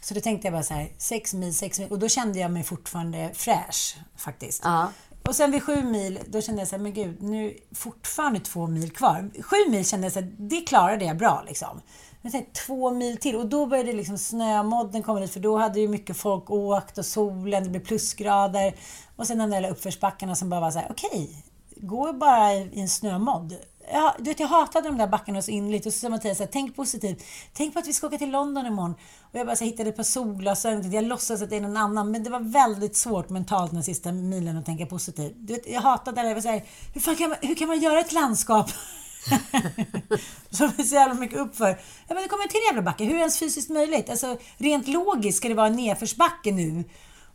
Så 0.00 0.14
då 0.14 0.20
tänkte 0.20 0.46
jag 0.46 0.52
bara 0.52 0.62
så 0.62 0.74
här, 0.74 0.92
sex 0.98 1.34
mil, 1.34 1.54
sex 1.54 1.78
mil. 1.78 1.88
Och 1.90 1.98
då 1.98 2.08
kände 2.08 2.38
jag 2.38 2.50
mig 2.50 2.62
fortfarande 2.64 3.30
fräsch 3.34 3.96
faktiskt. 4.16 4.62
Ja. 4.64 4.88
Och 5.28 5.36
sen 5.36 5.50
vid 5.50 5.62
sju 5.62 5.82
mil, 5.82 6.18
då 6.26 6.40
kände 6.40 6.60
jag 6.60 6.68
så 6.68 6.76
här, 6.76 6.82
men 6.82 6.92
gud, 6.92 7.22
nu 7.22 7.46
är 7.46 7.54
fortfarande 7.74 8.40
två 8.40 8.66
mil 8.66 8.90
kvar. 8.90 9.30
Sju 9.42 9.70
mil 9.70 9.84
kände 9.84 10.06
jag 10.06 10.12
så 10.12 10.20
här, 10.20 10.34
det 10.38 10.60
klarade 10.60 11.04
jag 11.04 11.16
bra 11.16 11.44
liksom. 11.46 11.80
Men 12.22 12.32
sen 12.32 12.44
två 12.66 12.90
mil 12.90 13.16
till 13.16 13.36
och 13.36 13.46
då 13.46 13.66
började 13.66 13.92
liksom 13.92 14.18
snömodden 14.18 15.02
komma 15.02 15.20
dit 15.20 15.32
för 15.32 15.40
då 15.40 15.56
hade 15.56 15.80
ju 15.80 15.88
mycket 15.88 16.16
folk 16.16 16.50
åkt 16.50 16.98
och 16.98 17.06
solen, 17.06 17.64
det 17.64 17.70
blev 17.70 17.84
plusgrader. 17.84 18.74
Och 19.16 19.26
sen 19.26 19.38
de 19.38 19.50
där 19.50 19.70
uppförsbackarna 19.70 20.34
som 20.34 20.48
bara 20.48 20.60
var 20.60 20.70
så 20.70 20.78
här, 20.78 20.88
okej, 20.90 21.44
gå 21.76 22.12
bara 22.12 22.54
i 22.54 22.80
en 22.80 22.88
snömodd. 22.88 23.54
Ja, 23.92 24.14
du 24.18 24.24
vet, 24.24 24.40
jag 24.40 24.48
hatade 24.48 24.88
de 24.88 24.98
där 24.98 25.06
backarna 25.06 25.42
så 25.42 25.50
innerligt. 25.50 25.86
Och 25.86 25.92
så 25.92 25.98
sa 25.98 26.08
Mattias 26.08 26.36
så 26.38 26.42
här, 26.42 26.50
tänk 26.52 26.76
positivt. 26.76 27.24
Tänk 27.52 27.72
på 27.72 27.78
att 27.78 27.86
vi 27.86 27.92
ska 27.92 28.06
åka 28.06 28.18
till 28.18 28.30
London 28.30 28.66
imorgon. 28.66 28.94
Och 29.22 29.38
jag 29.38 29.46
bara 29.46 29.56
så 29.56 29.64
här, 29.64 29.70
hittade 29.70 29.88
ett 29.88 29.96
par 29.96 30.02
solglasögon. 30.02 30.92
Jag 30.92 31.04
låtsas 31.04 31.42
att 31.42 31.50
det 31.50 31.56
är 31.56 31.60
någon 31.60 31.76
annan. 31.76 32.10
Men 32.10 32.24
det 32.24 32.30
var 32.30 32.40
väldigt 32.40 32.96
svårt 32.96 33.30
mentalt 33.30 33.72
den 33.72 33.84
sista 33.84 34.12
milen 34.12 34.56
att 34.56 34.66
tänka 34.66 34.86
positivt. 34.86 35.32
Du 35.36 35.52
vet, 35.52 35.68
jag 35.68 35.80
hatade 35.80 36.22
det. 36.22 36.28
Jag 36.28 36.34
var 36.34 36.42
så 36.42 36.48
här, 36.48 36.64
hur, 36.94 37.00
fan 37.00 37.16
kan 37.16 37.28
man, 37.28 37.38
hur 37.42 37.54
kan 37.54 37.68
man 37.68 37.80
göra 37.80 38.00
ett 38.00 38.12
landskap 38.12 38.70
som 40.50 40.66
är 40.78 40.82
så 40.82 40.94
jävla 40.94 41.14
mycket 41.14 41.38
uppför? 41.38 41.68
Ja, 42.08 42.14
men 42.14 42.22
det 42.22 42.28
kommer 42.28 42.44
en 42.44 42.48
till 42.48 42.60
jävla 42.66 42.82
backe. 42.82 43.04
Hur 43.04 43.10
är 43.10 43.14
det 43.14 43.20
ens 43.20 43.38
fysiskt 43.38 43.70
möjligt? 43.70 44.10
Alltså, 44.10 44.36
rent 44.56 44.88
logiskt 44.88 45.38
ska 45.38 45.48
det 45.48 45.54
vara 45.54 45.66
en 45.66 45.76
nedförsbacke 45.76 46.52
nu. 46.52 46.84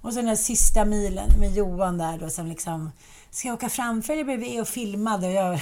Och 0.01 0.13
så 0.13 0.15
den 0.15 0.25
där 0.25 0.35
sista 0.35 0.85
milen 0.85 1.39
med 1.39 1.55
Johan 1.55 1.97
där 1.97 2.17
då 2.17 2.29
som 2.29 2.47
liksom 2.47 2.91
Ska 3.31 3.47
jag 3.47 3.55
åka 3.55 3.69
framför 3.69 4.13
eller 4.13 4.23
bredvid 4.23 4.61
och 4.61 4.67
filma? 4.67 5.15
Och 5.15 5.31
jag... 5.31 5.59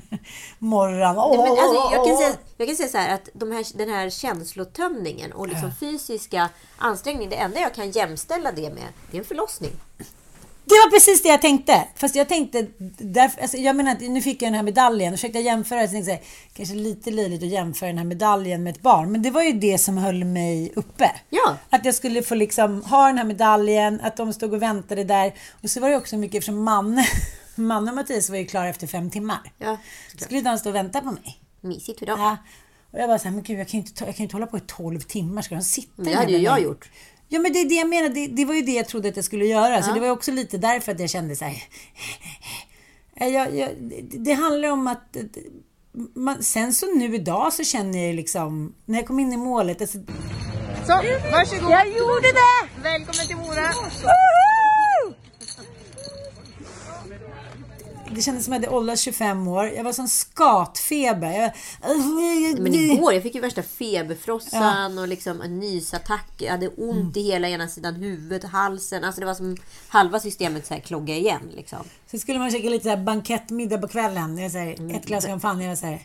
Morran. 0.58 1.16
Nej, 1.16 1.38
men 1.38 1.50
alltså, 1.50 1.96
jag, 1.96 2.06
kan 2.06 2.16
säga, 2.16 2.36
jag 2.56 2.68
kan 2.68 2.76
säga 2.76 2.88
så 2.88 2.98
här 2.98 3.14
att 3.14 3.28
de 3.32 3.52
här, 3.52 3.78
den 3.78 3.88
här 3.88 4.10
känslotömningen 4.10 5.32
och 5.32 5.48
liksom 5.48 5.70
fysiska 5.80 6.48
ansträngningen, 6.78 7.30
det 7.30 7.36
enda 7.36 7.60
jag 7.60 7.74
kan 7.74 7.90
jämställa 7.90 8.52
det 8.52 8.70
med, 8.70 8.88
det 9.10 9.16
är 9.16 9.18
en 9.18 9.24
förlossning. 9.24 9.72
Det 10.64 10.74
var 10.74 10.90
precis 10.90 11.22
det 11.22 11.28
jag 11.28 11.40
tänkte. 11.42 11.84
Fast 11.96 12.14
jag 12.14 12.28
tänkte, 12.28 12.66
därför, 12.98 13.40
alltså, 13.40 13.56
jag 13.56 13.76
menar, 13.76 13.96
nu 14.08 14.22
fick 14.22 14.42
jag 14.42 14.46
den 14.46 14.54
här 14.54 14.62
medaljen 14.62 15.12
och 15.12 15.18
försökte 15.18 15.38
jämföra, 15.38 15.86
så 15.86 15.92
tänkte 15.92 16.10
jag, 16.10 16.20
kanske 16.54 16.74
lite 16.74 17.10
löjligt 17.10 17.42
att 17.42 17.48
jämföra 17.48 17.88
den 17.88 17.98
här 17.98 18.04
medaljen 18.04 18.62
med 18.62 18.74
ett 18.76 18.82
barn. 18.82 19.12
Men 19.12 19.22
det 19.22 19.30
var 19.30 19.42
ju 19.42 19.52
det 19.52 19.78
som 19.78 19.98
höll 19.98 20.24
mig 20.24 20.72
uppe. 20.76 21.10
Ja. 21.30 21.56
Att 21.70 21.84
jag 21.84 21.94
skulle 21.94 22.22
få 22.22 22.34
liksom 22.34 22.82
ha 22.84 23.06
den 23.06 23.18
här 23.18 23.24
medaljen, 23.24 24.00
att 24.00 24.16
de 24.16 24.32
stod 24.32 24.54
och 24.54 24.62
väntade 24.62 25.04
där. 25.04 25.34
Och 25.62 25.70
så 25.70 25.80
var 25.80 25.88
det 25.88 25.96
också 25.96 26.16
mycket, 26.16 26.38
eftersom 26.38 26.64
Manne, 26.64 27.06
Manne 27.54 27.90
och 27.90 27.96
Mattias 27.96 28.30
var 28.30 28.36
ju 28.36 28.46
klara 28.46 28.68
efter 28.68 28.86
fem 28.86 29.10
timmar. 29.10 29.52
Ja, 29.58 29.76
Skulle 30.16 30.40
de 30.40 30.58
stå 30.58 30.68
och 30.68 30.74
vänta 30.74 31.00
på 31.00 31.12
mig. 31.12 31.40
Mysigt 31.60 31.98
för 31.98 32.06
dem. 32.06 32.20
Ja. 32.20 32.36
Och 32.92 32.98
jag 32.98 33.08
var 33.08 33.18
så 33.18 33.24
här, 33.24 33.30
men 33.30 33.42
gud, 33.42 33.58
jag 33.60 33.68
kan 33.68 33.80
ju 33.80 33.86
inte, 33.86 34.04
jag 34.04 34.16
kan 34.16 34.22
inte 34.22 34.36
hålla 34.36 34.46
på 34.46 34.56
i 34.56 34.60
12 34.66 35.00
timmar. 35.00 35.42
Ska 35.42 35.54
de 35.54 35.62
sitta 35.62 35.92
Men 35.96 36.04
det 36.04 36.14
hade 36.14 36.32
ju 36.32 36.38
jag 36.38 36.62
gjort. 36.62 36.90
Ja, 37.28 37.40
men 37.40 37.52
det 37.52 37.60
är 37.60 37.68
det 37.68 37.74
jag 37.74 37.88
menar. 37.88 38.08
Det, 38.08 38.26
det 38.26 38.44
var 38.44 38.54
ju 38.54 38.62
det 38.62 38.72
jag 38.72 38.88
trodde 38.88 39.08
att 39.08 39.16
jag 39.16 39.24
skulle 39.24 39.46
göra. 39.46 39.82
Så 39.82 39.92
det 39.92 40.00
var 40.00 40.06
ju 40.06 40.12
också 40.12 40.32
lite 40.32 40.58
därför 40.58 40.92
att 40.92 41.00
jag 41.00 41.10
kände 41.10 41.36
så 41.36 41.44
här. 41.44 41.62
Jag, 43.14 43.56
jag, 43.56 43.70
det, 43.80 44.18
det 44.18 44.32
handlar 44.32 44.68
om 44.68 44.86
att... 44.86 45.16
Man, 46.14 46.42
sen 46.42 46.74
så 46.74 46.94
nu 46.94 47.14
idag 47.14 47.52
så 47.52 47.64
känner 47.64 48.06
jag 48.06 48.14
liksom... 48.14 48.74
När 48.84 48.98
jag 48.98 49.06
kom 49.06 49.18
in 49.18 49.32
i 49.32 49.36
målet... 49.36 49.80
Alltså, 49.80 49.98
Så, 50.86 50.92
varsågod. 51.32 51.70
Jag 51.72 51.86
gjorde 51.88 52.28
det! 52.32 52.82
Välkommen 52.82 53.26
till 53.26 53.36
Mora. 53.36 53.72
Det 58.14 58.22
kändes 58.22 58.44
som 58.44 58.52
att 58.54 58.62
jag 58.62 58.68
hade 58.70 58.76
åldrats 58.78 59.02
25 59.02 59.48
år. 59.48 59.66
Jag 59.66 59.84
var 59.84 59.92
som 59.92 60.08
skatfeber. 60.08 61.52
Jag, 61.82 62.58
Men 62.58 62.74
igår, 62.74 63.12
jag 63.14 63.22
fick 63.22 63.34
ju 63.34 63.40
värsta 63.40 63.62
feberfrossan 63.62 64.98
och 64.98 65.08
liksom 65.08 65.40
en 65.40 65.58
nysattack. 65.58 66.28
Jag 66.36 66.50
hade 66.50 66.68
ont 66.68 67.16
i 67.16 67.22
hela 67.22 67.48
ena 67.48 67.68
sidan 67.68 67.94
huvudet, 67.94 68.44
halsen. 68.44 69.04
Alltså 69.04 69.20
det 69.20 69.26
var 69.26 69.34
som 69.34 69.56
halva 69.88 70.20
systemet 70.20 70.66
så 70.66 70.74
här 70.74 70.80
klogga 70.80 71.16
igen. 71.16 71.50
Liksom. 71.56 71.78
Så 72.10 72.18
skulle 72.18 72.38
man 72.38 72.50
käka 72.50 72.68
lite 72.68 72.82
så 72.82 72.88
här 72.90 72.96
bankettmiddag 72.96 73.78
på 73.78 73.88
kvällen. 73.88 74.38
Jag 74.38 74.52
säger, 74.52 74.78
Mm. 74.78 74.96
ett 74.96 75.06
glas 75.06 75.26
champagne. 75.26 75.64
Jag 75.68 75.78
säger, 75.78 76.00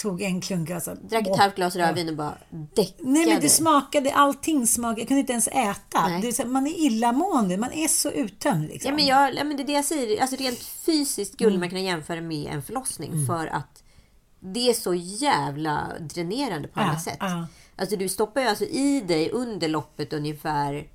tog 0.00 0.22
en 0.22 0.40
klunk. 0.40 0.70
Alltså, 0.70 0.94
Drack 0.94 1.26
ett 1.26 1.38
halvt 1.38 1.54
glas 1.56 1.76
rödvin 1.76 2.08
och 2.08 2.16
bara 2.16 2.38
däckade. 2.50 3.10
Nej 3.10 3.26
men 3.26 3.40
det 3.40 3.48
smakade, 3.48 4.12
allting 4.14 4.66
smakade, 4.66 5.00
jag 5.00 5.08
kunde 5.08 5.20
inte 5.20 5.32
ens 5.32 5.48
äta. 5.48 6.08
Nej. 6.08 6.20
Det 6.22 6.28
är 6.28 6.32
så, 6.32 6.46
man 6.46 6.66
är 6.66 6.78
illamående, 6.86 7.56
man 7.56 7.72
är 7.72 7.88
så 7.88 8.10
uttömd 8.10 8.68
liksom. 8.68 8.88
Ja, 8.90 8.96
men 8.96 9.06
jag, 9.06 9.34
ja, 9.34 9.44
men 9.44 9.56
det 9.56 9.62
är 9.62 9.66
det 9.66 9.72
jag 9.72 9.84
säger. 9.84 10.20
Alltså 10.22 10.36
rent 10.36 10.58
fysiskt 10.58 11.32
skulle 11.32 11.48
Mm. 11.50 11.60
man 11.60 11.68
kunna 11.68 11.80
jämföra 11.80 12.20
med 12.20 12.52
en 12.54 12.62
förlossning. 12.62 13.26
För 13.26 13.46
att 13.46 13.82
det 14.40 14.70
är 14.70 14.74
så 14.74 14.94
jävla 14.94 15.92
dränerande 16.00 16.68
på 16.68 16.80
alla 16.80 16.92
Ja, 16.92 17.00
sätt. 17.00 17.16
ja. 17.20 17.46
Alltså 17.76 17.96
du 17.96 18.08
stoppar 18.08 18.40
ju 18.40 18.46
alltså 18.46 18.64
i 18.64 19.00
dig 19.00 19.30
under 19.30 19.68
loppet 19.68 20.12
ungefär 20.12 20.86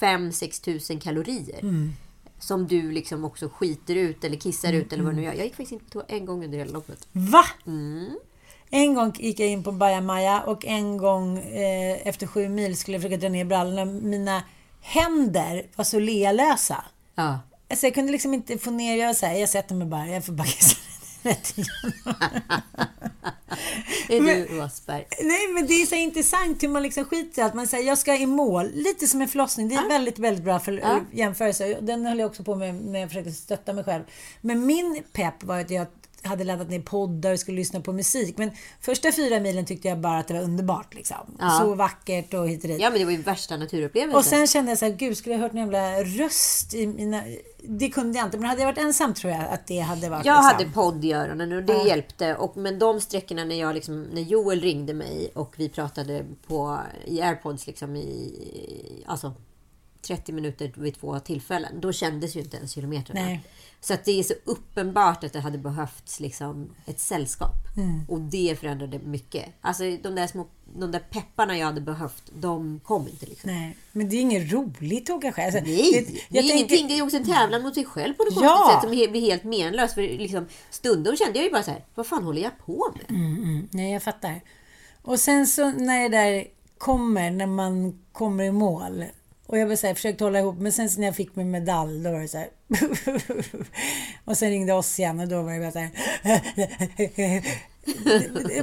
5-6 0.00 0.62
tusen 0.64 1.00
kalorier. 1.00 1.58
Mm. 1.62 1.92
Som 2.38 2.66
du 2.66 2.92
liksom 2.92 3.24
också 3.24 3.48
skiter 3.48 3.94
ut 3.94 4.24
eller 4.24 4.36
kissar 4.36 4.72
ut 4.72 4.92
eller 4.92 5.04
vad 5.04 5.12
du 5.12 5.16
nu 5.16 5.22
gör. 5.22 5.32
Jag 5.32 5.44
gick 5.44 5.54
faktiskt 5.56 5.72
in 5.72 5.80
på 5.92 6.02
en 6.08 6.26
gång 6.26 6.44
under 6.44 6.58
hela 6.58 6.72
loppet. 6.72 7.08
Va? 7.12 7.44
Mm. 7.66 8.10
En 8.70 8.94
gång 8.94 9.12
gick 9.18 9.40
jag 9.40 9.48
in 9.48 9.62
på 9.64 9.72
bajamaja 9.72 10.40
och 10.42 10.64
en 10.66 10.96
gång 10.96 11.38
eh, 11.38 12.08
efter 12.08 12.26
sju 12.26 12.48
mil 12.48 12.76
skulle 12.76 12.94
jag 12.96 13.02
försöka 13.02 13.20
dra 13.20 13.28
ner 13.28 13.44
brallorna. 13.44 13.84
Mina 13.84 14.42
händer 14.82 15.66
var 15.76 15.84
så 15.84 15.98
lealösa. 15.98 16.84
Ja. 17.14 17.40
Alltså 17.70 17.86
jag 17.86 17.94
kunde 17.94 18.12
liksom 18.12 18.34
inte 18.34 18.58
få 18.58 18.70
ner, 18.70 18.96
jag 18.96 19.06
var 19.06 19.14
så 19.14 19.26
här, 19.26 19.34
jag 19.34 19.48
sätter 19.48 19.74
mig 19.74 19.86
bara, 19.86 20.06
jag 20.06 20.24
får 20.24 20.32
bara 20.32 20.46
rätt. 21.22 21.54
Är 24.08 24.20
du 24.20 24.62
Åsberg? 24.64 25.06
Nej 25.22 25.48
men 25.54 25.66
det 25.66 25.74
är 25.82 25.86
så 25.86 25.94
intressant 25.94 26.62
hur 26.62 26.68
man 26.68 26.82
liksom 26.82 27.04
skiter 27.04 27.42
i 27.42 27.44
allt. 27.44 27.54
Man 27.54 27.66
säger 27.66 27.86
jag 27.88 27.98
ska 27.98 28.16
i 28.16 28.26
mål. 28.26 28.70
Lite 28.74 29.06
som 29.06 29.22
en 29.22 29.28
förlossning. 29.28 29.68
Det 29.68 29.74
är 29.74 29.88
väldigt, 29.88 30.18
väldigt 30.18 30.44
bra 30.44 30.58
för 30.60 30.72
Ja. 30.72 31.00
jämförelse. 31.12 31.78
Den 31.80 32.06
höll 32.06 32.18
jag 32.18 32.26
också 32.30 32.44
på 32.44 32.54
med 32.54 32.74
när 32.74 33.00
jag 33.00 33.08
försökte 33.08 33.32
stötta 33.32 33.72
mig 33.72 33.84
själv. 33.84 34.02
Men 34.40 34.66
min 34.66 35.02
pepp 35.12 35.42
var 35.44 35.60
att 35.60 35.70
jag 35.70 35.86
hade 36.26 36.44
laddat 36.44 36.70
ner 36.70 36.80
poddar 36.80 37.32
och 37.32 37.40
skulle 37.40 37.56
lyssna 37.56 37.80
på 37.80 37.92
musik. 37.92 38.38
Men 38.38 38.50
första 38.80 39.12
fyra 39.12 39.40
milen 39.40 39.66
tyckte 39.66 39.88
jag 39.88 40.00
bara 40.00 40.18
att 40.18 40.28
det 40.28 40.34
var 40.34 40.42
underbart. 40.42 40.94
Liksom. 40.94 41.36
Ja. 41.38 41.58
Så 41.60 41.74
vackert 41.74 42.34
och 42.34 42.48
hit 42.48 42.62
och 42.62 42.68
dit. 42.68 42.80
Ja 42.80 42.90
men 42.90 42.98
det 42.98 43.04
var 43.04 43.12
ju 43.12 43.22
värsta 43.22 43.56
naturupplevelsen. 43.56 44.18
Och 44.18 44.24
sen 44.24 44.46
kände 44.46 44.70
jag 44.70 44.78
så 44.78 44.84
här, 44.84 44.92
gud 44.92 45.16
skulle 45.16 45.34
jag 45.34 45.42
hört 45.42 45.52
en 45.52 45.58
jävla 45.58 46.02
röst 46.02 46.74
i 46.74 46.86
mina... 46.86 47.22
Det 47.68 47.88
kunde 47.88 48.18
jag 48.18 48.26
inte. 48.26 48.38
Men 48.38 48.48
hade 48.48 48.60
jag 48.60 48.66
varit 48.66 48.78
ensam 48.78 49.14
tror 49.14 49.32
jag 49.32 49.48
att 49.50 49.66
det 49.66 49.78
hade 49.78 50.08
varit 50.08 50.26
Jag 50.26 50.34
liksom... 50.34 50.44
hade 50.44 50.70
podd 50.70 51.04
i 51.04 51.12
öronen 51.12 51.52
och 51.52 51.62
det 51.62 51.88
hjälpte. 51.88 52.34
Och, 52.34 52.56
men 52.56 52.78
de 52.78 53.00
sträckorna 53.00 53.44
när, 53.44 53.60
jag 53.60 53.74
liksom, 53.74 54.02
när 54.02 54.22
Joel 54.22 54.60
ringde 54.60 54.94
mig 54.94 55.30
och 55.34 55.54
vi 55.56 55.68
pratade 55.68 56.24
på, 56.46 56.78
i 57.04 57.22
airpods 57.22 57.66
liksom 57.66 57.96
i 57.96 59.04
alltså, 59.06 59.32
30 60.06 60.32
minuter 60.32 60.72
vid 60.76 60.94
två 61.00 61.18
tillfällen. 61.18 61.80
Då 61.80 61.92
kändes 61.92 62.36
ju 62.36 62.40
inte 62.40 62.56
ens 62.56 62.72
kilometrarna. 62.72 63.20
Nej. 63.22 63.40
Så 63.80 63.94
att 63.94 64.04
det 64.04 64.18
är 64.18 64.22
så 64.22 64.34
uppenbart 64.44 65.24
att 65.24 65.32
det 65.32 65.40
hade 65.40 65.58
behövts 65.58 66.20
liksom 66.20 66.70
ett 66.86 67.00
sällskap. 67.00 67.54
Mm. 67.76 68.00
Och 68.08 68.20
det 68.20 68.56
förändrade 68.60 68.98
mycket. 68.98 69.44
Alltså 69.60 69.82
de 70.02 70.14
där, 70.14 70.26
små, 70.26 70.46
de 70.78 70.92
där 70.92 70.98
pepparna 71.10 71.58
jag 71.58 71.66
hade 71.66 71.80
behövt, 71.80 72.22
de 72.34 72.80
kom 72.84 73.08
inte. 73.08 73.26
Liksom. 73.26 73.50
Nej, 73.50 73.76
men 73.92 74.08
det 74.08 74.16
är 74.16 74.20
inget 74.20 74.52
roligt 74.52 75.10
att 75.10 75.16
åka 75.16 75.32
själv. 75.32 75.56
Alltså, 75.56 75.70
Nej, 75.70 75.92
det- 75.92 76.12
det, 76.12 76.20
jag 76.28 76.44
är 76.44 76.48
tänker- 76.48 76.54
ingenting. 76.56 76.88
Det 76.88 76.98
är 76.98 77.02
också 77.02 77.16
en 77.16 77.24
tävlan 77.24 77.62
mot 77.62 77.74
sig 77.74 77.84
själv 77.84 78.14
på 78.14 78.24
något 78.24 78.42
Ja. 78.42 78.56
konstigt 78.56 78.74
sätt 78.74 78.82
som 78.82 79.10
blir 79.10 79.20
helt 79.20 79.44
menlöst. 79.44 79.94
För 79.94 80.02
liksom, 80.02 80.46
stundom 80.70 81.16
kände 81.16 81.38
jag 81.38 81.44
ju 81.44 81.50
bara 81.52 81.62
så 81.62 81.70
här, 81.70 81.84
vad 81.94 82.06
fan 82.06 82.24
håller 82.24 82.42
jag 82.42 82.58
på 82.66 82.94
med? 82.96 83.18
Mm, 83.20 83.68
nej, 83.70 83.92
jag 83.92 84.02
fattar. 84.02 84.40
Och 85.02 85.20
sen 85.20 85.46
så 85.46 85.70
när 85.70 86.02
det 86.08 86.16
där 86.16 86.44
kommer, 86.78 87.30
när 87.30 87.46
man 87.46 87.98
kommer 88.12 88.44
i 88.44 88.52
mål. 88.52 89.04
Och 89.46 89.58
jag 89.58 89.66
var 89.66 89.76
så 89.76 89.86
här, 89.86 89.94
försökte 89.94 90.24
hålla 90.24 90.38
ihop, 90.38 90.58
men 90.58 90.72
sen 90.72 90.88
när 90.98 91.06
jag 91.06 91.16
fick 91.16 91.36
min 91.36 91.50
medalj 91.50 92.02
då 92.04 92.12
var 92.12 92.20
det 92.20 92.28
så 92.28 92.38
här. 92.38 92.48
och 94.24 94.38
sen 94.38 94.50
ringde 94.50 94.72
oss 94.72 94.98
igen 94.98 95.20
och 95.20 95.28
då 95.28 95.42
var 95.42 95.52
det 95.52 95.60
bara 95.60 95.72
så 95.72 95.78
här. 95.78 95.90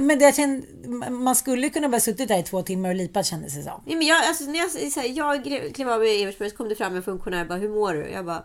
men 0.00 0.18
det 0.18 0.24
jag 0.24 0.34
kände, 0.34 0.66
man 1.10 1.36
skulle 1.36 1.70
kunna 1.70 1.88
bara 1.88 2.00
suttit 2.00 2.28
där 2.28 2.38
i 2.38 2.42
två 2.42 2.62
timmar 2.62 2.88
och 2.88 2.94
lipat 2.94 3.26
kändes 3.26 3.54
det 3.54 3.62
som. 3.62 3.82
Ja, 3.86 3.96
men 3.96 4.06
jag, 4.06 4.24
alltså, 4.24 4.44
när 4.44 4.58
jag, 4.58 4.70
så 4.92 5.00
här, 5.00 5.08
jag 5.08 5.44
klev 5.74 5.90
av 5.90 6.04
i 6.04 6.22
Evertsberg 6.22 6.50
så 6.50 6.56
kom 6.56 6.68
det 6.68 6.74
fram 6.74 6.96
en 6.96 7.02
funktionär 7.02 7.40
och 7.40 7.48
bara, 7.48 7.58
hur 7.58 7.68
mår 7.68 7.94
du? 7.94 8.10
Jag 8.10 8.24
bara... 8.24 8.44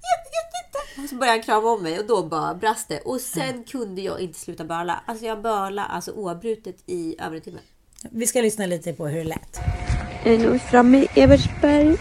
jag 0.00 0.18
vet 0.30 0.50
inte. 0.64 1.02
Och 1.02 1.08
så 1.08 1.14
började 1.14 1.38
han 1.38 1.44
krama 1.44 1.70
om 1.70 1.82
mig 1.82 1.98
och 1.98 2.06
då 2.06 2.22
bara 2.22 2.54
brast 2.54 2.88
det. 2.88 3.00
Och 3.00 3.20
sen 3.20 3.64
kunde 3.64 4.00
jag 4.00 4.20
inte 4.20 4.38
sluta 4.38 4.64
böla. 4.64 5.02
Alltså 5.06 5.24
jag 5.24 5.42
böla 5.42 5.84
alltså 5.84 6.12
oavbrutet 6.12 6.76
i 6.86 7.16
över 7.20 7.36
en 7.36 7.42
timme. 7.42 7.60
Vi 8.08 8.26
ska 8.26 8.40
lyssna 8.40 8.66
lite 8.66 8.92
på 8.92 9.06
hur 9.06 9.18
det 9.18 9.24
lät. 9.24 9.60
Jag 10.24 10.34
är 10.34 10.38
nu 10.38 10.58
framme 10.58 10.98
i 10.98 11.20
Evertsberg. 11.20 11.96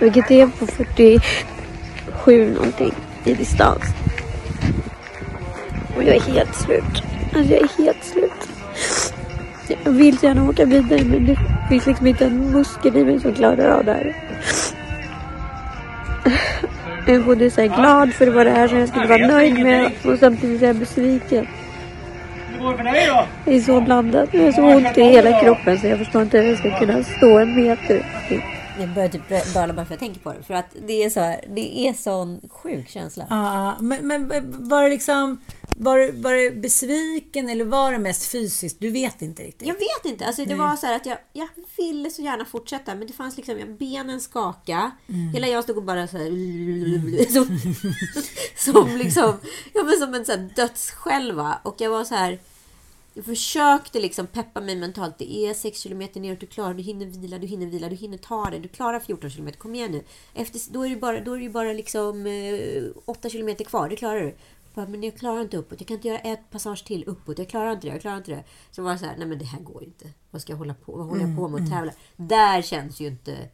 Vilket 0.00 0.30
är 0.30 0.46
på 0.46 0.66
47 0.66 2.54
någonting 2.54 2.92
i 3.24 3.34
distans. 3.34 3.82
Och 5.96 6.02
jag 6.02 6.16
är 6.16 6.20
helt 6.20 6.54
slut. 6.54 7.02
Alltså 7.34 7.52
jag 7.52 7.62
är 7.62 7.84
helt 7.84 8.04
slut. 8.04 8.50
Jag 9.84 9.92
vill 9.92 10.18
så 10.18 10.26
gärna 10.26 10.48
åka 10.48 10.64
vidare 10.64 11.04
men 11.04 11.26
det 11.26 11.38
finns 11.68 11.86
liksom 11.86 12.06
inte 12.06 12.24
en 12.24 12.50
muskel 12.50 12.96
i 12.96 13.04
mig 13.04 13.20
som 13.20 13.34
klarar 13.34 13.68
av 13.68 13.84
det 13.84 13.92
här. 13.92 14.16
Jag 17.06 17.16
är 17.16 17.20
både 17.20 17.50
så 17.50 17.60
här 17.60 17.68
glad 17.68 18.12
för 18.12 18.26
att 18.26 18.44
det 18.44 18.50
här 18.50 18.68
som 18.68 18.78
jag 18.78 18.88
skulle 18.88 19.06
vara 19.06 19.26
nöjd 19.26 19.58
med 19.58 19.92
och 20.04 20.18
samtidigt 20.18 20.62
är 20.62 20.66
jag 20.66 20.76
besviken. 20.76 21.46
Det 23.44 23.54
är 23.56 23.60
så 23.60 23.80
blandat. 23.80 24.28
Jag 24.34 24.42
har 24.44 24.52
så 24.52 24.62
ont 24.62 24.98
i 24.98 25.02
hela 25.02 25.40
kroppen 25.40 25.78
så 25.80 25.86
jag 25.86 25.98
förstår 25.98 26.22
inte 26.22 26.38
hur 26.38 26.48
jag 26.48 26.58
ska 26.58 26.78
kunna 26.78 27.04
stå 27.04 27.38
en 27.38 27.54
meter. 27.62 28.06
Jag 28.80 28.88
börjar 28.88 29.08
typ 29.08 29.28
böla 29.54 29.72
bara 29.72 29.74
för 29.74 29.82
att 29.82 29.90
jag 29.90 29.98
tänker 29.98 30.20
på 30.20 30.32
det. 30.32 30.42
För 30.42 30.54
att 30.54 30.76
det 30.86 31.04
är 31.04 31.10
så 31.10 31.20
här, 31.20 31.40
det 31.54 31.78
är 31.88 31.92
sån 31.92 32.40
sjuk 32.50 32.88
känsla. 32.88 33.26
Ja, 33.30 33.76
men, 33.80 34.06
men 34.06 34.28
var 34.68 34.82
det 34.82 34.88
liksom... 34.88 35.40
Var, 35.78 35.98
du- 35.98 36.12
var 36.12 36.32
du 36.32 36.50
besviken 36.50 37.48
eller 37.48 37.64
var 37.64 37.92
det 37.92 37.98
mest 37.98 38.30
fysiskt? 38.32 38.80
Du 38.80 38.90
vet 38.90 39.22
inte 39.22 39.42
riktigt. 39.42 39.68
Jag 39.68 39.74
vet 39.74 40.12
inte. 40.12 40.26
Alltså, 40.26 40.44
det 40.44 40.54
var 40.54 40.76
så 40.76 40.86
här 40.86 40.96
att 40.96 41.06
jag, 41.06 41.18
jag 41.32 41.48
ville 41.76 42.10
så 42.10 42.22
gärna 42.22 42.44
fortsätta 42.44 42.94
men 42.94 43.06
det 43.06 43.12
fanns 43.12 43.36
liksom, 43.36 43.58
jag- 43.58 43.78
benen 43.78 44.20
skaka. 44.20 44.90
Hela 45.34 45.46
jag 45.46 45.64
stod 45.64 45.76
och 45.76 45.82
bara 45.82 46.06
så 46.06 46.16
här... 46.16 46.26
Som, 47.32 47.58
som 48.56 48.96
liksom, 48.96 49.32
ja 49.74 49.82
men 49.84 49.96
som 49.98 50.14
en 50.14 50.24
så 50.24 50.32
här 50.32 50.48
dödsskälva. 50.56 51.58
Och 51.62 51.74
jag 51.78 51.90
var 51.90 52.04
så 52.04 52.14
här... 52.14 52.38
Jag 53.16 53.24
försökte 53.24 54.00
liksom 54.00 54.26
peppa 54.26 54.60
mig 54.60 54.76
mentalt. 54.76 55.18
Det 55.18 55.46
är 55.46 55.54
6 55.54 55.80
kilometer 55.80 56.20
neråt, 56.20 56.40
du 56.40 56.46
klarar, 56.46 56.74
du 56.74 56.82
hinner 56.82 57.06
vila, 57.06 57.38
du 57.38 57.46
hinner 57.46 57.66
vila, 57.66 57.88
du 57.88 57.96
hinner 57.96 58.18
ta 58.18 58.50
det. 58.50 58.58
Du 58.58 58.68
klarar 58.68 59.00
14 59.00 59.30
kilometer, 59.30 59.58
kom 59.58 59.74
igen 59.74 59.92
nu. 59.92 60.02
Efter, 60.34 60.72
då 60.72 60.86
är 60.86 60.90
det 60.90 60.96
bara, 60.96 61.20
då 61.20 61.36
är 61.36 61.40
det 61.40 61.48
bara 61.48 61.72
liksom 61.72 62.26
eh, 62.26 62.84
8 63.04 63.28
kilometer 63.28 63.64
kvar, 63.64 63.88
det 63.88 63.96
klarar 63.96 64.20
du. 64.20 64.34
Bara, 64.74 64.88
men 64.88 65.02
jag 65.02 65.16
klarar 65.16 65.40
inte 65.40 65.56
uppåt, 65.56 65.80
jag 65.80 65.88
kan 65.88 65.94
inte 65.94 66.08
göra 66.08 66.18
ett 66.18 66.50
passage 66.50 66.84
till 66.86 67.04
uppåt. 67.06 67.38
Jag 67.38 67.48
klarar 67.48 67.72
inte 67.72 67.86
det, 67.86 67.92
jag 67.92 68.00
klarar 68.00 68.16
inte 68.16 68.30
det. 68.30 68.44
Så 68.70 68.82
var 68.82 68.92
det 68.92 68.98
så 68.98 69.04
här, 69.04 69.16
nej 69.18 69.26
men 69.26 69.38
det 69.38 69.44
här 69.44 69.60
går 69.60 69.82
ju 69.82 69.86
inte. 69.86 70.10
Vad 70.30 70.42
ska 70.42 70.52
jag 70.52 70.58
hålla 70.58 70.74
på, 70.74 70.92
vad 70.92 71.06
håller 71.06 71.22
jag 71.22 71.36
på 71.36 71.48
med 71.48 71.62
att 71.62 71.70
tävla? 71.70 71.92
Där 72.16 72.62
känns 72.62 73.00
ju 73.00 73.06
inte 73.06 73.48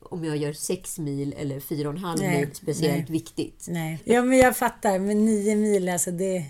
om 0.00 0.24
jag 0.24 0.36
gör 0.36 0.52
6 0.52 0.98
mil 0.98 1.34
eller 1.36 1.60
4,5 1.60 2.16
Nej, 2.18 2.40
mil 2.40 2.54
speciellt 2.54 3.08
nej. 3.08 3.18
viktigt. 3.18 3.66
Nej. 3.68 4.02
Ja, 4.04 4.22
men 4.22 4.38
jag 4.38 4.56
fattar. 4.56 4.98
Men 4.98 5.24
nio 5.24 5.56
mil, 5.56 5.88
alltså 5.88 6.10
det... 6.10 6.44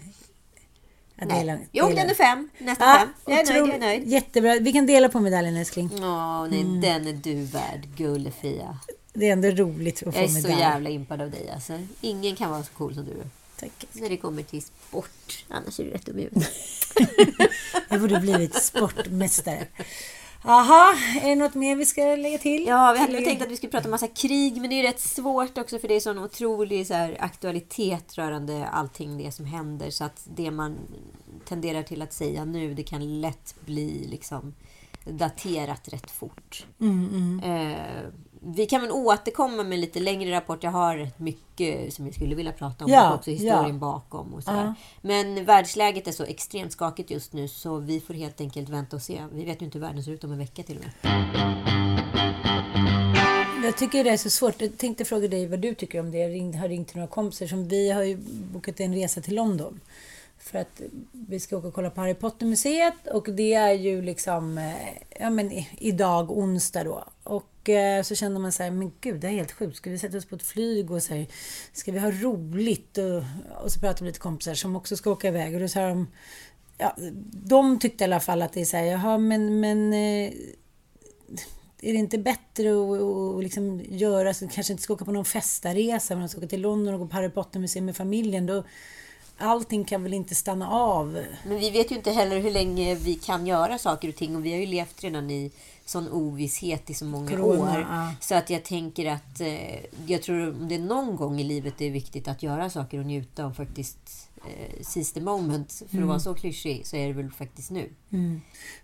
Är 1.18 1.26
Nej. 1.26 1.44
långt. 1.44 1.68
Jag 1.72 1.94
Det 1.94 2.00
är 2.00 2.14
fem, 2.14 2.48
nästan 2.58 2.88
Ja, 2.88 2.98
fem. 2.98 3.08
Jag 3.26 3.40
är 3.40 3.44
nöjd, 3.52 3.66
jag 3.68 3.74
är 3.74 3.78
nöjd. 3.78 4.08
Jättebra. 4.08 4.54
Vi 4.60 4.72
kan 4.72 4.86
dela 4.86 5.08
på 5.08 5.20
medaljen 5.20 5.56
älskling. 5.56 5.90
Åh, 5.92 6.46
nej, 6.50 6.60
Mm. 6.60 6.80
den 6.80 7.06
är 7.06 7.12
du 7.12 7.34
värd, 7.34 7.86
gullefia. 7.96 8.78
Det 9.12 9.28
är 9.28 9.32
ändå 9.32 9.48
roligt 9.48 10.02
att 10.06 10.14
få 10.14 10.20
Jag 10.20 10.24
är 10.24 10.28
så 10.28 10.34
medalj. 10.34 10.60
jävla 10.60 10.90
impad 10.90 11.22
av 11.22 11.30
dig 11.30 11.50
alltså. 11.54 11.80
Ingen 12.00 12.36
kan 12.36 12.50
vara 12.50 12.62
så 12.62 12.72
cool 12.72 12.94
som 12.94 13.04
du 13.04 13.10
är. 13.10 13.26
Tack. 13.60 13.84
När 13.92 14.08
det 14.08 14.16
kommer 14.16 14.42
till 14.42 14.62
sport. 14.62 15.44
Annars 15.48 15.80
är 15.80 15.84
du 15.84 15.90
rätt 15.90 16.06
dum 16.06 16.18
i. 16.18 16.28
Jag 17.88 18.00
borde 18.00 18.20
blivit 18.20 18.62
sportmästare. 18.62 19.66
Jaha, 20.45 20.95
är 21.22 21.28
det 21.28 21.34
något 21.34 21.55
mer 21.55 21.76
vi 21.76 21.87
ska 21.87 22.01
lägga 22.03 22.39
till? 22.39 22.66
Ja, 22.66 22.93
vi 22.93 22.99
hade 22.99 23.20
tänkt 23.20 23.43
att 23.43 23.51
vi 23.51 23.57
skulle 23.57 23.70
prata 23.72 23.89
massa 23.89 24.09
krig, 24.09 24.61
men 24.61 24.70
det 24.70 24.76
är 24.80 24.82
rätt 24.82 25.01
svårt 25.01 25.59
också 25.59 25.78
för 25.78 25.89
det 25.89 25.95
är 25.95 26.01
sån 26.01 26.18
otrolig 26.18 26.87
så 26.87 26.95
här, 26.95 27.16
aktualitet 27.20 28.18
rörande 28.18 28.66
allting 28.66 29.18
det 29.18 29.32
som 29.32 29.45
händer. 29.45 29.91
Så 29.91 30.05
att 30.05 30.28
det 30.37 30.51
man 30.51 30.78
tenderar 31.45 31.82
till 31.82 32.03
att 32.03 32.12
säga 32.12 32.45
nu, 32.45 32.74
det 32.74 32.82
kan 32.82 33.20
lätt 33.20 33.55
bli 33.61 34.07
liksom 34.11 34.55
daterat 35.05 35.89
rätt 35.89 36.11
fort. 36.11 36.66
Mm, 36.80 37.41
Eh, 37.45 38.09
vi 38.55 38.66
kan 38.66 38.80
väl 38.80 38.90
återkomma 38.90 39.62
med 39.62 39.78
lite 39.78 40.01
längre 40.01 40.36
rapport. 40.36 40.62
Jag 40.62 40.70
har 40.70 41.09
mycket 41.16 41.94
som 41.94 42.07
jag 42.07 42.14
skulle 42.14 42.34
vilja 42.34 42.53
prata 42.53 42.84
om. 42.84 42.90
Ja, 42.90 43.09
och 43.09 43.14
också 43.14 43.30
historien 43.30 43.66
ja. 43.66 43.72
bakom 43.72 44.34
och 44.34 44.42
sådär. 44.42 44.64
Ja. 44.64 44.74
Men 45.03 45.44
världsläget 45.44 46.09
är 46.09 46.12
så 46.12 46.24
extremt 46.24 46.72
skakigt 46.72 47.11
just 47.11 47.32
nu 47.32 47.49
så 47.49 47.76
vi 47.76 48.01
får 48.01 48.14
helt 48.14 48.40
enkelt 48.40 48.68
vänta 48.68 48.97
och 48.97 49.03
se. 49.03 49.22
Vi 49.32 49.44
vet 49.44 49.62
ju 49.62 49.64
inte 49.64 49.78
hur 49.78 49.86
världen 49.86 50.05
ser 50.05 50.12
ut 50.12 50.24
om 50.24 50.32
en 50.32 50.38
vecka 50.38 50.62
till 50.62 50.78
och 50.78 50.84
med. 50.84 50.92
Jag 53.64 53.76
tycker 53.76 54.05
det 54.05 54.11
är 54.11 54.16
så 54.16 54.30
svårt. 54.30 54.61
Jag 54.61 54.78
tänkte 54.78 55.05
fråga 55.05 55.28
dig 55.28 55.47
vad 55.47 55.59
du 55.59 55.74
tycker 55.74 56.01
om 56.01 56.11
det. 56.11 56.18
Jag 56.18 56.53
har 56.61 56.68
ringt 56.68 56.88
till 56.88 56.97
några 56.97 57.09
kompisar 57.09 57.47
som 57.47 57.68
vi 57.68 57.90
har 57.90 58.03
ju 58.03 58.16
bokat 58.53 58.80
en 58.80 58.94
resa 58.94 59.20
till 59.20 59.34
London. 59.34 59.80
För 60.38 60.59
att 60.59 60.80
vi 61.12 61.40
ska 61.40 61.57
åka 61.57 61.68
och 61.68 61.74
kolla 61.74 61.90
på 61.90 62.01
Harry 62.01 62.14
Potter-museet 62.14 63.07
och 63.12 63.30
det 63.30 63.55
är 63.55 63.72
ju 63.72 64.03
liksom 64.03 64.59
eh, 64.59 64.74
ja, 65.20 65.30
men 65.30 65.64
idag, 65.78 66.30
onsdag 66.30 66.84
då. 66.84 67.05
Och 67.22 67.47
och 67.68 68.06
så 68.06 68.14
kände 68.14 68.40
man 68.40 68.52
så 68.52 68.62
här, 68.62 68.70
men 68.70 68.92
gud 69.00 69.20
det 69.20 69.26
är 69.26 69.30
helt 69.30 69.52
sjukt. 69.52 69.76
Ska 69.76 69.90
vi 69.90 69.98
sätta 69.98 70.16
oss 70.16 70.26
på 70.26 70.36
ett 70.36 70.42
flyg 70.42 70.90
och 70.90 71.02
så 71.02 71.14
här, 71.14 71.26
ska 71.72 71.92
vi 71.92 71.98
ha 71.98 72.10
roligt? 72.10 72.98
Och, 72.98 73.22
och 73.64 73.72
så 73.72 73.80
pratade 73.80 73.98
vi 73.98 74.04
med 74.04 74.08
lite 74.08 74.18
kompisar 74.18 74.54
som 74.54 74.76
också 74.76 74.96
ska 74.96 75.10
åka 75.10 75.28
iväg 75.28 75.54
och 75.54 75.60
då 75.60 75.68
sa 75.68 75.88
de, 75.88 76.06
ja, 76.78 76.94
de 77.32 77.78
tyckte 77.78 78.04
i 78.04 78.06
alla 78.06 78.20
fall 78.20 78.42
att 78.42 78.52
det 78.52 78.60
är 78.60 78.64
så 78.64 78.76
här, 78.76 78.84
jaha 78.84 79.18
men, 79.18 79.60
men 79.60 79.92
eh, 79.92 80.32
är 81.80 81.92
det 81.92 81.98
inte 81.98 82.18
bättre 82.18 82.70
att, 82.70 83.00
och 83.00 83.42
liksom 83.42 83.82
göra 83.88 84.34
så 84.34 84.48
kanske 84.48 84.72
inte 84.72 84.82
ska 84.82 84.94
åka 84.94 85.04
på 85.04 85.12
någon 85.12 85.24
festaresa 85.24 86.14
men 86.14 86.24
att 86.24 86.30
ska 86.30 86.40
åka 86.40 86.48
till 86.48 86.60
London 86.60 86.94
och 86.94 87.00
gå 87.00 87.06
på 87.06 87.16
Harry 87.16 87.30
Potter-museum 87.30 87.84
med 87.84 87.96
familjen 87.96 88.46
då 88.46 88.64
allting 89.38 89.84
kan 89.84 90.02
väl 90.02 90.14
inte 90.14 90.34
stanna 90.34 90.70
av. 90.70 91.24
Men 91.46 91.58
vi 91.58 91.70
vet 91.70 91.90
ju 91.90 91.96
inte 91.96 92.10
heller 92.10 92.38
hur 92.38 92.50
länge 92.50 92.94
vi 92.94 93.14
kan 93.14 93.46
göra 93.46 93.78
saker 93.78 94.08
och 94.08 94.16
ting 94.16 94.36
och 94.36 94.46
vi 94.46 94.52
har 94.52 94.60
ju 94.60 94.66
levt 94.66 95.04
redan 95.04 95.30
i 95.30 95.50
sån 95.87 96.09
ovisshet 96.09 96.91
i 96.91 96.95
så 96.95 97.05
många 97.05 97.30
Corona, 97.30 97.72
år. 97.72 97.80
ja. 97.80 98.12
Så 98.20 98.34
att 98.34 98.51
jag 98.51 98.64
tänker 98.64 99.07
att 99.07 99.41
eh, 99.41 99.84
jag 100.07 100.22
tror 100.22 100.49
om 100.49 100.68
det 100.68 100.74
är 100.74 100.78
någon 100.78 101.16
gång 101.16 101.41
i 101.41 101.45
livet 101.45 101.74
det 101.78 101.84
är 101.87 101.91
viktigt 101.91 102.28
att 102.28 102.43
göra 102.43 102.70
saker 102.70 102.99
och 102.99 103.07
njuta 103.07 103.47
och 103.47 103.57
faktiskt 103.57 104.30
eh, 104.37 104.82
seize 104.82 105.14
the 105.14 105.20
moment. 105.20 105.82
För 105.91 105.99
att 105.99 106.07
vara 106.09 106.20
så 106.20 106.34
klyschig 106.34 106.87
så 106.87 106.97
är 106.97 107.07
det 107.07 107.12
väl 107.12 107.30
faktiskt 107.30 107.70
nu. 107.70 107.91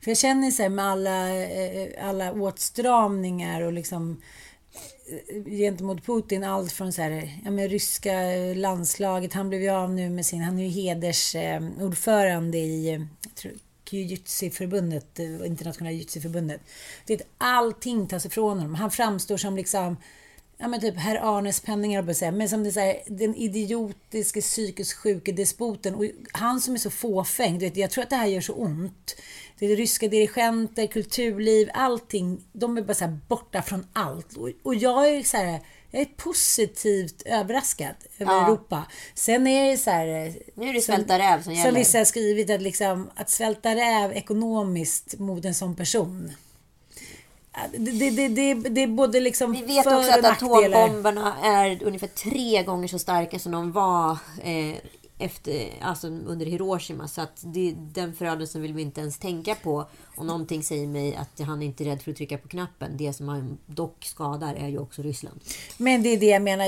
För 0.00 0.10
jag 0.10 0.18
känner 0.18 0.50
så 0.50 0.62
här 0.62 0.68
med 0.68 0.84
alla, 0.84 1.36
eh, 1.42 2.08
alla 2.08 2.32
åtstramningar 2.32 3.60
och 3.60 3.72
liksom 3.72 4.20
eh, 5.10 5.44
gentemot 5.44 6.06
Putin, 6.06 6.44
allt 6.44 6.72
från 6.72 6.92
så 6.92 7.02
här, 7.02 7.40
ja, 7.44 7.50
men 7.50 7.68
ryska 7.68 8.12
landslaget, 8.56 9.32
han 9.32 9.48
blev 9.48 9.62
ju 9.62 9.68
av 9.70 9.90
nu 9.90 10.10
med 10.10 10.26
sin, 10.26 10.42
han 10.42 10.58
är 10.58 10.62
ju 10.62 10.68
hedersordförande 10.68 12.58
i 12.58 12.94
eh, 12.94 13.00
tror, 13.34 13.52
Jujutsu 13.92 14.50
förbundet, 14.50 15.18
eh, 15.18 15.46
internationella 15.46 15.92
jujutsu 15.92 16.20
förbundet. 16.20 16.60
Allting 17.38 18.08
tas 18.08 18.26
ifrån 18.26 18.58
honom. 18.58 18.74
Han 18.74 18.90
framstår 18.90 19.36
som 19.36 19.56
liksom 19.56 19.96
Ja 20.62 20.68
men 20.68 20.80
typ 20.80 20.96
herr 20.96 21.38
Arnes 21.38 21.60
penningar 21.60 22.02
på 22.02 22.14
säga. 22.14 22.32
Men 22.32 22.48
som 22.48 22.64
det 22.64 22.76
är 22.76 23.02
den 23.06 23.34
idiotiske 23.34 24.40
psykiskt 24.40 24.92
sjuke 24.92 25.32
despoten. 25.32 25.94
Och 25.94 26.04
han 26.32 26.60
som 26.60 26.74
är 26.74 26.78
så 26.78 26.90
fåfäng. 26.90 27.58
Du 27.58 27.64
vet, 27.64 27.76
jag 27.76 27.90
tror 27.90 28.04
att 28.04 28.10
det 28.10 28.16
här 28.16 28.26
gör 28.26 28.40
så 28.40 28.52
ont. 28.52 29.16
Det 29.58 29.66
är 29.66 29.76
ryska 29.76 30.08
dirigenter, 30.08 30.86
kulturliv, 30.86 31.68
allting. 31.74 32.44
De 32.52 32.78
är 32.78 32.82
bara 32.82 32.94
så 32.94 33.04
här 33.04 33.18
borta 33.28 33.62
från 33.62 33.86
allt. 33.92 34.36
Och, 34.36 34.50
och 34.62 34.74
jag 34.74 35.08
är 35.08 35.22
så 35.22 35.36
här, 35.36 35.60
jag 35.92 36.02
är 36.02 36.06
positivt 36.06 37.22
överraskad 37.24 37.94
över 38.18 38.32
Ja. 38.32 38.46
Europa. 38.46 38.82
Sen 39.14 39.46
är 39.46 39.70
det 39.70 39.76
så 39.76 39.90
här... 39.90 40.34
Nu 40.54 40.68
är 40.68 40.72
det 40.72 40.80
svälta 40.80 41.18
räv 41.18 41.34
som 41.34 41.42
Som 41.42 41.54
gäller. 41.54 41.78
vissa 41.78 41.98
har 41.98 42.04
skrivit 42.04 42.50
att, 42.50 42.62
liksom, 42.62 43.10
att 43.14 43.30
svälta 43.30 43.74
räv 43.74 44.12
ekonomiskt 44.12 45.18
mot 45.18 45.44
en 45.44 45.54
sån 45.54 45.76
person. 45.76 46.32
Det, 47.72 48.10
det, 48.10 48.28
det, 48.28 48.54
det, 48.54 48.82
är 48.82 48.86
både 48.86 49.20
liksom 49.20 49.52
Vi 49.52 49.62
vet 49.62 49.84
för 49.84 49.98
också 49.98 50.10
att 50.10 50.24
atombomberna 50.24 51.36
är 51.44 51.82
ungefär 51.82 52.06
tre 52.06 52.62
gånger 52.62 52.88
så 52.88 52.98
starka 52.98 53.38
som 53.38 53.52
de 53.52 53.72
var 53.72 54.10
eh, 54.42 54.76
efter, 55.22 55.68
alltså 55.80 56.06
under 56.06 56.46
Hiroshima. 56.46 57.08
Så 57.08 57.20
att 57.20 57.40
det, 57.44 57.74
den 57.76 58.14
förödelsen 58.14 58.62
vill 58.62 58.74
vi 58.74 58.82
inte 58.82 59.00
ens 59.00 59.18
tänka 59.18 59.54
på. 59.54 59.86
Och 60.16 60.26
någonting 60.26 60.62
säger 60.62 60.86
mig 60.86 61.16
att 61.16 61.40
han 61.40 61.62
inte 61.62 61.84
är 61.84 61.86
rädd 61.86 62.02
för 62.02 62.10
att 62.10 62.16
trycka 62.16 62.38
på 62.38 62.48
knappen. 62.48 62.96
Det 62.96 63.12
som 63.12 63.28
han 63.28 63.58
dock 63.66 64.04
skadar 64.04 64.54
är 64.54 64.68
ju 64.68 64.78
också 64.78 65.02
Ryssland. 65.02 65.40
Men 65.78 66.02
det 66.02 66.08
är 66.08 66.16
det 66.16 66.26
jag 66.26 66.42
menar. 66.42 66.64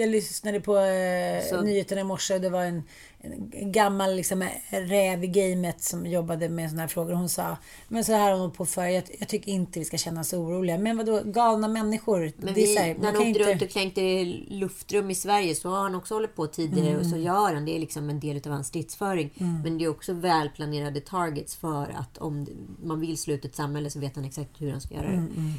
Jag 0.00 0.08
lyssnade 0.08 0.60
på 0.60 0.76
eh, 0.78 1.44
Så. 1.50 1.62
nyheterna 1.62 2.00
i 2.00 2.04
morse 2.04 2.34
och 2.34 2.40
det 2.40 2.50
var 2.50 2.64
en, 2.64 2.82
en 3.22 3.72
gammal 3.72 4.16
liksom, 4.16 4.48
räv 4.70 5.24
i 5.24 5.26
gamet 5.26 5.82
som 5.82 6.06
jobbade 6.06 6.48
med 6.48 6.70
sådana 6.70 6.82
här 6.82 6.88
frågor. 6.88 7.12
Hon 7.12 7.28
sa, 7.28 7.56
men 7.88 8.04
så 8.04 8.12
här 8.12 8.32
har 8.32 8.38
hon 8.38 8.50
på 8.50 8.66
för. 8.66 8.84
Jag, 8.84 9.04
jag, 9.18 9.28
tycker 9.28 9.52
inte 9.52 9.78
vi 9.78 9.84
ska 9.84 9.96
känna 9.96 10.20
oss 10.20 10.32
oroliga. 10.32 10.78
Men 10.78 10.96
vadå, 10.96 11.22
galna 11.24 11.68
människor? 11.68 12.32
Men 12.36 12.54
vi, 12.54 12.78
här, 12.78 12.94
när 12.94 13.06
han 13.06 13.16
åkte 13.16 13.28
inte... 13.28 13.40
runt 13.40 13.62
och 13.62 13.68
kränkte 13.68 14.24
luftrum 14.48 15.10
i 15.10 15.14
Sverige 15.14 15.54
så 15.54 15.68
har 15.68 15.82
han 15.82 15.94
också 15.94 16.14
hållit 16.14 16.36
på 16.36 16.46
tidigare 16.46 16.88
mm. 16.88 17.00
och 17.00 17.06
så 17.06 17.16
gör 17.16 17.54
han. 17.54 17.64
Det 17.64 17.76
är 17.76 17.78
liksom 17.78 18.10
en 18.10 18.20
del 18.20 18.36
av 18.36 18.52
hans 18.52 18.66
stridsföring. 18.66 19.30
Mm. 19.38 19.62
Men 19.62 19.78
det 19.78 19.84
är 19.84 19.88
också 19.88 20.12
välplanerade 20.12 21.00
targets 21.00 21.56
för 21.56 21.96
att 21.96 22.18
om 22.18 22.46
man 22.82 23.00
vill 23.00 23.18
sluta 23.18 23.48
ett 23.48 23.56
samhälle 23.56 23.90
så 23.90 24.00
vet 24.00 24.16
han 24.16 24.24
exakt 24.24 24.60
hur 24.60 24.70
han 24.70 24.80
ska 24.80 24.94
göra 24.94 25.06
det. 25.06 25.12
Mm, 25.12 25.32
mm. 25.36 25.52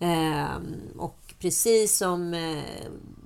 Ehm, 0.00 0.74
och 0.98 1.34
precis 1.38 1.96
som 1.96 2.34
eh, 2.34 2.62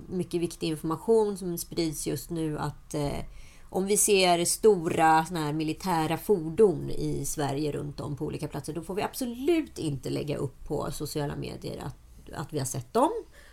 mycket 0.08 0.40
viktig 0.40 0.68
information 0.68 1.36
som 1.36 1.58
sprids 1.58 2.06
just 2.06 2.30
nu 2.30 2.58
att 2.58 2.94
eh, 2.94 3.18
om 3.70 3.86
vi 3.86 3.96
ser 3.96 4.44
stora 4.44 5.24
såna 5.24 5.40
här 5.40 5.52
militära 5.52 6.16
fordon 6.16 6.90
i 6.90 7.24
Sverige 7.24 7.72
runt 7.72 8.00
om 8.00 8.16
på 8.16 8.24
olika 8.24 8.48
platser, 8.48 8.72
då 8.72 8.82
får 8.82 8.94
vi 8.94 9.02
absolut 9.02 9.78
inte 9.78 10.10
lägga 10.10 10.36
upp 10.36 10.64
på 10.64 10.90
sociala 10.92 11.36
medier 11.36 11.82
att, 11.84 12.32
att 12.34 12.52
vi 12.52 12.58
har 12.58 12.66
sett 12.66 12.92
dem 12.92 13.10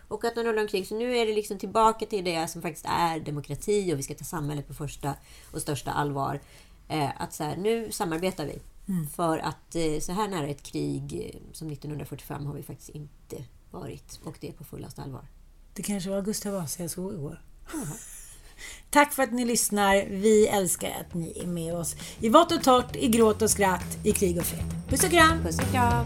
och 0.07 0.25
att 0.25 0.35
de 0.35 0.43
rullar 0.43 0.61
omkring. 0.61 0.85
Så 0.85 0.97
nu 0.97 1.17
är 1.17 1.25
det 1.25 1.33
liksom 1.33 1.57
tillbaka 1.57 2.05
till 2.05 2.25
det 2.25 2.47
som 2.47 2.61
faktiskt 2.61 2.85
är 2.89 3.19
demokrati 3.19 3.93
och 3.93 3.99
vi 3.99 4.03
ska 4.03 4.13
ta 4.13 4.23
samhället 4.23 4.67
på 4.67 4.73
första 4.73 5.13
och 5.51 5.61
största 5.61 5.91
allvar. 5.91 6.39
Eh, 6.87 7.21
att 7.21 7.33
så 7.33 7.43
här, 7.43 7.57
nu 7.57 7.91
samarbetar 7.91 8.45
vi. 8.45 8.59
Mm. 8.87 9.07
För 9.07 9.37
att 9.37 9.75
eh, 9.75 9.99
så 9.99 10.11
här 10.11 10.27
nära 10.27 10.47
ett 10.47 10.63
krig 10.63 11.31
eh, 11.33 11.41
som 11.53 11.71
1945 11.71 12.45
har 12.45 12.53
vi 12.53 12.63
faktiskt 12.63 12.89
inte 12.89 13.43
varit. 13.71 14.19
Och 14.23 14.37
det 14.39 14.47
är 14.47 14.51
på 14.51 14.63
fullaste 14.63 15.01
allvar. 15.01 15.27
Det 15.73 15.83
kanske 15.83 16.09
var 16.09 16.21
Gustav 16.21 16.53
Vasa 16.53 16.83
jag 16.83 16.91
såg 16.91 17.13
igår. 17.13 17.41
Tack 18.89 19.13
för 19.13 19.23
att 19.23 19.31
ni 19.31 19.45
lyssnar. 19.45 20.05
Vi 20.09 20.47
älskar 20.47 20.89
att 20.89 21.13
ni 21.13 21.39
är 21.43 21.47
med 21.47 21.75
oss 21.75 21.95
i 22.19 22.29
vått 22.29 22.51
och 22.51 22.63
torrt, 22.63 22.95
i 22.95 23.07
gråt 23.07 23.41
och 23.41 23.49
skratt, 23.49 23.97
i 24.03 24.11
krig 24.11 24.37
och 24.37 24.45
fred. 24.45 24.65
Puss 24.89 25.03
och 25.03 25.11
kram! 25.11 25.43
Puss 25.43 25.59
och 25.59 25.71
kram! 25.71 26.05